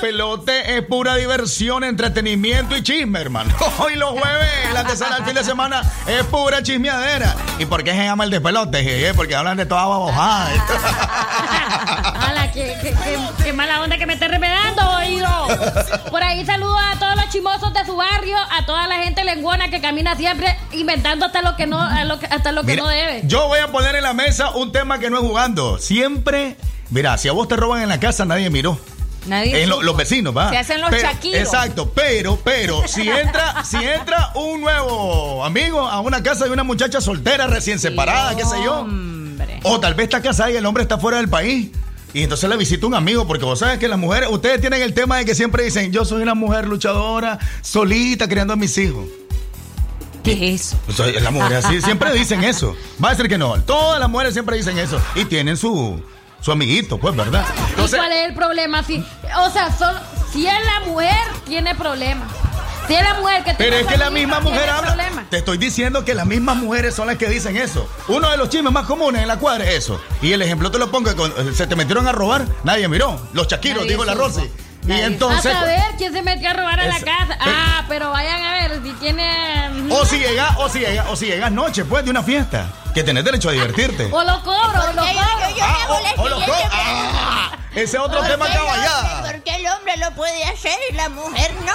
Despelote 0.00 0.76
es 0.76 0.84
pura 0.84 1.14
diversión, 1.16 1.82
entretenimiento 1.82 2.76
y 2.76 2.82
chisme, 2.82 3.18
hermano. 3.18 3.54
Hoy 3.78 3.94
los 3.96 4.10
jueves, 4.10 4.50
la 4.74 4.84
tercera 4.84 5.16
del 5.16 5.24
fin 5.24 5.34
de 5.34 5.42
semana, 5.42 5.82
es 6.06 6.22
pura 6.24 6.62
chismeadera. 6.62 7.34
¿Y 7.58 7.64
por 7.64 7.82
qué 7.82 7.92
se 7.92 8.04
llama 8.04 8.24
el 8.24 8.30
despelote? 8.30 8.82
jeje? 8.84 9.14
Porque 9.14 9.34
hablan 9.34 9.56
de 9.56 9.64
toda 9.64 9.86
babojada. 9.86 10.50
Ala, 12.28 12.52
qué, 12.52 12.76
qué- 12.82 12.90
qué- 12.92 13.18
qué 13.42 13.52
mala 13.54 13.80
onda 13.80 13.96
que 13.96 14.04
me 14.04 14.12
esté 14.12 14.28
remedando, 14.28 14.82
oído. 14.98 15.28
Por 16.10 16.22
ahí 16.22 16.44
saludo 16.44 16.76
a 16.78 16.98
todos 16.98 17.16
los 17.16 17.30
chimosos 17.30 17.72
de 17.72 17.86
su 17.86 17.96
barrio, 17.96 18.36
a 18.50 18.66
toda 18.66 18.86
la 18.88 18.96
gente 18.96 19.24
lenguona 19.24 19.70
que 19.70 19.80
camina 19.80 20.14
siempre 20.14 20.58
inventando 20.72 21.24
hasta 21.24 21.40
lo 21.40 21.56
que 21.56 21.66
no, 21.66 21.80
hasta 21.80 22.52
lo 22.52 22.60
que 22.64 22.72
Mira, 22.72 22.82
no 22.82 22.88
debe. 22.90 23.22
Yo 23.24 23.48
voy 23.48 23.60
a 23.60 23.68
poner 23.72 23.94
en 23.96 24.02
la 24.02 24.12
mesa 24.12 24.50
un 24.50 24.72
tema 24.72 24.98
que 24.98 25.08
no 25.08 25.16
es 25.16 25.22
jugando. 25.22 25.78
Siempre, 25.78 26.58
mira, 26.90 27.16
si 27.16 27.28
a 27.28 27.32
vos 27.32 27.48
te 27.48 27.56
roban 27.56 27.80
en 27.80 27.88
la 27.88 27.98
casa, 27.98 28.26
nadie 28.26 28.50
miró. 28.50 28.78
Nadie 29.26 29.62
En 29.62 29.68
lo- 29.68 29.82
los 29.82 29.96
vecinos, 29.96 30.36
va. 30.36 30.50
Se 30.50 30.58
hacen 30.58 30.80
los 30.80 30.90
Pero- 30.90 31.02
chaquiros. 31.02 31.40
Exacto, 31.40 31.90
pero, 31.94 32.38
pero, 32.44 32.86
si 32.86 33.08
entra, 33.08 33.64
si 33.64 33.76
entra 33.76 34.30
un 34.34 34.60
nuevo 34.60 35.44
amigo 35.44 35.80
a 35.86 36.00
una 36.00 36.22
casa 36.22 36.44
de 36.44 36.50
una 36.52 36.62
muchacha 36.64 37.00
soltera, 37.00 37.46
recién 37.46 37.78
separada, 37.78 38.36
qué 38.36 38.44
sé 38.44 38.56
yo. 38.64 38.86
O 39.64 39.80
tal 39.80 39.94
vez 39.94 40.04
está 40.04 40.22
casada 40.22 40.50
y 40.50 40.56
el 40.56 40.64
hombre 40.66 40.82
está 40.84 40.98
fuera 40.98 41.16
del 41.18 41.28
país. 41.28 41.70
Y 42.14 42.22
entonces 42.22 42.48
le 42.48 42.56
visita 42.56 42.86
un 42.86 42.94
amigo, 42.94 43.26
porque 43.26 43.44
vos 43.44 43.58
sabes 43.58 43.78
que 43.78 43.88
las 43.88 43.98
mujeres, 43.98 44.28
ustedes 44.30 44.60
tienen 44.60 44.80
el 44.80 44.94
tema 44.94 45.18
de 45.18 45.24
que 45.24 45.34
siempre 45.34 45.64
dicen, 45.64 45.92
yo 45.92 46.04
soy 46.04 46.22
una 46.22 46.34
mujer 46.34 46.66
luchadora, 46.66 47.38
solita, 47.62 48.26
criando 48.28 48.52
a 48.54 48.56
mis 48.56 48.78
hijos. 48.78 49.06
¿Qué 50.22 50.54
es 50.54 50.62
eso? 50.62 50.78
O 50.88 50.92
sea, 50.92 51.06
las 51.20 51.32
mujeres 51.32 51.64
así 51.64 51.80
siempre 51.82 52.12
dicen 52.12 52.42
eso. 52.42 52.74
Va 53.02 53.08
a 53.08 53.10
decir 53.12 53.28
que 53.28 53.38
no. 53.38 53.60
Todas 53.62 54.00
las 54.00 54.08
mujeres 54.08 54.32
siempre 54.32 54.56
dicen 54.56 54.78
eso. 54.78 55.00
Y 55.14 55.24
tienen 55.26 55.56
su, 55.56 56.00
su 56.46 56.52
amiguito, 56.52 56.96
pues, 56.96 57.16
¿verdad? 57.16 57.44
¿Y 57.76 57.90
cuál 57.90 58.12
es 58.12 58.24
el 58.28 58.32
problema? 58.34 58.80
Si, 58.84 59.04
o 59.36 59.50
sea, 59.50 59.76
solo- 59.76 59.98
si 60.32 60.46
es 60.46 60.54
la 60.64 60.86
mujer, 60.86 61.12
tiene 61.44 61.74
problemas. 61.74 62.28
Si 62.86 62.94
es 62.94 63.02
la 63.02 63.14
mujer 63.14 63.42
que 63.42 63.54
Pero 63.54 63.74
es 63.74 63.84
que 63.84 63.96
la 63.96 64.10
misma 64.10 64.38
mujer 64.38 64.70
habla. 64.70 64.94
problemas. 64.94 65.28
Te 65.28 65.38
estoy 65.38 65.58
diciendo 65.58 66.04
que 66.04 66.14
las 66.14 66.24
mismas 66.24 66.54
mujeres 66.56 66.94
son 66.94 67.08
las 67.08 67.16
que 67.16 67.26
dicen 67.28 67.56
eso. 67.56 67.88
Uno 68.06 68.30
de 68.30 68.36
los 68.36 68.48
chismes 68.48 68.72
más 68.72 68.86
comunes 68.86 69.22
en 69.22 69.26
la 69.28 69.38
cuadra 69.40 69.64
es 69.64 69.74
eso. 69.74 70.00
Y 70.22 70.30
el 70.30 70.40
ejemplo 70.40 70.70
te 70.70 70.78
lo 70.78 70.88
pongo: 70.88 71.10
se 71.52 71.66
te 71.66 71.74
metieron 71.74 72.06
a 72.06 72.12
robar, 72.12 72.46
nadie 72.62 72.86
miró. 72.86 73.20
Los 73.32 73.48
chaquiros, 73.48 73.78
Nadie 73.78 73.90
digo 73.90 74.04
la. 74.04 74.14
Rosy. 74.14 74.48
Y 74.86 74.92
entonces. 75.00 75.52
a 75.54 75.60
saber 75.60 75.82
quién 75.98 76.12
se 76.12 76.22
metió 76.22 76.50
a 76.50 76.52
robar 76.52 76.78
a 76.80 76.86
la 76.86 77.00
casa. 77.00 77.36
Ah, 77.40 77.84
pero 77.88 78.10
vayan 78.10 78.42
a 78.42 78.52
ver 78.54 78.80
si 78.82 78.92
tiene. 78.94 79.86
O 79.90 80.04
si 80.04 80.18
llegas, 80.18 80.54
o 80.58 80.68
si 80.68 80.78
llegas, 80.80 81.06
o 81.08 81.16
si 81.16 81.26
llegas 81.26 81.50
noche, 81.52 81.84
pues, 81.84 82.04
de 82.04 82.10
una 82.10 82.22
fiesta. 82.22 82.66
Que 82.94 83.02
tenés 83.02 83.24
derecho 83.24 83.48
a 83.50 83.52
divertirte. 83.52 84.08
O 84.10 84.22
lo 84.24 84.42
cobro, 84.42 84.80
o 84.88 84.92
lo 84.92 85.02
Porque 85.02 85.14
yo, 85.14 85.20
cobro. 85.20 85.46
Ah, 85.62 85.86
o- 85.88 86.00
la 86.00 86.22
o 86.22 86.28
lo 86.28 86.36
siguiente 86.40 86.62
co- 86.62 86.70
pregunta. 86.70 87.10
Ah, 87.12 87.58
ese 87.72 87.82
es 87.82 88.02
otro 88.02 88.18
¿Por 88.20 88.28
tema 88.28 88.46
caballada. 88.48 89.16
hombre- 89.18 89.32
¿Por 89.32 89.42
qué 89.44 89.56
el 89.56 89.66
hombre 89.66 89.96
lo 89.98 90.10
puede 90.12 90.44
hacer 90.44 90.78
y 90.90 90.94
la 90.94 91.08
mujer 91.10 91.52
no? 91.66 91.72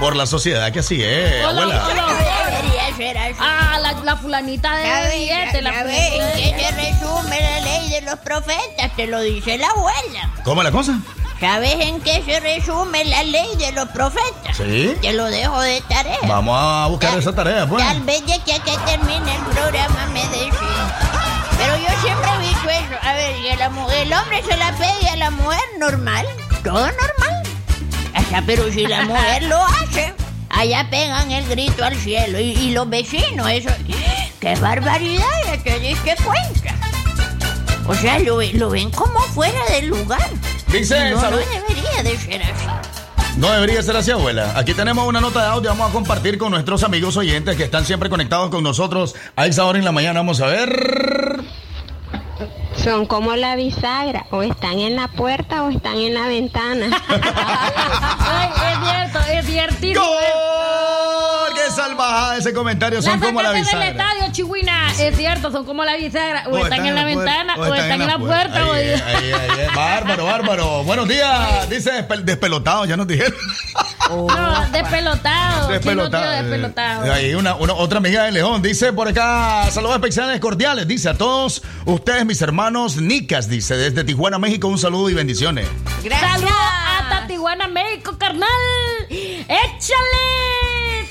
Por 0.00 0.16
la 0.16 0.26
sociedad 0.26 0.72
que 0.72 0.78
así 0.78 1.02
es, 1.02 1.44
O 1.44 1.52
lo- 1.52 1.60
abuela. 1.62 1.86
o 1.86 1.94
lo- 1.94 2.02
No 2.02 2.14
debería 2.16 2.96
ser 2.96 3.18
así. 3.18 3.34
Ah, 3.40 3.78
la, 3.82 3.92
la 3.92 4.16
fulanita 4.16 4.74
de 4.76 5.18
billete, 5.18 5.60
la 5.60 5.72
fulanita 5.72 6.26
de 6.26 6.48
¿en 6.48 6.56
qué 6.56 6.64
se 6.64 6.72
resume 6.72 7.40
la 7.42 7.60
ley 7.60 7.90
de 7.90 8.00
los 8.02 8.18
profetas? 8.20 8.96
Te 8.96 9.06
lo 9.06 9.20
dice 9.20 9.58
la 9.58 9.68
abuela. 9.68 10.30
¿Cómo 10.44 10.62
es 10.62 10.64
la 10.64 10.72
cosa? 10.72 10.98
¿Sabes 11.40 11.76
en 11.80 12.00
qué 12.00 12.22
se 12.24 12.40
resume 12.40 13.04
la 13.04 13.22
ley 13.22 13.48
de 13.58 13.70
los 13.72 13.88
profetas? 13.90 14.56
Sí. 14.56 14.94
Te 15.00 15.12
lo 15.12 15.26
dejo 15.26 15.60
de 15.60 15.80
tarea. 15.82 16.18
Vamos 16.26 16.58
a 16.58 16.86
buscar 16.88 17.16
esa 17.16 17.32
tarea, 17.32 17.66
pues. 17.66 17.84
Tal 17.84 18.00
vez 18.02 18.26
de 18.26 18.40
que 18.40 18.54
aquí 18.54 18.72
termine 18.84 19.34
el 19.36 19.42
programa 19.54 20.06
me 20.12 20.22
decís. 20.28 20.52
Pero 21.56 21.76
yo 21.76 22.00
siempre 22.02 22.28
he 22.34 22.38
visto 22.38 22.68
eso. 22.68 23.08
A 23.08 23.12
ver, 23.12 23.34
que 23.42 23.56
la 23.56 23.66
el 24.00 24.12
hombre 24.12 24.42
se 24.42 24.56
la 24.56 24.72
pegue 24.72 25.08
a 25.10 25.16
la 25.16 25.30
mujer 25.30 25.62
normal. 25.78 26.26
Todo 26.64 26.80
normal. 26.80 27.28
Sea, 28.28 28.42
pero 28.44 28.70
si 28.70 28.86
la 28.86 29.04
mujer 29.04 29.44
lo 29.44 29.56
hace, 29.64 30.12
allá 30.50 30.86
pegan 30.90 31.30
el 31.32 31.48
grito 31.48 31.82
al 31.82 31.96
cielo. 31.96 32.38
Y, 32.38 32.52
y 32.52 32.70
los 32.72 32.86
vecinos, 32.90 33.48
eso. 33.48 33.70
¡Qué 34.38 34.54
barbaridad! 34.56 35.24
Ya 35.46 35.62
te 35.62 35.78
diste 35.78 36.14
cuenta. 36.16 36.87
O 37.88 37.94
sea, 37.94 38.18
lo, 38.18 38.40
lo 38.42 38.70
ven 38.70 38.90
como 38.90 39.18
fuera 39.20 39.64
del 39.70 39.88
lugar. 39.88 40.28
Dice, 40.70 41.10
no, 41.10 41.20
no 41.30 41.36
debería 41.38 42.02
de 42.04 42.16
ser 42.18 42.42
así. 42.42 42.66
No 43.38 43.50
debería 43.52 43.82
ser 43.82 43.96
así, 43.96 44.10
abuela. 44.10 44.52
Aquí 44.56 44.74
tenemos 44.74 45.06
una 45.06 45.20
nota 45.20 45.40
de 45.42 45.46
audio. 45.48 45.70
Vamos 45.70 45.90
a 45.90 45.92
compartir 45.92 46.38
con 46.38 46.50
nuestros 46.50 46.82
amigos 46.82 47.16
oyentes 47.16 47.56
que 47.56 47.64
están 47.64 47.86
siempre 47.86 48.10
conectados 48.10 48.50
con 48.50 48.62
nosotros 48.64 49.14
a 49.36 49.46
esa 49.46 49.64
hora 49.64 49.78
en 49.78 49.84
la 49.84 49.92
mañana. 49.92 50.20
Vamos 50.20 50.40
a 50.40 50.46
ver. 50.46 51.40
Son 52.76 53.06
como 53.06 53.36
la 53.36 53.56
bisagra, 53.56 54.26
o 54.30 54.42
están 54.42 54.78
en 54.78 54.94
la 54.96 55.08
puerta 55.08 55.64
o 55.64 55.70
están 55.70 55.96
en 55.98 56.14
la 56.14 56.28
ventana. 56.28 56.88
Ay, 57.08 58.50
es 58.72 58.88
cierto, 58.88 59.30
es 59.32 59.46
ciertísimo. 59.46 60.00
¡Gol! 60.00 61.58
¡Qué 61.68 61.74
salvajada 61.74 62.36
ese 62.38 62.52
comentario! 62.54 63.02
Son 63.02 63.20
como 63.20 63.42
la 63.42 63.48
sacaste 63.50 63.76
del 63.76 63.84
bisagra. 63.88 64.12
estadio, 64.14 64.32
Chihuina. 64.32 64.92
Es 64.98 65.16
cierto, 65.16 65.50
son 65.52 65.66
como 65.66 65.84
la 65.84 65.96
bisagra. 65.96 66.44
O, 66.48 66.56
están, 66.58 66.86
en 66.86 66.94
la 66.94 67.04
ventana, 67.04 67.54
o 67.56 67.74
están 67.74 68.00
en 68.00 68.06
la 68.06 68.18
puerta. 68.18 68.66
o- 68.66 68.72
Ahí, 68.72 68.88
ahí, 68.88 69.32
ahí, 69.32 69.32
ahí. 69.32 69.66
Bárbaro, 69.76 70.24
bárbaro. 70.24 70.84
Buenos 70.84 71.06
días. 71.08 71.68
Dice 71.68 71.90
despe- 71.92 72.22
despelotado, 72.22 72.84
ya 72.86 72.96
nos 72.96 73.06
dijeron. 73.06 73.34
No, 74.08 74.66
despelotado. 74.72 75.68
Despelotado. 75.68 76.22
tío, 76.32 76.42
despelotado. 76.42 77.04
Eh, 77.04 77.10
Ahí 77.12 77.34
una, 77.34 77.56
una- 77.56 77.74
otra 77.74 77.98
amiga 77.98 78.22
de 78.24 78.32
León 78.32 78.62
dice 78.62 78.90
por 78.94 79.06
acá, 79.06 79.70
saludos 79.70 79.96
especiales 79.96 80.40
cordiales, 80.40 80.88
dice 80.88 81.10
a 81.10 81.14
todos 81.18 81.62
ustedes 81.84 82.24
mis 82.24 82.40
hermanos 82.40 82.96
Nicas, 82.96 83.50
dice 83.50 83.76
desde 83.76 84.04
Tijuana, 84.04 84.38
México, 84.38 84.66
un 84.68 84.78
saludo 84.78 85.10
y 85.10 85.14
bendiciones. 85.14 85.68
Saludos 86.20 86.50
hasta 87.00 87.26
Tijuana, 87.26 87.68
México, 87.68 88.16
carnal. 88.16 88.48
¡Échale! 89.10 90.47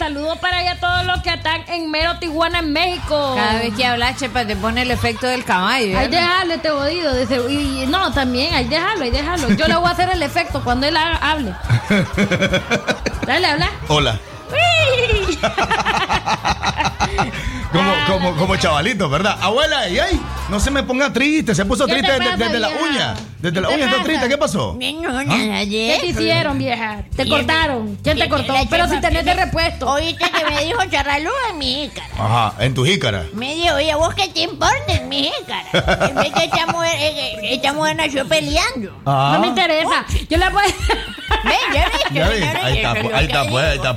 Saludos 0.08 0.38
para 0.40 0.60
allá 0.60 0.72
a 0.72 0.76
todos 0.78 1.04
los 1.06 1.22
que 1.22 1.34
están 1.34 1.66
en 1.68 1.92
mero 1.92 2.18
Tijuana, 2.18 2.60
en 2.60 2.72
México. 2.72 3.34
Cada 3.36 3.60
vez 3.60 3.74
que 3.76 3.86
hablas, 3.86 4.16
Chepa, 4.16 4.46
te 4.46 4.56
pone 4.56 4.84
el 4.84 4.92
efecto 4.92 5.28
del 5.28 5.44
caballo. 5.44 5.98
¿verdad? 5.98 6.10
dejarlo 6.10 6.54
este 6.54 6.70
jodido. 6.70 7.50
Y, 7.50 7.84
y 7.84 7.88
no, 7.88 8.10
también, 8.14 8.54
hay 8.54 8.64
dejarlo, 8.70 9.04
hay 9.04 9.12
dejarlo. 9.12 9.50
Yo 9.56 9.68
le 9.68 9.76
voy 9.76 9.90
a 9.90 9.92
hacer 9.92 10.10
el 10.10 10.24
efecto 10.24 10.64
cuando 10.64 10.88
él 10.88 10.96
haga- 10.96 11.18
hable. 11.18 11.54
Dale, 13.28 13.48
habla. 13.48 13.70
Hola. 13.90 14.18
Como, 17.72 17.92
como, 18.08 18.36
como 18.38 18.56
chavalito, 18.56 19.10
¿verdad? 19.10 19.38
Abuela, 19.42 19.90
y 19.90 20.00
ay, 20.00 20.20
no 20.50 20.58
se 20.58 20.72
me 20.72 20.84
ponga 20.84 21.12
triste, 21.12 21.54
se 21.54 21.66
puso 21.66 21.86
¿Qué 21.86 21.96
te 21.96 22.00
triste 22.00 22.14
desde, 22.14 22.32
pasa, 22.32 22.44
desde 22.46 22.60
la 22.60 22.68
vieja? 22.70 22.84
uña. 22.84 23.16
Desde 23.40 23.62
la 23.62 23.68
¿Qué 23.68 23.74
te 23.74 23.82
uña 23.82 23.92
está 23.92 24.04
triste, 24.04 24.30
¿qué 24.30 24.38
pasó? 24.38 24.78
No, 24.80 25.20
¿Ah? 25.20 25.24
¿Qué 25.28 25.98
te 26.00 26.08
hicieron, 26.08 26.58
vieja? 26.58 27.04
Te 27.16 27.24
¿Quién 27.24 27.30
cortaron. 27.30 27.98
¿Quién 28.02 28.18
te 28.18 28.30
cortó? 28.30 28.54
la 28.54 28.66
Pero 28.70 28.88
si 28.88 29.02
tenés 29.02 29.26
de 29.26 29.34
repuesto. 29.34 29.90
Oíste 29.92 30.26
que 30.32 30.46
me 30.46 30.64
dijo 30.64 30.80
charralú 30.90 31.30
en 31.52 31.58
mi 31.58 31.66
jícara. 31.76 32.08
Ajá, 32.18 32.54
en 32.64 32.74
tu 32.74 32.86
jícara. 32.86 33.26
Me 33.34 33.54
dijo, 33.54 33.76
oye, 33.76 33.94
¿vos 33.96 34.16
qué 34.16 34.30
te 34.30 34.42
importa 34.42 34.94
en 34.94 35.10
mi 35.10 35.30
jícara? 35.30 36.08
En 36.08 36.16
vez 36.16 36.34
que 36.34 36.46
esta 36.46 36.68
mujer, 36.68 36.96
eh, 36.98 37.38
que 37.42 37.54
esta 37.56 37.74
mujer 37.74 37.98
nació 37.98 38.26
peleando. 38.28 38.98
Ah. 39.06 39.32
No 39.34 39.42
me 39.42 39.48
interesa. 39.48 40.06
Yo 40.30 40.38
le 40.38 40.50
voy 40.50 40.64
Ven, 41.44 41.56
ya 41.74 41.92
señores, 42.08 42.44
ahí 42.64 42.78
está, 42.78 42.94
pues, 42.96 43.14
ahí 43.14 43.26
está, 43.26 43.44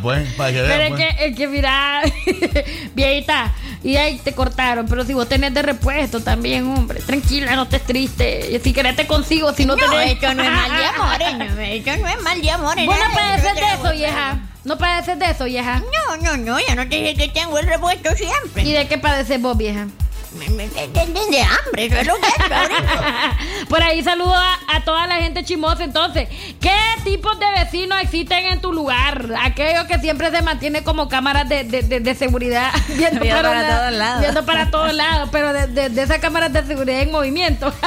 pues, 0.01 0.35
pues, 0.37 0.53
Pero 0.53 0.83
es 0.83 0.89
pues. 0.91 1.01
que, 1.17 1.25
es 1.27 1.37
que 1.37 1.47
mira, 1.47 2.03
viejita, 2.95 3.53
y 3.83 3.97
ahí 3.97 4.19
te 4.19 4.33
cortaron. 4.33 4.87
Pero 4.87 5.05
si 5.05 5.15
vos 5.15 5.29
tenés 5.29 5.53
de 5.55 5.63
repuesto 5.63 6.21
también, 6.21 6.67
hombre, 6.67 7.01
tranquila, 7.01 7.55
no 7.57 7.63
estés 7.65 7.83
triste. 7.85 8.61
Si 8.63 8.73
querés 8.73 8.97
te 8.97 9.07
consigo, 9.07 9.53
si 9.55 9.65
no, 9.67 9.77
No, 9.77 9.85
tenés. 9.91 10.13
esto 10.15 10.35
no 10.35 10.43
es 10.43 10.51
mal 10.51 10.71
de 10.77 10.85
amores, 10.97 11.39
no, 11.39 11.61
esto 11.63 11.97
no 12.01 12.09
es 12.09 12.23
mal 12.23 12.41
de 12.43 12.51
amores. 12.51 12.87
Vos 12.87 12.97
no 12.97 13.15
padeces 13.15 13.55
de 13.55 13.61
eso, 13.75 13.93
vieja. 13.93 14.39
No 14.65 14.77
padeces 14.77 15.19
de 15.19 15.31
eso, 15.31 15.45
vieja. 15.45 15.81
No, 16.09 16.17
no, 16.19 16.37
no, 16.37 16.59
ya 16.61 16.75
no 16.75 16.83
te 16.89 16.97
dije 16.97 17.15
que 17.15 17.29
tengo 17.29 17.59
el 17.59 17.67
repuesto 17.67 18.11
siempre. 18.15 18.63
¿Y 18.63 18.73
de 18.73 18.87
qué 18.89 18.99
padeces 18.99 19.41
vos, 19.41 19.57
vieja? 19.57 19.87
De, 20.33 21.43
hambre, 21.43 21.87
eso 21.87 21.97
es 21.97 22.07
lo 22.07 22.15
que 22.15 22.27
es. 22.29 23.67
Por 23.69 23.83
ahí 23.83 24.03
saludo 24.03 24.35
a, 24.35 24.59
a 24.69 24.85
toda 24.85 25.07
la 25.07 25.17
gente 25.17 25.45
chimosa. 25.45 25.83
Entonces, 25.85 26.29
¿qué 26.61 26.73
tipos 27.05 27.39
de 27.41 27.47
vecinos 27.51 28.01
existen 28.01 28.47
en 28.47 28.61
tu 28.61 28.73
lugar? 28.73 29.27
Aquellos 29.43 29.85
que 29.87 29.99
siempre 29.99 30.31
se 30.31 30.41
mantienen 30.43 30.85
como 30.85 31.09
cámaras 31.09 31.49
de, 31.49 31.65
de- 31.65 31.83
de- 31.83 32.01
de 32.01 32.15
seguridad 32.15 32.71
viendo, 32.89 33.21
Viendo 33.21 33.43
para 33.43 33.67
todos 33.79 33.93
lados. 33.93 34.21
Viendo 34.21 34.47
para 34.47 34.71
todos 34.71 34.95
lados, 34.95 35.29
pero 35.33 35.53
de, 35.53 35.67
de- 35.67 35.89
de 35.89 36.03
esas 36.03 36.19
cámaras 36.19 36.53
de 36.53 36.65
seguridad 36.65 37.01
en 37.01 37.11
movimiento. 37.11 37.73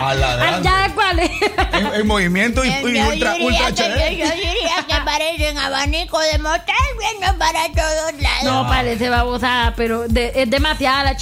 A 0.00 0.14
la 0.14 0.36
grande. 0.36 0.68
¿Ya 0.68 0.94
cuáles? 0.94 1.30
En, 1.72 1.86
en 1.94 2.06
movimiento 2.06 2.64
y, 2.64 2.68
y 2.68 2.72
Yo 2.94 3.08
ultra, 3.08 3.34
ultra 3.40 3.72
que- 3.74 3.82
HD. 3.82 4.16
yo, 4.16 4.24
yo 4.26 4.30
diría 4.34 4.84
que 4.88 4.94
parecen 5.04 5.58
abanico 5.58 6.20
de 6.20 6.38
motel 6.38 6.74
viendo 7.00 7.36
para 7.38 7.66
todos 7.68 8.12
lados. 8.20 8.44
No 8.44 8.68
parece 8.68 9.08
babosada, 9.08 9.74
pero 9.76 10.06
de- 10.08 10.32
es 10.36 10.48
demasiada 10.50 11.02
la 11.02 11.16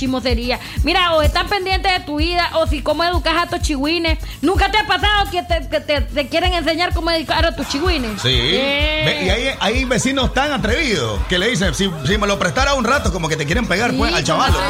Mira, 0.83 1.15
o 1.15 1.23
están 1.23 1.49
pendientes 1.49 1.93
de 1.93 2.01
tu 2.01 2.17
vida, 2.17 2.51
o 2.55 2.67
si 2.67 2.83
cómo 2.83 3.05
educas 3.05 3.35
a 3.37 3.47
tus 3.49 3.61
chigüines. 3.61 4.19
¿Nunca 4.43 4.71
te 4.71 4.79
ha 4.79 4.87
pasado 4.87 5.31
que 5.31 5.43
te, 5.43 5.69
que 5.69 5.81
te- 5.81 6.01
te 6.01 6.29
quieren 6.29 6.53
enseñar 6.55 6.93
cómo 6.95 7.11
educar 7.11 7.45
a 7.47 7.55
tus 7.55 7.69
chigüines? 7.69 8.21
Sí. 8.23 8.29
Eh. 8.33 9.23
Y 9.25 9.29
hay, 9.31 9.55
hay 9.61 9.85
vecinos 9.85 10.33
tan 10.35 10.53
atrevidos 10.53 11.21
que 11.29 11.39
le 11.39 11.49
dicen, 11.49 11.75
si, 11.75 11.91
si 12.07 12.19
me 12.19 12.27
lo 12.27 12.39
prestara 12.39 12.75
un 12.75 12.85
rato, 12.85 13.13
como 13.13 13.29
que 13.29 13.37
te 13.37 13.47
quieren 13.47 13.67
pegar 13.67 13.93
pues, 13.97 14.13
al 14.15 14.25
chaval. 14.25 14.53
pues. 14.53 14.65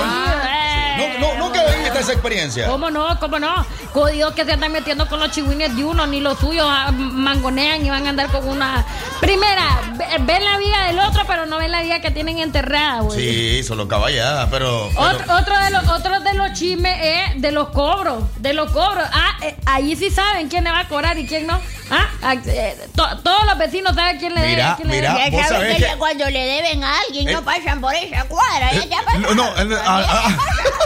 Eh. 0.99 1.17
No, 1.21 1.35
no, 1.35 1.39
nunca 1.47 1.63
viste 1.65 1.81
cuenta 1.81 2.01
esa 2.01 2.13
experiencia. 2.13 2.67
¿Cómo 2.69 2.91
no? 2.91 3.19
¿Cómo 3.21 3.39
no? 3.39 3.65
Jodidos 3.93 4.35
que 4.35 4.45
se 4.45 4.53
andan 4.53 4.73
metiendo 4.73 5.09
con 5.09 5.21
los 5.21 5.31
chihuines 5.31 5.75
de 5.77 5.85
uno, 5.85 6.07
ni 6.07 6.21
los 6.21 6.39
suyos 6.39 6.67
ah, 6.69 6.91
mangonean 6.93 7.85
y 7.85 7.91
van 7.91 8.07
a 8.07 8.11
andar 8.11 8.29
con 8.31 8.49
una. 8.49 8.85
Primera, 9.21 9.81
ve- 9.95 10.07
ven 10.21 10.45
la 10.45 10.59
viga 10.59 10.87
del 10.87 10.99
otro, 10.99 11.23
pero 11.27 11.47
no 11.47 11.59
ven 11.59 11.71
la 11.73 11.83
viga 11.83 12.01
que 12.01 12.11
tienen 12.11 12.39
enterrada, 12.39 13.01
güey. 13.01 13.19
Sí, 13.19 13.63
solo 13.65 13.89
caballada, 13.89 14.49
pero. 14.51 14.91
pero- 14.95 15.07
Otro, 15.11 15.35
otro 15.37 15.59
de 15.59 15.71
los 15.71 15.89
otro 15.89 16.21
de 16.21 16.35
los 16.35 16.53
chismes 16.53 16.97
es 17.01 17.41
de 17.43 17.53
los 17.53 17.69
cobros, 17.71 18.25
de 18.39 18.53
los 18.53 18.71
cobros. 18.73 19.07
Ah, 19.13 19.37
eh, 19.43 19.57
ahí 19.67 19.97
sí 19.97 20.11
saben 20.11 20.49
quién 20.49 20.65
le 20.65 20.71
va 20.71 20.81
a 20.81 20.89
cobrar 20.89 21.17
y 21.19 21.27
quién 21.27 21.47
no. 21.47 21.61
Ah, 21.91 22.09
ah, 22.23 22.35
eh, 22.47 22.77
to- 22.97 23.19
todos 23.23 23.47
los 23.47 23.59
vecinos 23.59 23.95
saben 23.95 24.19
quién 24.19 24.35
le 24.35 24.41
debe. 24.41 24.55
Mira, 24.57 24.75
quién 24.77 24.89
le 24.89 24.97
mira, 24.97 25.15
debe. 25.15 25.31
vos 25.31 25.41
Ya 25.41 25.49
sabés 25.49 25.61
sabes 25.63 25.77
que- 25.77 25.83
que 25.85 25.89
ya 25.91 25.97
cuando 25.99 26.31
le 26.31 26.45
deben 26.45 26.85
a 26.85 26.99
alguien 26.99 27.29
Eh, 27.29 27.33
no 27.33 27.43
pasan 27.43 27.81
por 27.81 27.95
esa 27.95 28.25
cuadra. 28.25 28.73
Ya, 28.73 28.85
ya 28.87 29.03
pasan. 29.05 29.23
No, 29.23 29.35
no, 29.35 29.45
eh, 29.57 29.79
ah, 29.87 30.05
ah, 30.09 30.37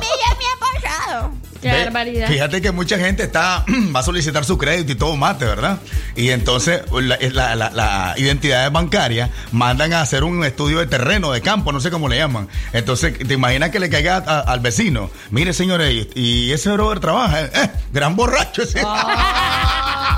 mí 0.00 0.06
ya 0.26 0.36
me 0.36 0.44
ha 0.44 0.80
pasado. 0.80 1.32
Qué 1.60 1.68
Ve, 1.70 1.84
barbaridad. 1.84 2.26
Fíjate 2.28 2.62
que 2.62 2.70
mucha 2.72 2.96
gente 2.98 3.24
está 3.24 3.64
va 3.94 4.00
a 4.00 4.02
solicitar 4.02 4.44
su 4.46 4.56
crédito 4.56 4.92
y 4.92 4.94
todo 4.94 5.14
mate, 5.16 5.44
¿verdad? 5.44 5.78
Y 6.16 6.30
entonces 6.30 6.80
la, 6.90 7.18
la- 7.20 7.54
la- 7.54 7.70
la 7.70 8.14
identidades 8.16 8.72
bancarias 8.72 9.28
mandan 9.52 9.92
a 9.92 10.00
hacer 10.00 10.24
un 10.24 10.42
estudio 10.44 10.78
de 10.78 10.86
terreno, 10.86 11.32
de 11.32 11.42
campo, 11.42 11.70
no 11.72 11.80
sé 11.80 11.90
cómo 11.90 12.08
le 12.08 12.16
llaman. 12.16 12.48
Entonces, 12.72 13.18
¿te 13.18 13.34
imaginas 13.34 13.68
que 13.70 13.78
le 13.78 13.90
caiga 13.90 14.16
a- 14.26 14.40
al 14.40 14.60
vecino? 14.60 15.10
Mire, 15.30 15.52
señores, 15.52 16.06
y, 16.14 16.18
y 16.48 16.52
ese 16.52 16.70
brother 16.72 16.98
trabaja, 17.00 17.42
eh, 17.42 17.50
eh, 17.54 17.70
gran 17.92 18.16
borracho 18.16 18.62
ese. 18.62 18.80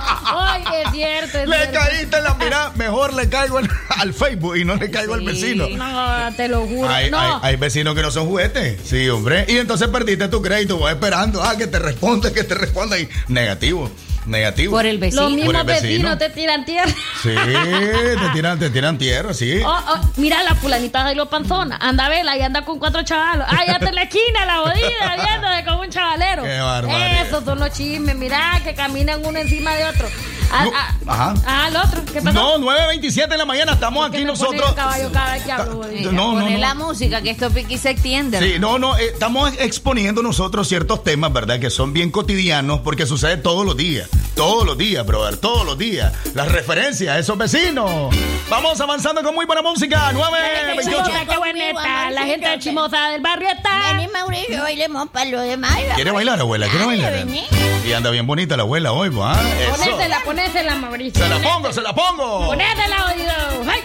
Ay, 0.06 0.64
es 0.84 0.90
cierto. 0.92 1.38
es 1.38 1.48
le 1.48 1.56
cierto. 1.56 1.78
caíste 1.78 2.16
en 2.18 2.24
la 2.24 2.34
mirada, 2.34 2.72
mejor 2.76 3.14
le 3.14 3.28
caigo 3.28 3.58
al, 3.58 3.68
al 3.88 4.14
Facebook 4.14 4.56
y 4.56 4.64
no 4.64 4.76
le 4.76 4.90
caigo 4.90 5.14
al 5.14 5.22
vecino. 5.22 5.68
No, 5.68 6.34
te 6.36 6.48
lo 6.48 6.66
juro. 6.66 6.88
Hay, 6.88 7.10
no. 7.10 7.18
hay- 7.18 7.32
hay 7.42 7.56
vecinos 7.56 7.94
que 7.94 8.02
no 8.02 8.10
son 8.10 8.26
juguetes. 8.26 8.80
Sí, 8.84 9.08
hombre. 9.08 9.44
Y 9.48 9.56
entonces 9.58 9.88
perdiste 9.88 10.28
tu 10.28 10.40
crédito. 10.42 10.78
Vas 10.78 10.94
esperando. 10.94 11.42
Ah, 11.42 11.56
que 11.56 11.66
te 11.66 11.78
responda, 11.78 12.32
que 12.32 12.44
te 12.44 12.54
responda. 12.54 12.98
Y 12.98 13.08
negativo. 13.28 13.90
Negativo. 14.26 14.72
Por 14.72 14.86
el 14.86 14.98
vecino. 14.98 15.22
Los 15.22 15.32
mismos 15.32 15.64
vecinos 15.66 16.18
te 16.18 16.30
tiran 16.30 16.64
tierra. 16.64 16.92
Sí, 17.22 17.30
te 17.34 18.28
tiran, 18.32 18.58
te 18.58 18.70
tiran 18.70 18.98
tierra, 18.98 19.34
sí. 19.34 19.60
Oh, 19.64 19.70
oh, 19.88 20.00
mira 20.16 20.42
la 20.44 20.54
fulanita 20.54 21.04
de 21.04 21.14
los 21.14 21.28
panzonas. 21.28 21.78
Anda 21.82 22.06
a 22.06 22.08
verla 22.08 22.36
y 22.36 22.42
anda 22.42 22.64
con 22.64 22.78
cuatro 22.78 23.02
chavalos. 23.02 23.46
Ah, 23.50 23.64
ya 23.66 23.74
está 23.74 23.88
en 23.88 23.94
la 23.96 24.02
esquina, 24.04 24.46
la 24.46 24.58
jodida, 24.58 25.16
viéndole 25.24 25.64
con 25.64 25.80
un 25.80 25.90
chavalero. 25.90 26.42
Qué 26.44 26.58
barbaridad. 26.60 27.26
Esos 27.26 27.44
son 27.44 27.58
los 27.58 27.70
chismes. 27.72 28.14
Mira 28.16 28.60
que 28.64 28.74
caminan 28.74 29.24
uno 29.24 29.38
encima 29.38 29.74
de 29.74 29.84
otro. 29.84 30.08
Ah, 30.54 30.64
No, 30.64 30.70
ah, 30.74 30.94
ajá. 31.06 31.34
ah, 31.46 31.68
el 31.68 31.76
otro. 31.76 32.04
¿Qué 32.12 32.20
pasó? 32.20 32.58
No, 32.58 32.58
9.27 32.58 33.26
de 33.28 33.38
la 33.38 33.46
mañana. 33.46 33.72
Estamos 33.72 34.02
¿Por 34.04 34.10
qué 34.10 34.18
aquí 34.18 34.26
nosotros. 34.26 34.68
el 34.68 34.74
caballo 34.74 35.10
cada 35.10 35.32
vez 35.32 35.42
que 35.44 35.52
hablo, 35.52 35.76
jodida? 35.76 35.98
Mira, 35.98 36.12
No, 36.12 36.32
no, 36.34 36.40
poné 36.40 36.52
no. 36.54 36.58
la 36.58 36.74
música, 36.74 37.22
que 37.22 37.30
esto 37.30 37.50
piqui 37.50 37.78
se 37.78 37.90
extiende. 37.90 38.38
Sí, 38.38 38.58
no, 38.58 38.78
no, 38.78 38.96
eh, 38.98 39.06
estamos 39.14 39.52
exponiendo 39.58 40.22
nosotros 40.22 40.68
ciertos 40.68 41.02
temas, 41.04 41.32
¿verdad? 41.32 41.58
Que 41.58 41.70
son 41.70 41.92
bien 41.94 42.10
cotidianos 42.10 42.80
porque 42.80 43.06
sucede 43.06 43.38
todos 43.38 43.64
los 43.64 43.76
días. 43.78 44.08
Todos 44.34 44.64
los 44.64 44.78
días, 44.78 45.04
brother, 45.04 45.36
todos 45.36 45.64
los 45.64 45.76
días. 45.78 46.12
Las 46.34 46.50
referencias 46.50 47.14
a 47.14 47.18
esos 47.18 47.36
vecinos. 47.36 48.14
Vamos 48.48 48.80
avanzando 48.80 49.22
con 49.22 49.34
muy 49.34 49.46
buena 49.46 49.62
música. 49.62 50.10
9.28. 50.12 50.82
Chimosa, 50.82 51.26
qué 51.28 51.36
buena 51.36 51.70
está. 51.70 52.10
La 52.10 52.22
gente 52.22 52.48
de 52.48 52.58
Chimosa 52.58 53.08
del 53.10 53.20
barrio 53.20 53.48
está. 53.48 53.92
Vení, 53.92 54.08
Mauricio, 54.08 54.62
bailemos 54.62 55.08
para 55.10 55.26
lo 55.26 55.40
demás. 55.40 55.78
¿Quiere 55.94 56.10
bailar, 56.10 56.40
abuela? 56.40 56.68
¿Quiere 56.68 56.86
bailar? 56.86 57.12
vení. 57.12 57.44
Y 57.86 57.92
anda 57.92 58.10
bien 58.10 58.26
bonita 58.26 58.56
la 58.56 58.62
abuela 58.62 58.92
hoy, 58.92 59.10
¿va? 59.10 59.38
Ponésela, 59.76 60.20
ponésela, 60.24 60.74
Mauricio. 60.76 61.22
Se 61.22 61.28
la 61.28 61.38
pongo, 61.40 61.72
se 61.72 61.80
la 61.82 61.94
pongo. 61.94 62.46
Ponésela, 62.46 63.06
oído. 63.06 63.70
¡Ay! 63.70 63.80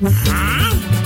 The 0.00 0.99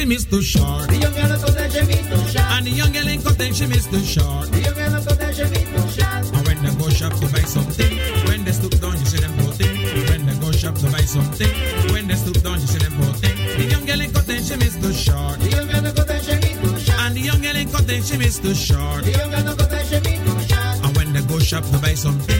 she 0.00 0.06
miss 0.06 0.24
too 0.24 0.40
short. 0.40 0.88
The 0.88 0.96
young 0.96 1.12
girl 1.12 1.30
in 1.30 1.40
cotton, 1.40 1.70
she 1.70 1.80
miss 1.84 2.06
too 2.08 2.24
short. 2.32 2.50
And 2.56 2.66
the 2.66 2.70
young 2.70 2.92
girl 2.92 3.08
in 3.08 3.20
cotton, 3.20 3.52
she 3.52 3.66
miss 3.66 3.86
too 3.86 4.00
short. 4.00 4.48
The 4.48 4.60
young 4.64 4.74
girl 4.74 4.96
in 4.96 5.04
cotton, 5.04 5.32
she 5.36 5.44
miss 5.52 5.68
too 5.68 5.88
short. 5.92 6.24
And 6.32 6.42
when 6.48 6.58
they 6.64 6.72
go 6.80 6.88
shop 6.88 7.12
to 7.20 7.26
buy 7.28 7.44
something, 7.44 7.92
when 8.24 8.44
they 8.44 8.52
stoop 8.52 8.80
down, 8.80 8.96
you 8.96 9.04
see 9.04 9.20
them 9.20 9.34
putting. 9.36 9.76
When 10.08 10.24
they 10.24 10.36
go 10.40 10.52
shop 10.52 10.74
to 10.80 10.86
buy 10.88 11.04
something, 11.04 11.52
when 11.92 12.08
they 12.08 12.16
stoop 12.16 12.40
down, 12.40 12.60
you 12.60 12.66
see 12.66 12.80
them 12.80 12.96
putting. 12.96 13.36
The 13.60 13.64
young 13.68 13.84
girl 13.84 14.00
in 14.00 14.10
cotton, 14.12 14.40
she 14.40 14.56
miss 14.56 14.76
too 14.80 14.92
short. 14.92 15.36
The 15.36 15.48
young 15.52 15.68
girl 15.68 15.84
in 15.84 15.92
cotton, 15.92 16.20
she 16.24 16.34
miss 16.40 16.56
too 16.64 16.78
short. 16.80 17.00
And 17.04 17.14
the 17.16 17.20
young 17.20 17.40
girl 17.44 17.56
in 17.60 17.68
cotton, 17.68 18.00
she 18.02 18.16
miss 18.16 18.38
too 18.40 18.54
short. 18.54 19.04
The 19.04 19.12
young 19.12 19.30
girl 19.30 19.48
in 19.52 19.56
cotton, 19.60 19.84
she 19.84 19.98
miss 20.00 20.20
too 20.24 20.40
short. 20.48 20.76
And 20.80 20.96
when 20.96 21.12
they 21.12 21.22
go 21.28 21.38
shop 21.38 21.64
to 21.68 21.78
buy 21.78 21.92
something, 21.92 22.39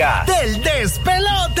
del 0.00 0.62
despelote. 0.62 1.60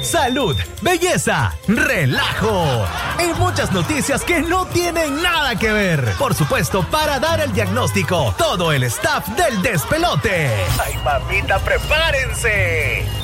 Salud, 0.00 0.56
belleza, 0.80 1.52
relajo 1.66 2.86
y 3.18 3.32
muchas 3.40 3.72
noticias 3.72 4.22
que 4.22 4.40
no 4.40 4.66
tienen 4.66 5.20
nada 5.20 5.56
que 5.56 5.72
ver. 5.72 6.12
Por 6.18 6.36
supuesto, 6.36 6.88
para 6.88 7.18
dar 7.18 7.40
el 7.40 7.52
diagnóstico, 7.52 8.32
todo 8.38 8.70
el 8.70 8.84
staff 8.84 9.26
del 9.30 9.60
despelote. 9.60 10.48
¡Ay, 10.84 10.96
mamita, 11.04 11.58
prepárense! 11.58 13.23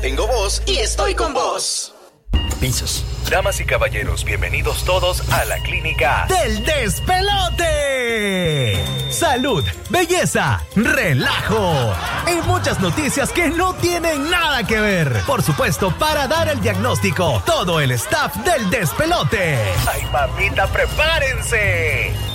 Tengo 0.00 0.26
voz 0.26 0.62
y 0.66 0.78
estoy 0.78 1.14
con 1.14 1.34
vos. 1.34 1.92
Piensas. 2.58 3.04
Damas 3.30 3.60
y 3.60 3.66
caballeros, 3.66 4.24
bienvenidos 4.24 4.82
todos 4.84 5.30
a 5.30 5.44
la 5.44 5.58
clínica 5.58 6.26
del 6.26 6.64
despelote. 6.64 7.62
Salud, 9.10 9.62
belleza, 9.90 10.64
relajo 10.74 11.92
y 12.26 12.36
muchas 12.46 12.80
noticias 12.80 13.30
que 13.30 13.48
no 13.50 13.74
tienen 13.74 14.30
nada 14.30 14.66
que 14.66 14.80
ver. 14.80 15.20
Por 15.26 15.42
supuesto, 15.42 15.94
para 15.98 16.26
dar 16.26 16.48
el 16.48 16.62
diagnóstico, 16.62 17.42
todo 17.44 17.78
el 17.78 17.90
staff 17.92 18.34
del 18.36 18.70
despelote. 18.70 19.58
¡Ay, 19.86 20.02
mamita, 20.10 20.66
prepárense! 20.68 22.29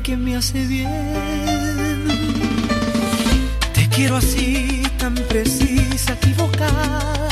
Que 0.00 0.16
me 0.16 0.36
hace 0.36 0.66
bien. 0.66 0.88
Te 3.72 3.88
quiero 3.88 4.16
así, 4.16 4.82
tan 4.98 5.14
precisa, 5.14 6.12
equivocada, 6.14 7.28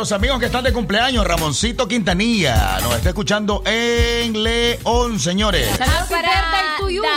nuestros 0.00 0.16
amigos 0.18 0.38
que 0.40 0.46
están 0.46 0.64
de 0.64 0.72
cumpleaños. 0.72 1.26
Ramoncito 1.26 1.86
Quintanilla 1.86 2.78
nos 2.80 2.94
está 2.96 3.10
escuchando 3.10 3.62
en 3.66 4.42
León, 4.42 5.20
señores. 5.20 5.68
Saludos 5.76 6.08
para 6.08 6.30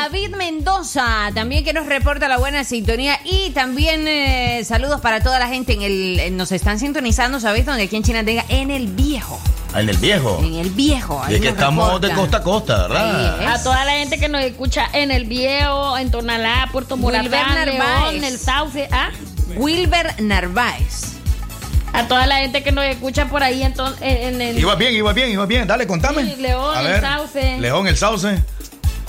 David 0.01 0.35
Mendoza, 0.35 1.29
también 1.33 1.63
que 1.63 1.71
nos 1.71 1.85
reporta 1.85 2.27
la 2.27 2.37
buena 2.37 2.65
sintonía. 2.65 3.17
Y 3.23 3.51
también 3.51 4.05
eh, 4.05 4.63
saludos 4.65 4.99
para 4.99 5.23
toda 5.23 5.39
la 5.39 5.47
gente 5.47 5.71
en 5.71 5.81
el. 5.81 6.19
en- 6.19 6.35
nos 6.35 6.51
están 6.51 6.77
sintonizando, 6.77 7.39
¿sabéis 7.39 7.65
dónde? 7.65 7.83
Aquí 7.83 7.95
en 7.95 8.03
Chinandega, 8.03 8.43
en 8.49 8.69
el 8.69 8.87
viejo. 8.87 9.39
Ah, 9.73 9.79
En 9.81 9.87
el 9.87 9.97
viejo. 9.97 10.39
En 10.43 10.55
el 10.55 10.69
viejo. 10.69 11.23
Y 11.29 11.35
es 11.35 11.41
que 11.41 11.49
estamos 11.49 12.01
de 12.01 12.11
costa 12.11 12.37
a 12.37 12.43
costa, 12.43 12.81
¿verdad? 12.89 13.47
A 13.47 13.63
toda 13.63 13.85
la 13.85 13.93
gente 13.93 14.19
que 14.19 14.27
nos 14.27 14.41
escucha 14.43 14.89
en 14.91 15.09
el 15.09 15.23
Viejo, 15.23 15.97
en 15.97 16.11
Tonalá, 16.11 16.67
Puerto 16.73 16.97
Narváez. 16.97 17.65
León, 17.65 18.23
el 18.25 18.37
Sauce, 18.37 18.89
¿ah? 18.91 19.09
Wilber 19.55 20.15
Narváez. 20.21 20.72
A 21.93 22.07
toda 22.07 22.25
la 22.25 22.37
gente 22.37 22.63
que 22.63 22.71
nos 22.71 22.83
escucha 22.85 23.27
por 23.29 23.43
ahí 23.43 23.61
en, 23.63 23.73
to- 23.73 23.95
en, 24.01 24.41
el... 24.41 24.57
Iba 24.59 24.75
bien, 24.75 24.93
iba 24.95 25.13
bien, 25.13 25.29
iba 25.29 25.45
bien. 25.45 25.67
Dale, 25.67 25.85
contame. 25.87 26.23
Sí, 26.25 26.35
León, 26.41 26.75
A 26.75 26.81
el 26.81 26.87
ver. 26.87 27.01
Sauce. 27.01 27.57
León, 27.59 27.87
el 27.87 27.95
sauce. 27.97 28.39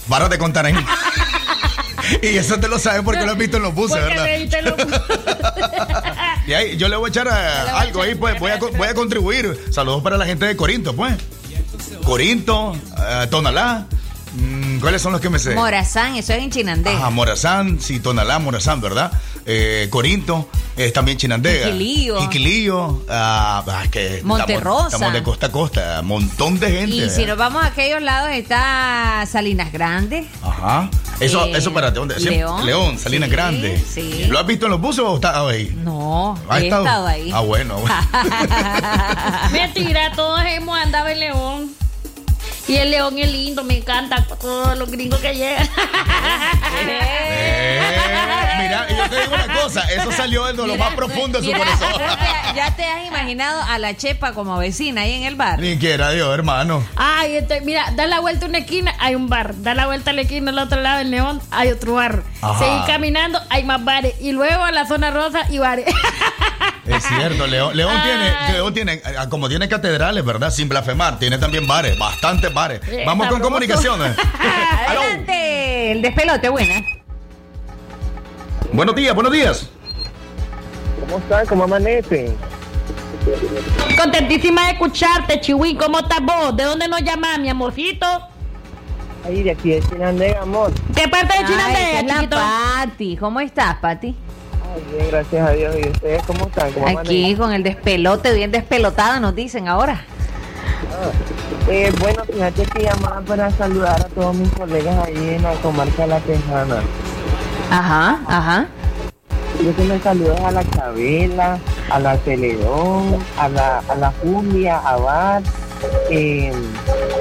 Para 0.09 0.29
de 0.29 0.37
contar 0.39 0.67
ahí. 0.67 0.75
y 2.23 2.27
eso 2.37 2.61
te 2.61 2.69
lo 2.69 2.79
sabes 2.79 3.01
porque 3.03 3.25
lo 3.25 3.33
has 3.33 3.39
visto 3.39 3.57
en 3.57 3.63
los 3.63 3.75
buses, 3.75 3.97
Porque 3.99 4.15
¿verdad? 4.53 5.25
Y 6.47 6.53
ahí, 6.53 6.77
yo 6.77 6.89
le 6.89 6.97
voy 6.97 7.07
a 7.07 7.09
echar 7.09 7.27
a- 7.29 7.81
algo 7.81 8.03
ahí, 8.03 8.15
pues 8.15 8.39
voy 8.39 8.51
a, 8.51 8.57
voy 8.59 8.89
a 8.89 8.95
contribuir. 8.95 9.59
Saludos 9.73 10.03
para 10.03 10.19
la 10.19 10.27
gente 10.27 10.45
de 10.47 10.55
Corinto, 10.57 10.95
pues. 10.95 11.15
Corinto, 12.05 12.77
eh, 12.99 13.27
Tonalá. 13.31 13.87
¿Cuáles 14.85 15.01
son 15.03 15.13
los 15.13 15.21
que 15.21 15.31
me 15.31 15.39
sé? 15.39 15.55
Morazán, 15.55 16.15
eso 16.17 16.33
es 16.35 16.43
en 16.43 16.51
Chinandega. 16.51 16.99
Ajá, 16.99 17.11
Morazán, 17.11 17.81
sí, 17.81 18.01
Tonalá, 18.01 18.39
Morazán, 18.39 18.81
¿verdad? 18.83 19.11
Eh, 19.47 19.89
Corinto, 19.91 20.49
es 20.77 20.93
también 20.93 21.17
Chinandega. 21.17 21.69
Iquilío. 21.69 22.23
Iquilío, 22.25 23.03
ah, 23.09 23.65
ah, 23.67 23.81
es 23.85 23.91
que 23.91 24.07
estamos- 24.17 24.39
Monterrosa. 24.39 24.87
Estamos, 24.89 25.13
de 25.15 25.23
costa 25.23 25.47
a 25.47 25.51
costa, 25.53 26.03
montón 26.03 26.59
de 26.61 26.71
gente. 26.71 26.97
Y 26.97 27.09
si 27.11 27.25
nos 27.25 27.39
vamos 27.39 27.63
a 27.63 27.69
aquellos 27.69 28.03
lados 28.03 28.31
está 28.33 29.25
Salinas 29.31 29.73
Grande. 29.73 30.27
Ajá. 30.43 30.91
Eso, 31.21 31.45
Eh, 31.47 31.53
eso 31.57 31.73
para 31.73 31.91
dónde? 31.91 32.19
León. 32.21 32.67
León, 32.67 32.99
Salinas 32.99 33.29
Sí, 33.31 33.35
Grande. 33.35 33.85
sí. 33.89 34.27
¿Lo 34.29 34.39
has 34.39 34.47
visto 34.47 34.67
en 34.67 34.73
los 34.73 34.81
buses 34.83 35.01
o 35.01 35.09
has 35.11 35.15
estado 35.15 35.49
ahí? 35.49 35.75
No, 35.83 36.39
¿Has 36.49 36.61
he 36.61 36.65
estado 36.69 37.07
ahí. 37.07 37.31
Ah, 37.33 37.41
bueno. 37.41 37.79
bueno. 37.79 37.97
Mentira, 39.53 40.13
todos 40.15 40.41
hemos 40.47 40.77
andado 40.79 41.07
en 41.09 41.21
León. 41.21 41.71
Y 42.67 42.77
el 42.77 42.91
León 42.91 43.19
es 43.19 43.31
lindo, 43.31 43.63
me 43.63 43.77
encanta 43.77 44.25
todos 44.25 44.79
los 44.79 44.91
gringos 44.91 45.21
que 45.21 45.35
llegan. 45.35 45.69
Eh, 46.87 47.81
mira, 48.59 48.87
yo 48.89 49.11
te 49.11 49.21
digo 49.21 49.35
una 49.35 49.55
cosa, 49.61 49.81
eso 49.83 50.11
salió 50.13 50.45
de 50.47 50.55
lo 50.55 50.65
Mira, 50.65 50.85
más 50.87 50.95
profundo 50.95 51.39
de 51.41 51.45
su 51.45 51.53
mira, 51.53 51.59
corazón. 51.59 51.93
ya- 52.55 52.75
te 52.77 52.85
has 52.85 53.07
imaginado 53.07 53.61
a 53.63 53.79
la 53.79 53.97
Chepa 53.97 54.33
como 54.33 54.57
vecina 54.59 55.03
ahí 55.03 55.13
en 55.13 55.25
el 55.25 55.37
bar. 55.37 55.59
Ni 55.61 55.79
quiera 55.79 56.11
Dios, 56.11 56.33
hermano. 56.33 56.85
Ay, 56.97 57.45
mira, 57.65 57.91
da 57.97 58.07
la 58.07 58.21
vuelta 58.21 58.47
a 58.47 58.49
una 58.49 58.59
esquina, 58.59 58.95
hay 58.99 59.15
un 59.15 59.29
bar. 59.29 59.55
Da 59.63 59.75
la 59.75 59.87
vuelta 59.87 60.11
a 60.11 60.15
la 60.15 60.23
esquina 60.23 60.51
al 60.51 60.59
otro 60.59 60.81
lado 60.81 60.99
del 60.99 61.11
León, 61.11 61.41
hay 61.51 61.69
otro 61.71 61.95
bar. 61.95 62.23
Ajá. 62.43 62.59
Seguir 62.59 62.81
caminando, 62.87 63.41
hay 63.51 63.65
más 63.65 63.85
bares. 63.85 64.15
Y 64.21 64.33
luego 64.33 64.63
a 64.63 64.73
la 64.73 64.87
zona 64.87 65.11
rosa 65.11 65.47
y 65.51 65.59
bares. 65.59 65.87
Es 66.87 67.03
cierto, 67.03 67.47
León, 67.47 67.75
León 67.75 67.95
tiene, 68.03 68.53
León 68.53 68.75
tiene, 68.75 69.01
ah, 69.19 69.27
como 69.31 69.49
tiene 69.49 69.69
catedrales, 69.71 70.23
¿verdad? 70.23 70.51
Sin 70.51 70.69
blasfemar, 70.69 71.19
tiene 71.19 71.39
también 71.39 71.67
bares, 71.67 71.99
bastantes 71.99 72.53
bares. 72.53 72.83
Eh, 72.89 73.05
Vamos 73.07 73.27
con 73.29 73.41
comunicaciones. 73.41 74.15
Adelante, 74.87 75.93
el 75.93 76.03
despelote, 76.03 76.51
buena. 76.51 76.75
buenos 78.71 78.95
días, 78.95 79.15
buenos 79.15 79.33
días. 79.33 79.71
¿Cómo 81.05 81.19
están? 81.19 81.47
¿Cómo 81.47 81.65
amanecen? 81.65 82.35
Contentísima 83.99 84.67
de 84.67 84.73
escucharte, 84.73 85.41
Chihuín. 85.41 85.77
¿Cómo 85.77 85.99
estás 85.99 86.21
vos? 86.23 86.57
¿De 86.57 86.65
dónde 86.65 86.89
nos 86.89 87.03
llamas, 87.03 87.39
mi 87.39 87.49
amorcito? 87.49 88.07
Ahí 89.25 89.43
de 89.43 89.51
aquí 89.53 89.71
de 89.71 89.83
Chinandega, 89.83 90.43
amor. 90.43 90.73
¿Qué 90.95 91.09
parte 91.09 91.39
de 91.39 91.47
Chinandega, 91.47 92.15
chiquito? 92.15 92.37
Pati. 92.37 93.17
¿Cómo 93.19 93.41
estás, 93.41 93.77
Pati? 93.77 94.15
Ay, 94.75 94.83
bien, 94.93 95.09
gracias 95.11 95.49
a 95.49 95.53
Dios. 95.53 95.77
¿Y 95.83 95.89
ustedes 95.89 96.23
cómo 96.25 96.47
están? 96.47 96.73
¿Cómo 96.73 96.87
Aquí 96.87 96.99
amanecen? 96.99 97.37
con 97.37 97.53
el 97.53 97.63
despelote, 97.63 98.33
bien 98.35 98.51
despelotado, 98.51 99.21
nos 99.21 99.35
dicen 99.35 99.69
ahora. 99.69 100.05
Eh, 101.69 101.93
bueno, 102.01 102.25
fíjate 102.25 102.63
que 102.67 102.83
llamaba 102.83 103.21
para 103.23 103.51
saludar 103.51 104.01
a 104.01 104.05
todos 104.05 104.35
mis 104.35 104.51
colegas 104.51 105.07
ahí 105.07 105.35
en 105.37 105.43
la 105.43 105.53
comarca 105.55 106.07
La 106.07 106.21
Tejana. 106.21 106.83
Ajá, 107.71 108.21
ajá. 108.27 108.67
Yo 109.65 109.75
que 109.75 109.85
me 109.85 109.99
saludo 109.99 110.37
a 110.47 110.51
la 110.51 110.63
Chabela, 110.63 111.59
a 111.91 111.99
la 111.99 112.19
Celedón, 112.19 113.17
a 113.39 113.49
la, 113.49 113.79
a 113.89 113.95
la 113.95 114.13
Julia, 114.23 114.77
a 114.77 114.97
Bar, 114.99 115.43
eh, 116.11 116.53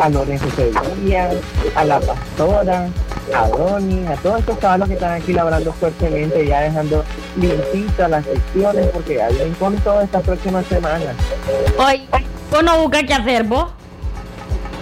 a 0.01 0.09
Lorenzo 0.09 0.47
Sevilla, 0.51 1.29
a 1.73 1.85
la 1.85 2.01
Pastora, 2.01 2.89
a 3.33 3.47
Doni, 3.47 4.05
a 4.07 4.17
todos 4.17 4.39
estos 4.39 4.57
caballos 4.57 4.89
que 4.89 4.95
están 4.95 5.13
aquí 5.13 5.31
labrando 5.31 5.71
fuertemente, 5.71 6.45
ya 6.45 6.59
dejando 6.59 7.05
limpitas 7.37 8.09
las 8.09 8.25
secciones, 8.25 8.87
porque 8.87 9.15
ya 9.15 9.29
vienen 9.29 9.53
con 9.53 9.77
todas 9.77 10.03
estas 10.03 10.23
próximas 10.23 10.65
semanas. 10.65 11.15
Hoy, 11.77 12.05
vos 12.51 12.61
no 12.61 12.77
buscas 12.81 13.03
qué 13.03 13.13
hacer, 13.13 13.45
vos. 13.45 13.71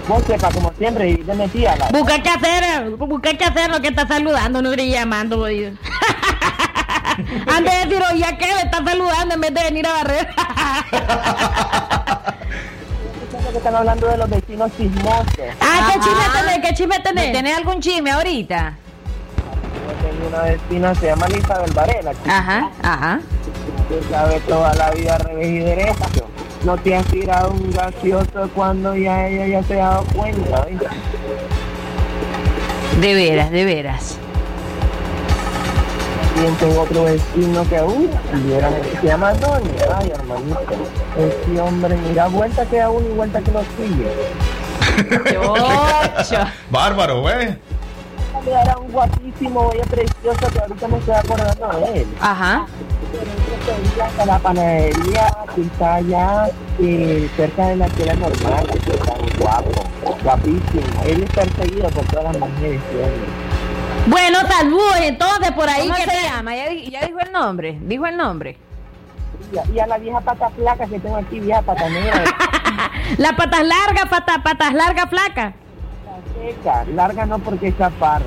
Vos 0.08 0.24
sepa, 0.26 0.50
como 0.50 0.74
siempre, 0.80 1.12
y 1.12 1.18
te 1.18 1.36
metí 1.36 1.64
a 1.68 1.76
la... 1.76 1.90
Busca 1.90 2.24
qué 2.24 2.30
hacer, 2.30 2.90
busca 2.90 3.38
qué 3.38 3.44
hacer 3.46 3.70
lo 3.70 3.80
que 3.82 3.90
está 3.90 4.08
saludando, 4.08 4.64
no 4.64 4.74
llamando, 4.74 5.38
boludo. 5.38 5.74
Antes 7.48 7.74
de 7.74 7.86
decir, 7.86 8.04
oye, 8.12 8.26
¿qué 8.38 8.48
le 8.48 8.62
está 8.62 8.84
saludando 8.84 9.36
en 9.36 9.42
vez 9.42 9.54
de 9.54 9.64
venir 9.64 9.88
a 9.88 9.94
barrer? 9.94 10.28
que 13.52 13.58
están 13.58 13.76
hablando 13.76 14.08
de 14.08 14.18
los 14.18 14.30
vecinos 14.30 14.72
chismosos. 14.78 15.26
Ah, 15.60 15.92
¿qué 15.92 16.00
chisme 16.00 16.24
tenés? 16.34 16.60
¿Qué 16.68 16.74
chisme 16.74 17.00
tenés? 17.00 17.34
¿Tenés 17.34 17.58
algún 17.58 17.82
chisme 17.82 18.12
ahorita? 18.12 18.74
Yo 19.88 20.10
tengo 20.10 20.28
una 20.28 20.42
vecina, 20.44 20.96
se 20.96 21.06
llama 21.08 21.28
Isabel 21.30 21.72
Varela. 21.74 22.12
Ajá, 22.28 22.70
ajá. 22.82 23.20
que 23.90 24.02
sabe 24.10 24.40
toda 24.42 24.74
la 24.76 24.92
vida 24.92 25.16
al 25.16 25.22
revés 25.22 25.48
y 25.48 25.60
derecho. 25.60 26.28
No 26.64 26.78
te 26.78 26.96
has 26.96 27.06
tirado 27.08 27.52
un 27.52 27.72
gaseoso 27.72 28.50
cuando 28.54 28.96
ya 28.96 29.28
ella 29.28 29.48
ya 29.48 29.64
se 29.64 29.82
ha 29.82 29.90
dado 29.90 30.04
cuenta. 30.16 30.66
De 33.00 33.14
veras, 33.16 33.52
de 33.52 33.66
veras. 33.66 34.18
También 36.42 36.60
tengo 36.60 36.82
otro 36.82 37.04
vecino 37.04 37.70
que 37.70 37.78
aún 37.78 38.10
se 39.00 39.08
llama 39.08 39.32
Doña. 39.34 39.70
Ay, 39.96 40.10
hermanito. 40.10 40.60
Ese 41.16 41.62
hombre, 41.62 41.96
mira, 42.10 42.30
vuelta 42.30 42.66
que 42.66 42.78
uno 42.78 43.08
y 43.08 43.14
vuelta 43.14 43.42
que 43.42 43.52
lo 43.52 43.62
sigue. 43.78 44.08
Bárbaro, 46.72 47.22
güey. 47.22 47.56
Era 48.48 48.76
un 48.80 48.92
guapísimo, 48.92 49.68
oye, 49.68 49.84
precioso 49.84 50.52
que 50.52 50.60
ahorita 50.60 50.88
me 50.88 50.98
estoy 50.98 51.14
acordando 51.14 51.80
de 51.80 52.02
él. 52.02 52.08
Ajá. 52.20 52.66
Hasta 54.04 54.26
la 54.26 54.40
panadería 54.40 55.38
que 55.54 55.62
está 55.62 55.94
allá 55.96 56.50
eh, 56.80 57.30
cerca 57.38 57.68
de 57.68 57.76
la 57.76 57.86
escuela 57.86 58.16
normal, 58.16 58.68
que 58.84 58.92
está 58.92 59.14
guapo, 59.38 59.70
guapísimo. 60.24 61.04
Él 61.06 61.22
es 61.22 61.30
perseguido 61.30 61.88
por 61.90 62.04
todas 62.06 62.36
las 62.36 62.50
mujeres. 62.50 62.82
¿sí? 62.90 63.41
Bueno, 64.08 64.40
saludos 64.48 64.98
entonces 65.04 65.52
por 65.52 65.70
ahí. 65.70 65.84
¿Cómo 65.88 65.96
que 65.96 66.04
se 66.04 66.10
te- 66.10 66.24
llama? 66.24 66.56
Ya, 66.56 66.72
ya 66.74 67.06
dijo 67.06 67.20
el 67.20 67.32
nombre. 67.32 67.78
Dijo 67.82 68.06
el 68.08 68.18
nombre. 68.18 68.58
Y 69.74 69.80
a- 69.80 69.88
la 69.88 69.98
vieja 69.98 70.22
pata 70.22 70.50
flaca 70.50 70.86
que 70.88 71.00
tengo 71.00 71.18
aquí, 71.18 71.40
vieja 71.40 71.62
pata 71.62 71.90
negra, 71.90 72.24
Las 73.18 73.34
patas 73.34 73.64
largas, 73.66 74.06
patas, 74.10 74.38
patas 74.44 74.74
largas, 74.74 75.10
flacas. 75.10 75.54
seca, 76.42 76.86
larga 76.96 77.26
no 77.26 77.40
porque 77.40 77.68
es 77.70 77.78
chaparra. 77.78 78.26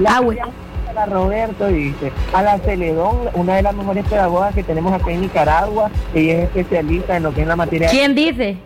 La 0.00 0.16
Ah, 0.16 0.20
bueno. 0.20 0.46
a 0.88 0.92
la 0.92 1.06
Roberto 1.06 1.66
dice, 1.66 2.12
a 2.32 2.42
la 2.42 2.58
Celedón, 2.58 3.28
una 3.34 3.56
de 3.56 3.62
las 3.62 3.74
mejores 3.74 4.04
pedagogas 4.06 4.54
que 4.54 4.62
tenemos 4.62 4.92
acá 4.92 5.10
en 5.10 5.20
Nicaragua, 5.22 5.90
ella 6.14 6.34
es 6.34 6.44
especialista 6.44 7.16
en 7.16 7.22
lo 7.24 7.34
que 7.34 7.42
es 7.42 7.46
la 7.46 7.56
materia. 7.56 7.88
¿Quién 7.90 8.14
dice? 8.14 8.56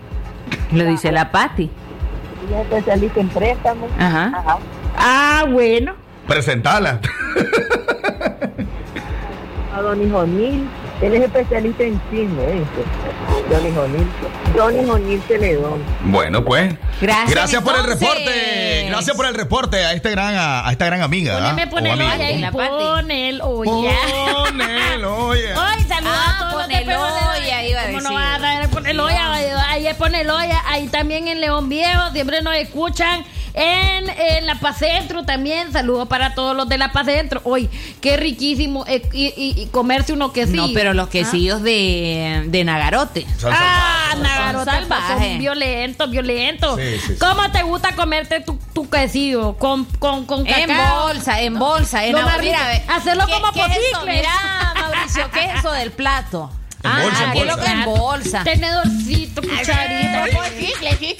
Lo 0.72 0.84
dice 0.84 1.10
la 1.10 1.30
Pati. 1.32 1.70
Ella 2.48 2.60
es 2.60 2.66
especialista 2.68 3.20
en 3.20 3.28
préstamos. 3.30 3.90
Ajá. 3.98 4.58
Ah, 4.98 5.44
bueno. 5.48 5.94
Presentala. 6.26 7.00
A 9.74 9.80
Don 9.80 10.02
Hijonil, 10.02 10.68
él 11.02 11.14
es 11.14 11.22
especialista 11.22 11.84
en 11.84 12.00
chisme, 12.10 12.46
¿viste? 12.46 12.84
Don 13.50 13.66
Hijonil, 13.66 14.06
Don 14.56 14.78
Hijonil 14.80 15.22
Celedón. 15.28 15.82
Bueno, 16.04 16.44
pues. 16.44 16.74
Gracias, 17.00 17.62
por 17.62 17.76
el 17.76 17.84
reporte. 17.84 18.86
Gracias 18.88 19.16
por 19.16 19.26
el 19.26 19.34
reporte 19.34 19.76
a 19.84 19.92
este 19.92 20.10
gran 20.10 20.34
a, 20.34 20.66
a 20.68 20.72
esta 20.72 20.86
gran 20.86 21.02
amiga. 21.02 21.36
¿ah? 21.38 21.50
Poneme, 21.50 21.66
O 21.66 21.70
ponelo 21.70 22.08
allá 22.08 22.30
y 22.30 22.44
ponelo, 22.50 23.46
oye. 23.48 23.94
Ponelo, 24.34 25.16
oye. 25.26 25.48
Ay, 25.56 25.82
saluda 25.84 26.12
Ah, 26.14 26.34
a 26.34 26.38
todos 26.50 26.54
los 26.62 26.68
de 26.68 26.74
ponelo, 26.84 27.00
Perolela. 27.04 27.46
ya 27.46 27.64
iba 27.64 27.80
a 27.80 27.84
¿Cómo 27.86 28.00
no 28.00 28.08
decir. 28.10 28.16
vas 28.18 28.34
a 28.36 28.38
dar 28.40 28.68
ponelo 28.70 29.08
ya? 29.10 29.70
Ahí 29.70 29.86
es 29.86 29.94
ponelo. 29.94 30.36
Ahí 30.66 30.88
también 30.88 31.28
en 31.28 31.40
León 31.40 31.68
Viejo 31.68 32.10
siempre 32.12 32.42
nos 32.42 32.56
escuchan. 32.56 33.24
En, 33.58 34.08
en 34.10 34.46
La 34.46 34.54
Paz 34.56 34.78
Centro 34.78 35.24
también. 35.24 35.72
Saludos 35.72 36.08
para 36.08 36.34
todos 36.34 36.54
los 36.56 36.68
de 36.68 36.78
La 36.78 36.92
Paz 36.92 37.06
Centro. 37.06 37.40
Hoy, 37.44 37.68
qué 38.00 38.16
riquísimo 38.16 38.84
eh, 38.86 39.02
y, 39.12 39.26
y- 39.36 39.54
y 39.60 39.66
comerse 39.66 40.12
unos 40.12 40.32
quesillos. 40.32 40.68
No, 40.68 40.74
pero 40.74 40.94
los 40.94 41.08
Ah. 41.08 41.10
quesillos 41.10 41.62
de, 41.62 42.44
de 42.46 42.64
Nagarote. 42.64 43.26
Ah, 43.44 44.14
Nagarote, 44.20 44.70
Son 44.70 44.88
pues, 44.88 45.00
son 45.08 45.38
violentos, 45.38 46.10
violentos. 46.10 46.76
Sí, 46.80 46.98
sí, 47.00 47.06
sí. 47.14 47.18
¿Cómo 47.18 47.50
te 47.50 47.62
gusta 47.62 47.94
comerte 47.94 48.40
tu, 48.40 48.58
tu 48.72 48.88
quesillo? 48.88 49.54
Con, 49.56 49.84
con, 49.84 50.24
con 50.26 50.46
En 50.46 50.66
cacao. 50.68 51.02
bolsa, 51.08 51.40
en 51.40 51.58
bolsa. 51.58 52.04
En 52.04 52.12
Lo 52.12 52.24
ve. 52.24 52.54
Hacerlo 52.88 53.26
¿Qué- 53.26 53.32
como 53.32 53.52
qué 53.52 53.60
es 53.60 53.66
posicles. 53.92 54.16
Mira, 54.16 54.74
Mauricio, 54.80 55.30
¿qué 55.32 55.44
es 55.46 55.58
eso 55.58 55.72
del 55.72 55.90
plato? 55.90 56.50
En 56.84 56.90
ah, 56.90 57.02
bolsa, 57.02 57.32
¿qué 57.32 57.38
es 57.40 57.46
lo 57.46 57.56
bolsa. 57.56 57.64
que 57.64 57.70
en 57.72 57.84
bolsa? 57.84 58.44
Tenedorcito, 58.44 59.42
cucharita. 59.42 60.24
Chicles 60.58 61.02
y. 61.02 61.16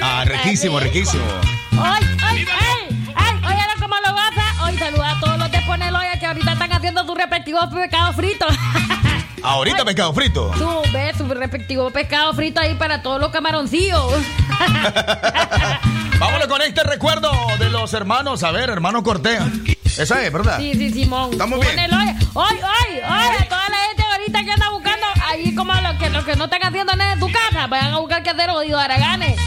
Ah, 0.00 0.24
riquísimo, 0.24 0.78
riquísimo. 0.78 1.24
¡Ay, 1.72 2.02
ay, 2.22 2.46
ay! 2.48 3.12
¡Ay! 3.16 3.34
Oye, 3.44 3.58
cómo 3.80 3.96
lo 4.06 4.12
goza. 4.12 4.64
Hoy 4.64 4.78
saluda 4.78 5.10
a 5.10 5.20
todos 5.20 5.36
los 5.38 5.50
de 5.50 5.60
Poneloya 5.62 6.18
que 6.20 6.26
ahorita 6.26 6.52
están 6.52 6.72
haciendo 6.72 7.04
sus 7.04 7.16
respectivos 7.16 7.66
pescados 7.74 8.14
fritos. 8.14 8.54
Ahorita 9.42 9.84
pescado 9.84 10.14
frito. 10.14 10.52
Tú 10.56 10.82
ves 10.90 11.18
su 11.18 11.26
respectivo 11.26 11.90
pescado 11.90 12.32
frito 12.32 12.60
ahí 12.60 12.74
para 12.76 13.02
todos 13.02 13.20
los 13.20 13.30
camaroncillos. 13.30 14.00
Vámonos 16.18 16.46
con 16.46 16.62
este 16.62 16.82
recuerdo 16.82 17.30
de 17.58 17.68
los 17.68 17.92
hermanos. 17.92 18.42
A 18.42 18.52
ver, 18.52 18.70
hermano 18.70 19.02
Cortés. 19.02 19.42
Esa 19.98 20.24
es, 20.24 20.32
¿verdad? 20.32 20.58
Sí, 20.58 20.72
sí, 20.74 20.90
Simón. 20.90 21.30
Estamos 21.32 21.60
bien. 21.60 21.78
¡Ay, 21.78 22.16
ay, 22.34 22.58
ay! 23.06 23.36
A 23.38 23.48
toda 23.48 23.68
la 23.68 23.76
gente 23.88 23.93
ahorita 24.34 24.44
que 24.44 24.52
anda 24.52 24.70
buscando 24.70 25.06
ahí 25.26 25.54
como 25.54 25.72
los 25.74 25.94
que, 25.94 26.10
los 26.10 26.24
que 26.24 26.36
no 26.36 26.44
están 26.44 26.62
haciendo 26.62 26.92
en 26.92 27.20
su 27.20 27.30
casa, 27.30 27.66
vayan 27.66 27.94
a 27.94 27.98
buscar 27.98 28.22
qué 28.22 28.30
hacer, 28.30 28.50
oído 28.50 28.78
Araganes. 28.78 29.38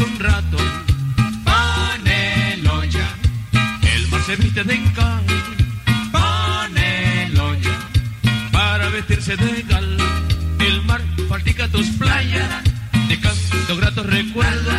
Un 0.00 0.18
rato. 0.18 0.56
Paneloya, 1.44 3.08
el 3.94 4.08
mar 4.08 4.22
se 4.22 4.36
viste 4.36 4.64
de 4.64 4.74
encaje. 4.74 5.36
Paneloya, 6.12 7.78
para 8.52 8.88
vestirse 8.90 9.36
de 9.36 9.62
gala. 9.62 10.04
El 10.58 10.82
mar 10.82 11.00
practica 11.28 11.68
tus 11.68 11.88
playas, 11.90 12.64
de 13.08 13.20
canto 13.20 13.76
gratos 13.76 14.06
recuerdos 14.06 14.74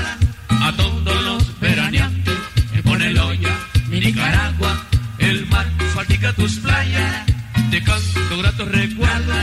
a 0.50 0.72
todos 0.74 1.24
los 1.24 1.60
veraneantes. 1.60 2.38
El 2.74 3.18
olla, 3.18 3.58
mi 3.90 4.00
Nicaragua. 4.00 4.86
El 5.18 5.48
mar 5.48 5.68
practica 5.94 6.34
tus 6.34 6.60
playas, 6.60 7.26
de 7.72 7.84
canto 7.84 8.38
gratos 8.38 8.68
recuerdos 8.68 9.38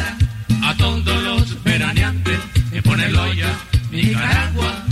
a 0.62 0.74
todos 0.76 1.22
los 1.22 1.62
veraneantes. 1.64 2.38
El 2.72 3.16
olla, 3.16 3.52
mi 3.90 4.02
Nicaragua. 4.02 4.87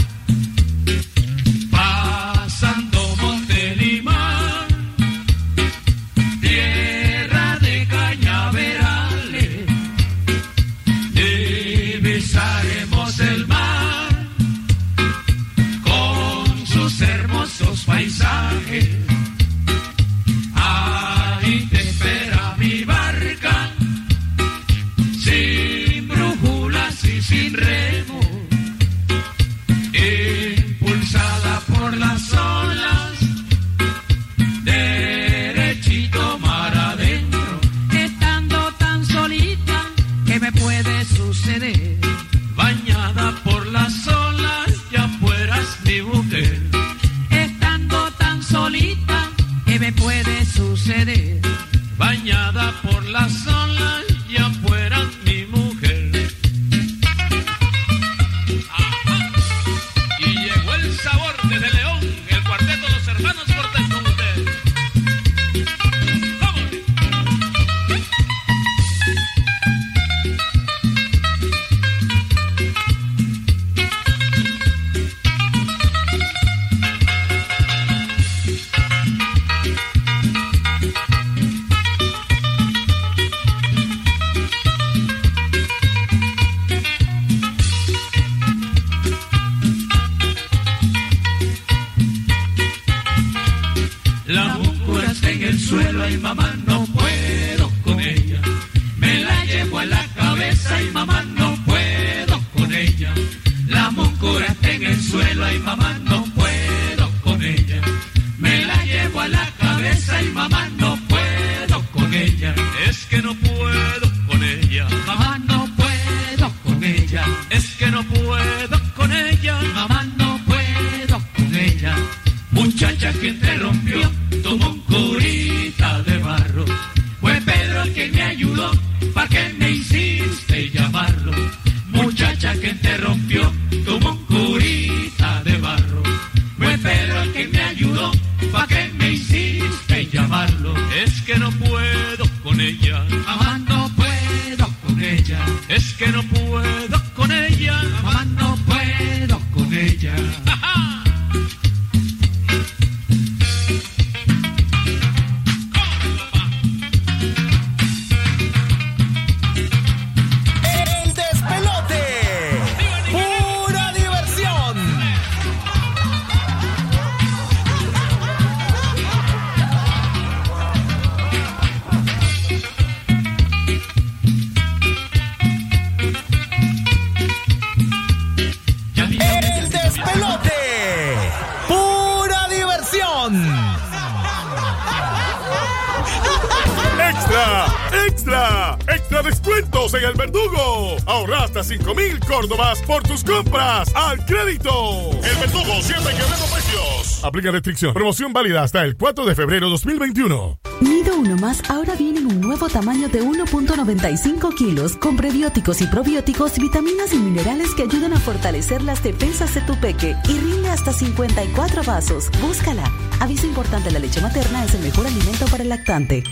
Córdobas 192.37 192.83
por 192.83 193.03
tus 193.03 193.25
compras 193.25 193.91
al 193.95 194.23
crédito. 194.27 195.11
El 195.25 195.37
verdugo 195.39 195.81
siempre 195.81 196.13
quebrando 196.13 196.45
precios. 196.53 197.25
Aplica 197.25 197.51
restricción. 197.51 197.95
Promoción 197.95 198.35
válida 198.35 198.63
hasta 198.63 198.85
el 198.85 198.95
4 198.99 199.25
de 199.25 199.35
febrero 199.35 199.71
2021. 199.71 200.61
Nido 200.83 201.17
Uno 201.17 201.37
Más 201.37 201.63
ahora 201.71 201.95
viene 201.95 202.21
en 202.21 202.27
un 202.27 202.43
nuevo 202.43 202.69
tamaño 202.69 203.09
de 203.09 203.23
1.95 203.23 204.55
kilos 204.55 204.99
con 204.99 205.17
prebióticos 205.17 205.81
y 205.81 205.87
probióticos, 205.87 206.59
vitaminas 206.59 207.15
y 207.15 207.17
minerales 207.17 207.75
que 207.75 207.85
ayudan 207.85 208.13
a 208.13 208.21
fortalecer 208.21 208.83
las 208.83 209.03
defensas 209.03 209.55
de 209.55 209.63
tu 209.63 209.75
peque 209.81 210.15
y 210.29 210.39
rinde 210.39 210.69
hasta 210.69 210.93
54 210.93 211.85
vasos. 211.85 212.31
Búscala. 212.43 212.85
Aviso 213.19 213.47
importante, 213.47 213.91
la 213.91 213.99
leche 213.99 214.21
materna 214.21 214.63
es 214.63 214.75
el 214.75 214.83
mejor 214.83 215.07
alimento 215.07 215.47
para 215.47 215.63
el 215.63 215.71
lactante. 215.71 216.23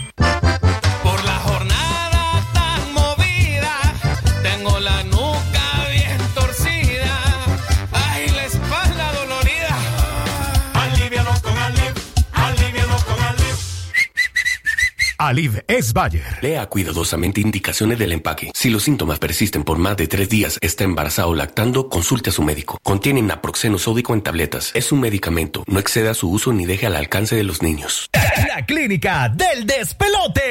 Alid 15.27 15.59
es 15.67 15.91
Bayer. 15.93 16.37
Lea 16.41 16.65
cuidadosamente 16.67 17.41
indicaciones 17.41 17.97
del 17.97 18.11
empaque. 18.11 18.51
Si 18.53 18.69
los 18.69 18.83
síntomas 18.83 19.19
persisten 19.19 19.63
por 19.63 19.77
más 19.77 19.97
de 19.97 20.07
tres 20.07 20.29
días, 20.29 20.57
está 20.61 20.83
embarazado 20.83 21.29
o 21.29 21.35
lactando, 21.35 21.89
consulte 21.89 22.29
a 22.29 22.33
su 22.33 22.43
médico. 22.43 22.77
Contiene 22.83 23.21
naproxeno 23.21 23.77
sódico 23.77 24.13
en 24.13 24.21
tabletas. 24.21 24.71
Es 24.75 24.91
un 24.91 24.99
medicamento. 24.99 25.63
No 25.67 25.79
exceda 25.79 26.13
su 26.13 26.29
uso 26.29 26.53
ni 26.53 26.65
deje 26.65 26.85
al 26.85 26.95
alcance 26.95 27.35
de 27.35 27.43
los 27.43 27.61
niños. 27.61 28.09
La 28.47 28.65
clínica 28.65 29.29
del 29.29 29.65
despelote. 29.65 30.45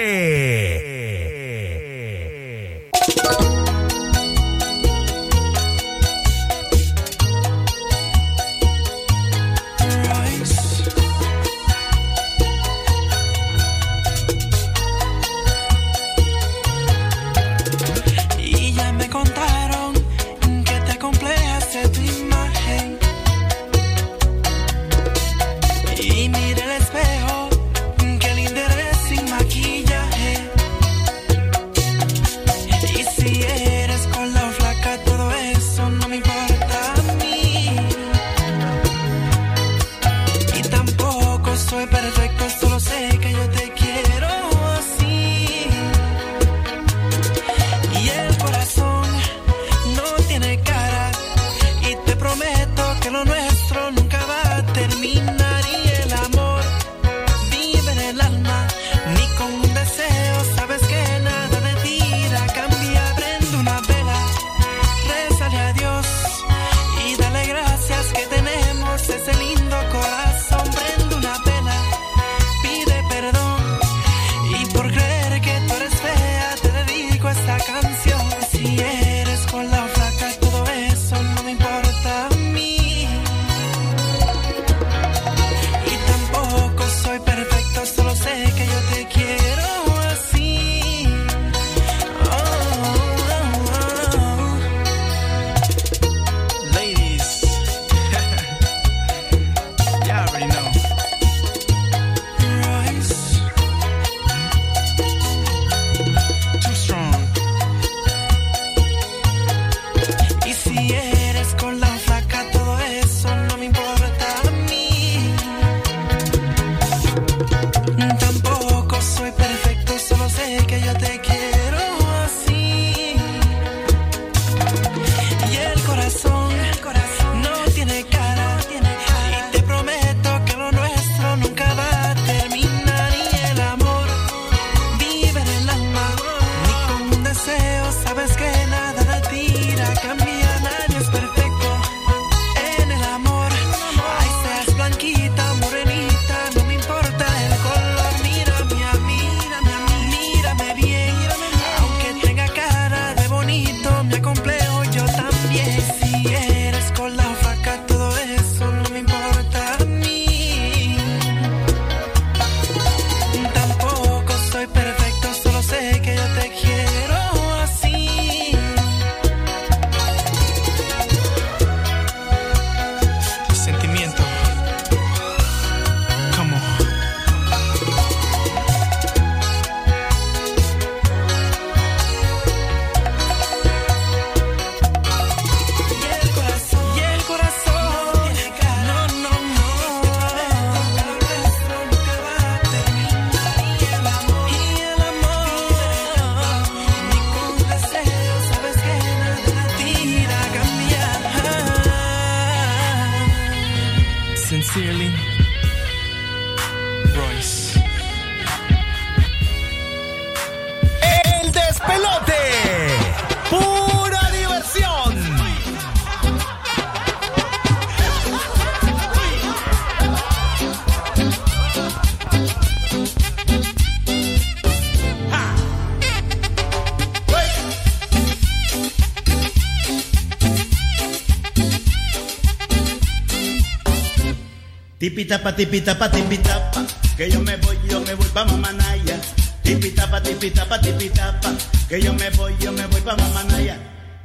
Tipitapa, 235.04 235.52
tipitapa, 235.52 236.08
tipitapa, 236.08 236.80
que 237.14 237.28
yo 237.28 237.38
me 237.40 237.58
voy, 237.58 237.76
yo 237.90 238.00
me 238.00 238.14
voy 238.14 238.26
pa' 238.32 238.46
Mamanaya. 238.46 239.20
Tipitapa, 239.62 240.18
tipitapa, 240.22 240.80
tipitapa, 240.80 241.52
que 241.90 242.00
yo 242.00 242.14
me 242.14 242.30
voy, 242.30 242.56
yo 242.58 242.72
me 242.72 242.86
voy 242.86 243.02
pa' 243.02 243.14
Mamanaya. 243.14 243.76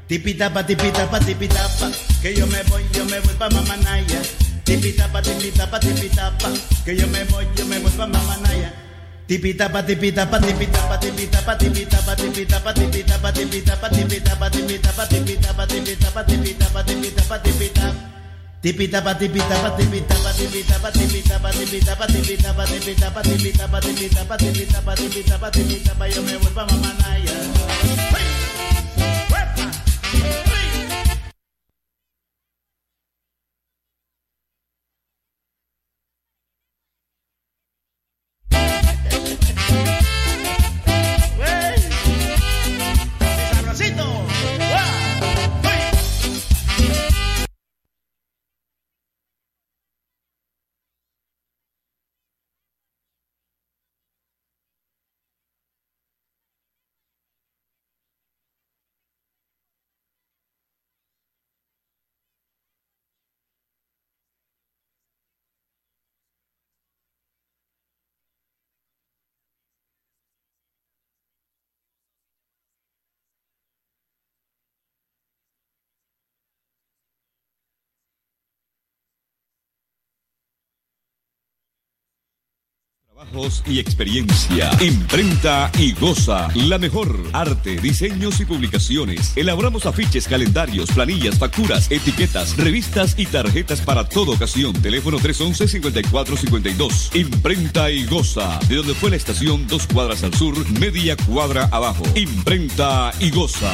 Tipitapa, 0.08 0.64
tipitapa, 0.64 1.20
tipitapa, 1.20 1.92
que 2.22 2.34
yo 2.34 2.48
me 2.48 2.64
voy, 2.64 2.82
yo 2.94 3.04
me 3.04 3.20
voy 3.20 3.34
pa' 3.34 3.50
Mamanaya. 3.50 4.22
Tipitapa, 4.64 5.22
tipitapa, 5.22 5.82
tipitapa, 5.82 6.50
que 6.86 6.96
yo 6.96 7.08
me 7.08 7.26
voy, 7.26 7.46
yo 7.58 7.66
me 7.66 7.80
voy 7.80 7.92
pa' 7.92 8.08
Mamanaya. 8.08 8.72
Tipitapa, 9.28 9.84
tipitapa, 9.86 10.40
tipitapa, 10.40 10.98
tipitapa, 10.98 11.58
tipitapa, 11.58 12.16
tipitapa, 12.16 12.16
tipitapa, 12.16 12.74
tipitapa, 12.74 13.34
tipitapa, 13.34 13.90
tipitapa, 13.92 14.50
tipitapa, 14.50 15.08
tipitapa, 15.10 15.68
tipitapa, 15.68 16.24
tipitapa, 16.24 16.84
tipitapa, 16.86 17.44
tipitapa. 17.44 18.19
Tipi 18.60 18.92
tapa 18.92 19.16
tipi 19.16 19.40
tapa 19.40 19.72
tipi 19.80 20.04
tapa 20.04 20.36
tipi 20.36 20.60
tapa 20.68 20.92
tipi 20.92 21.24
tapa 21.24 21.48
tipi 25.52 25.80
tapa 25.80 26.08
yo 26.12 26.22
me 26.24 26.36
vuelvo 26.38 26.60
a 26.60 26.66
mamanaya. 26.68 28.29
Trabajos 83.20 83.64
y 83.66 83.80
experiencia. 83.80 84.72
Imprenta 84.80 85.70
y 85.78 85.92
goza. 85.92 86.48
La 86.56 86.78
mejor. 86.78 87.22
Arte, 87.34 87.76
diseños 87.76 88.40
y 88.40 88.46
publicaciones. 88.46 89.34
Elaboramos 89.36 89.86
afiches, 89.86 90.26
calendarios, 90.26 90.90
planillas, 90.92 91.38
facturas, 91.38 91.92
etiquetas, 91.92 92.56
revistas 92.56 93.16
y 93.18 93.26
tarjetas 93.26 93.82
para 93.82 94.08
toda 94.08 94.36
ocasión. 94.36 94.72
Teléfono 94.72 95.20
311-5452. 95.20 97.14
Imprenta 97.16 97.92
y 97.92 98.06
goza. 98.06 98.58
De 98.70 98.76
donde 98.76 98.94
fue 98.94 99.10
la 99.10 99.18
estación, 99.18 99.68
dos 99.68 99.86
cuadras 99.86 100.24
al 100.24 100.34
sur, 100.34 100.56
media 100.80 101.18
cuadra 101.18 101.68
abajo. 101.74 102.04
Imprenta 102.16 103.12
y 103.20 103.32
goza. 103.32 103.74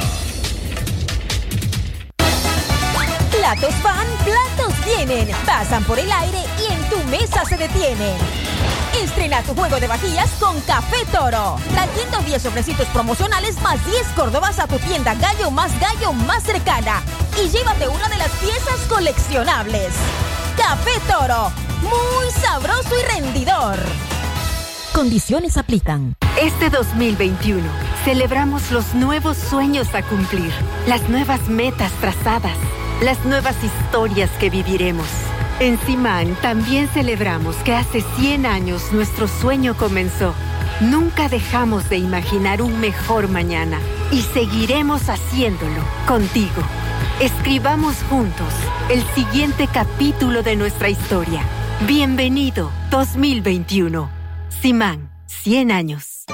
Platos 3.30 3.76
van, 3.84 4.08
platos 4.24 4.74
vienen. 4.86 5.28
Pasan 5.46 5.84
por 5.84 6.00
el 6.00 6.12
aire 6.12 6.40
y 6.68 6.74
en 6.74 6.90
tu 6.90 6.98
mesa 7.12 7.46
se 7.46 7.58
detienen. 7.58 8.16
Estrena 9.04 9.44
tu 9.44 9.54
juego 9.54 9.80
de 9.80 9.88
vajillas 9.88 10.30
con 10.40 10.60
Café 10.62 11.06
Toro. 11.12 11.58
Trayendo 11.72 12.18
10 12.26 12.42
sobrecitos 12.42 12.88
promocionales 12.88 13.62
más 13.62 13.84
10 13.86 14.08
córdobas 14.16 14.58
a 14.60 14.68
tu 14.68 14.78
tienda 14.80 15.14
Gallo 15.16 15.52
más 15.52 15.72
Gallo 15.80 16.14
más 16.14 16.44
cercana. 16.44 17.02
Y 17.44 17.50
llévate 17.50 17.88
una 17.88 18.08
de 18.08 18.18
las 18.18 18.32
piezas 18.32 18.80
coleccionables. 18.88 19.94
Café 20.58 21.00
Toro. 21.08 21.52
Muy 21.82 22.32
sabroso 22.42 22.90
y 22.98 23.14
rendidor. 23.14 23.78
Condiciones 24.94 25.58
aplican. 25.58 26.16
Este 26.42 26.70
2021 26.70 27.68
celebramos 28.06 28.72
los 28.72 28.94
nuevos 28.94 29.36
sueños 29.36 29.94
a 29.94 30.04
cumplir, 30.04 30.54
las 30.88 31.10
nuevas 31.10 31.50
metas 31.50 31.92
trazadas, 32.00 32.58
las 33.02 33.24
nuevas 33.26 33.56
historias 33.62 34.30
que 34.40 34.50
viviremos. 34.50 35.08
En 35.60 35.80
Simán 35.80 36.36
también 36.42 36.90
celebramos 36.90 37.56
que 37.58 37.74
hace 37.74 38.04
100 38.18 38.46
años 38.46 38.92
nuestro 38.92 39.28
sueño 39.28 39.78
comenzó. 39.78 40.34
Nunca 40.82 41.30
dejamos 41.30 41.88
de 41.90 41.98
imaginar 41.98 42.62
un 42.62 42.82
mejor 42.82 43.30
mañana 43.30 43.80
y 44.12 44.22
seguiremos 44.22 45.08
haciéndolo 45.08 45.82
contigo. 46.06 46.62
Escribamos 47.22 47.96
juntos 48.10 48.54
el 48.90 49.02
siguiente 49.16 49.70
capítulo 49.72 50.44
de 50.44 50.58
nuestra 50.58 50.90
historia. 50.90 51.42
Bienvenido 51.88 52.70
2021. 52.92 54.10
Simán, 54.62 55.10
100 55.28 55.72
años. 55.72 56.26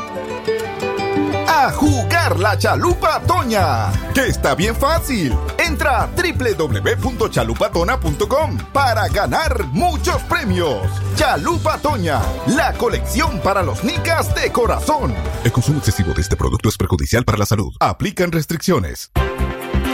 A 1.47 1.71
jugar 1.73 2.39
la 2.39 2.57
chalupa 2.57 3.21
Toña, 3.27 3.91
que 4.15 4.25
está 4.25 4.55
bien 4.55 4.75
fácil. 4.75 5.37
Entra 5.65 6.03
a 6.03 6.07
www.chalupatona.com 6.07 8.57
para 8.73 9.07
ganar 9.09 9.65
muchos 9.67 10.21
premios. 10.23 10.87
Chalupa 11.15 11.77
Toña, 11.77 12.19
la 12.47 12.73
colección 12.73 13.39
para 13.41 13.61
los 13.61 13.83
nicas 13.83 14.33
de 14.33 14.51
corazón. 14.51 15.13
El 15.43 15.51
consumo 15.51 15.77
excesivo 15.79 16.13
de 16.13 16.21
este 16.21 16.35
producto 16.35 16.69
es 16.69 16.77
perjudicial 16.77 17.25
para 17.25 17.37
la 17.37 17.45
salud. 17.45 17.71
Aplican 17.79 18.31
restricciones. 18.31 19.11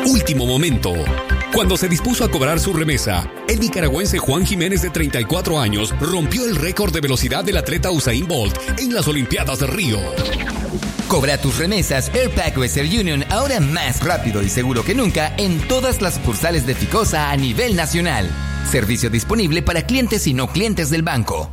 Último 0.06 0.45
momento. 0.45 0.94
Cuando 1.53 1.76
se 1.76 1.89
dispuso 1.89 2.23
a 2.23 2.31
cobrar 2.31 2.60
su 2.60 2.72
remesa, 2.72 3.30
el 3.48 3.60
nicaragüense 3.60 4.19
Juan 4.19 4.45
Jiménez 4.45 4.81
de 4.81 4.89
34 4.89 5.60
años 5.60 5.94
rompió 5.99 6.45
el 6.45 6.56
récord 6.56 6.94
de 6.94 7.02
velocidad 7.02 7.44
del 7.44 7.57
atleta 7.57 7.91
Usain 7.91 8.26
Bolt 8.27 8.57
en 8.77 8.94
las 8.94 9.07
Olimpiadas 9.07 9.60
de 9.60 9.68
Río. 9.68 9.99
Cobra 11.07 11.38
tus 11.38 11.57
remesas 11.57 12.11
Airpack 12.13 12.57
Western 12.57 12.88
Union 12.88 13.23
ahora 13.29 13.61
más 13.61 14.03
rápido 14.03 14.43
y 14.43 14.49
seguro 14.49 14.84
que 14.84 14.93
nunca 14.93 15.34
en 15.38 15.59
todas 15.67 16.01
las 16.01 16.15
sucursales 16.15 16.65
de 16.65 16.75
Ficosa 16.75 17.31
a 17.31 17.38
nivel 17.38 17.77
nacional. 17.77 18.29
Servicio 18.69 19.09
disponible 19.09 19.61
para 19.61 19.84
clientes 19.84 20.27
y 20.27 20.34
no 20.34 20.47
clientes 20.47 20.89
del 20.89 21.03
banco. 21.03 21.45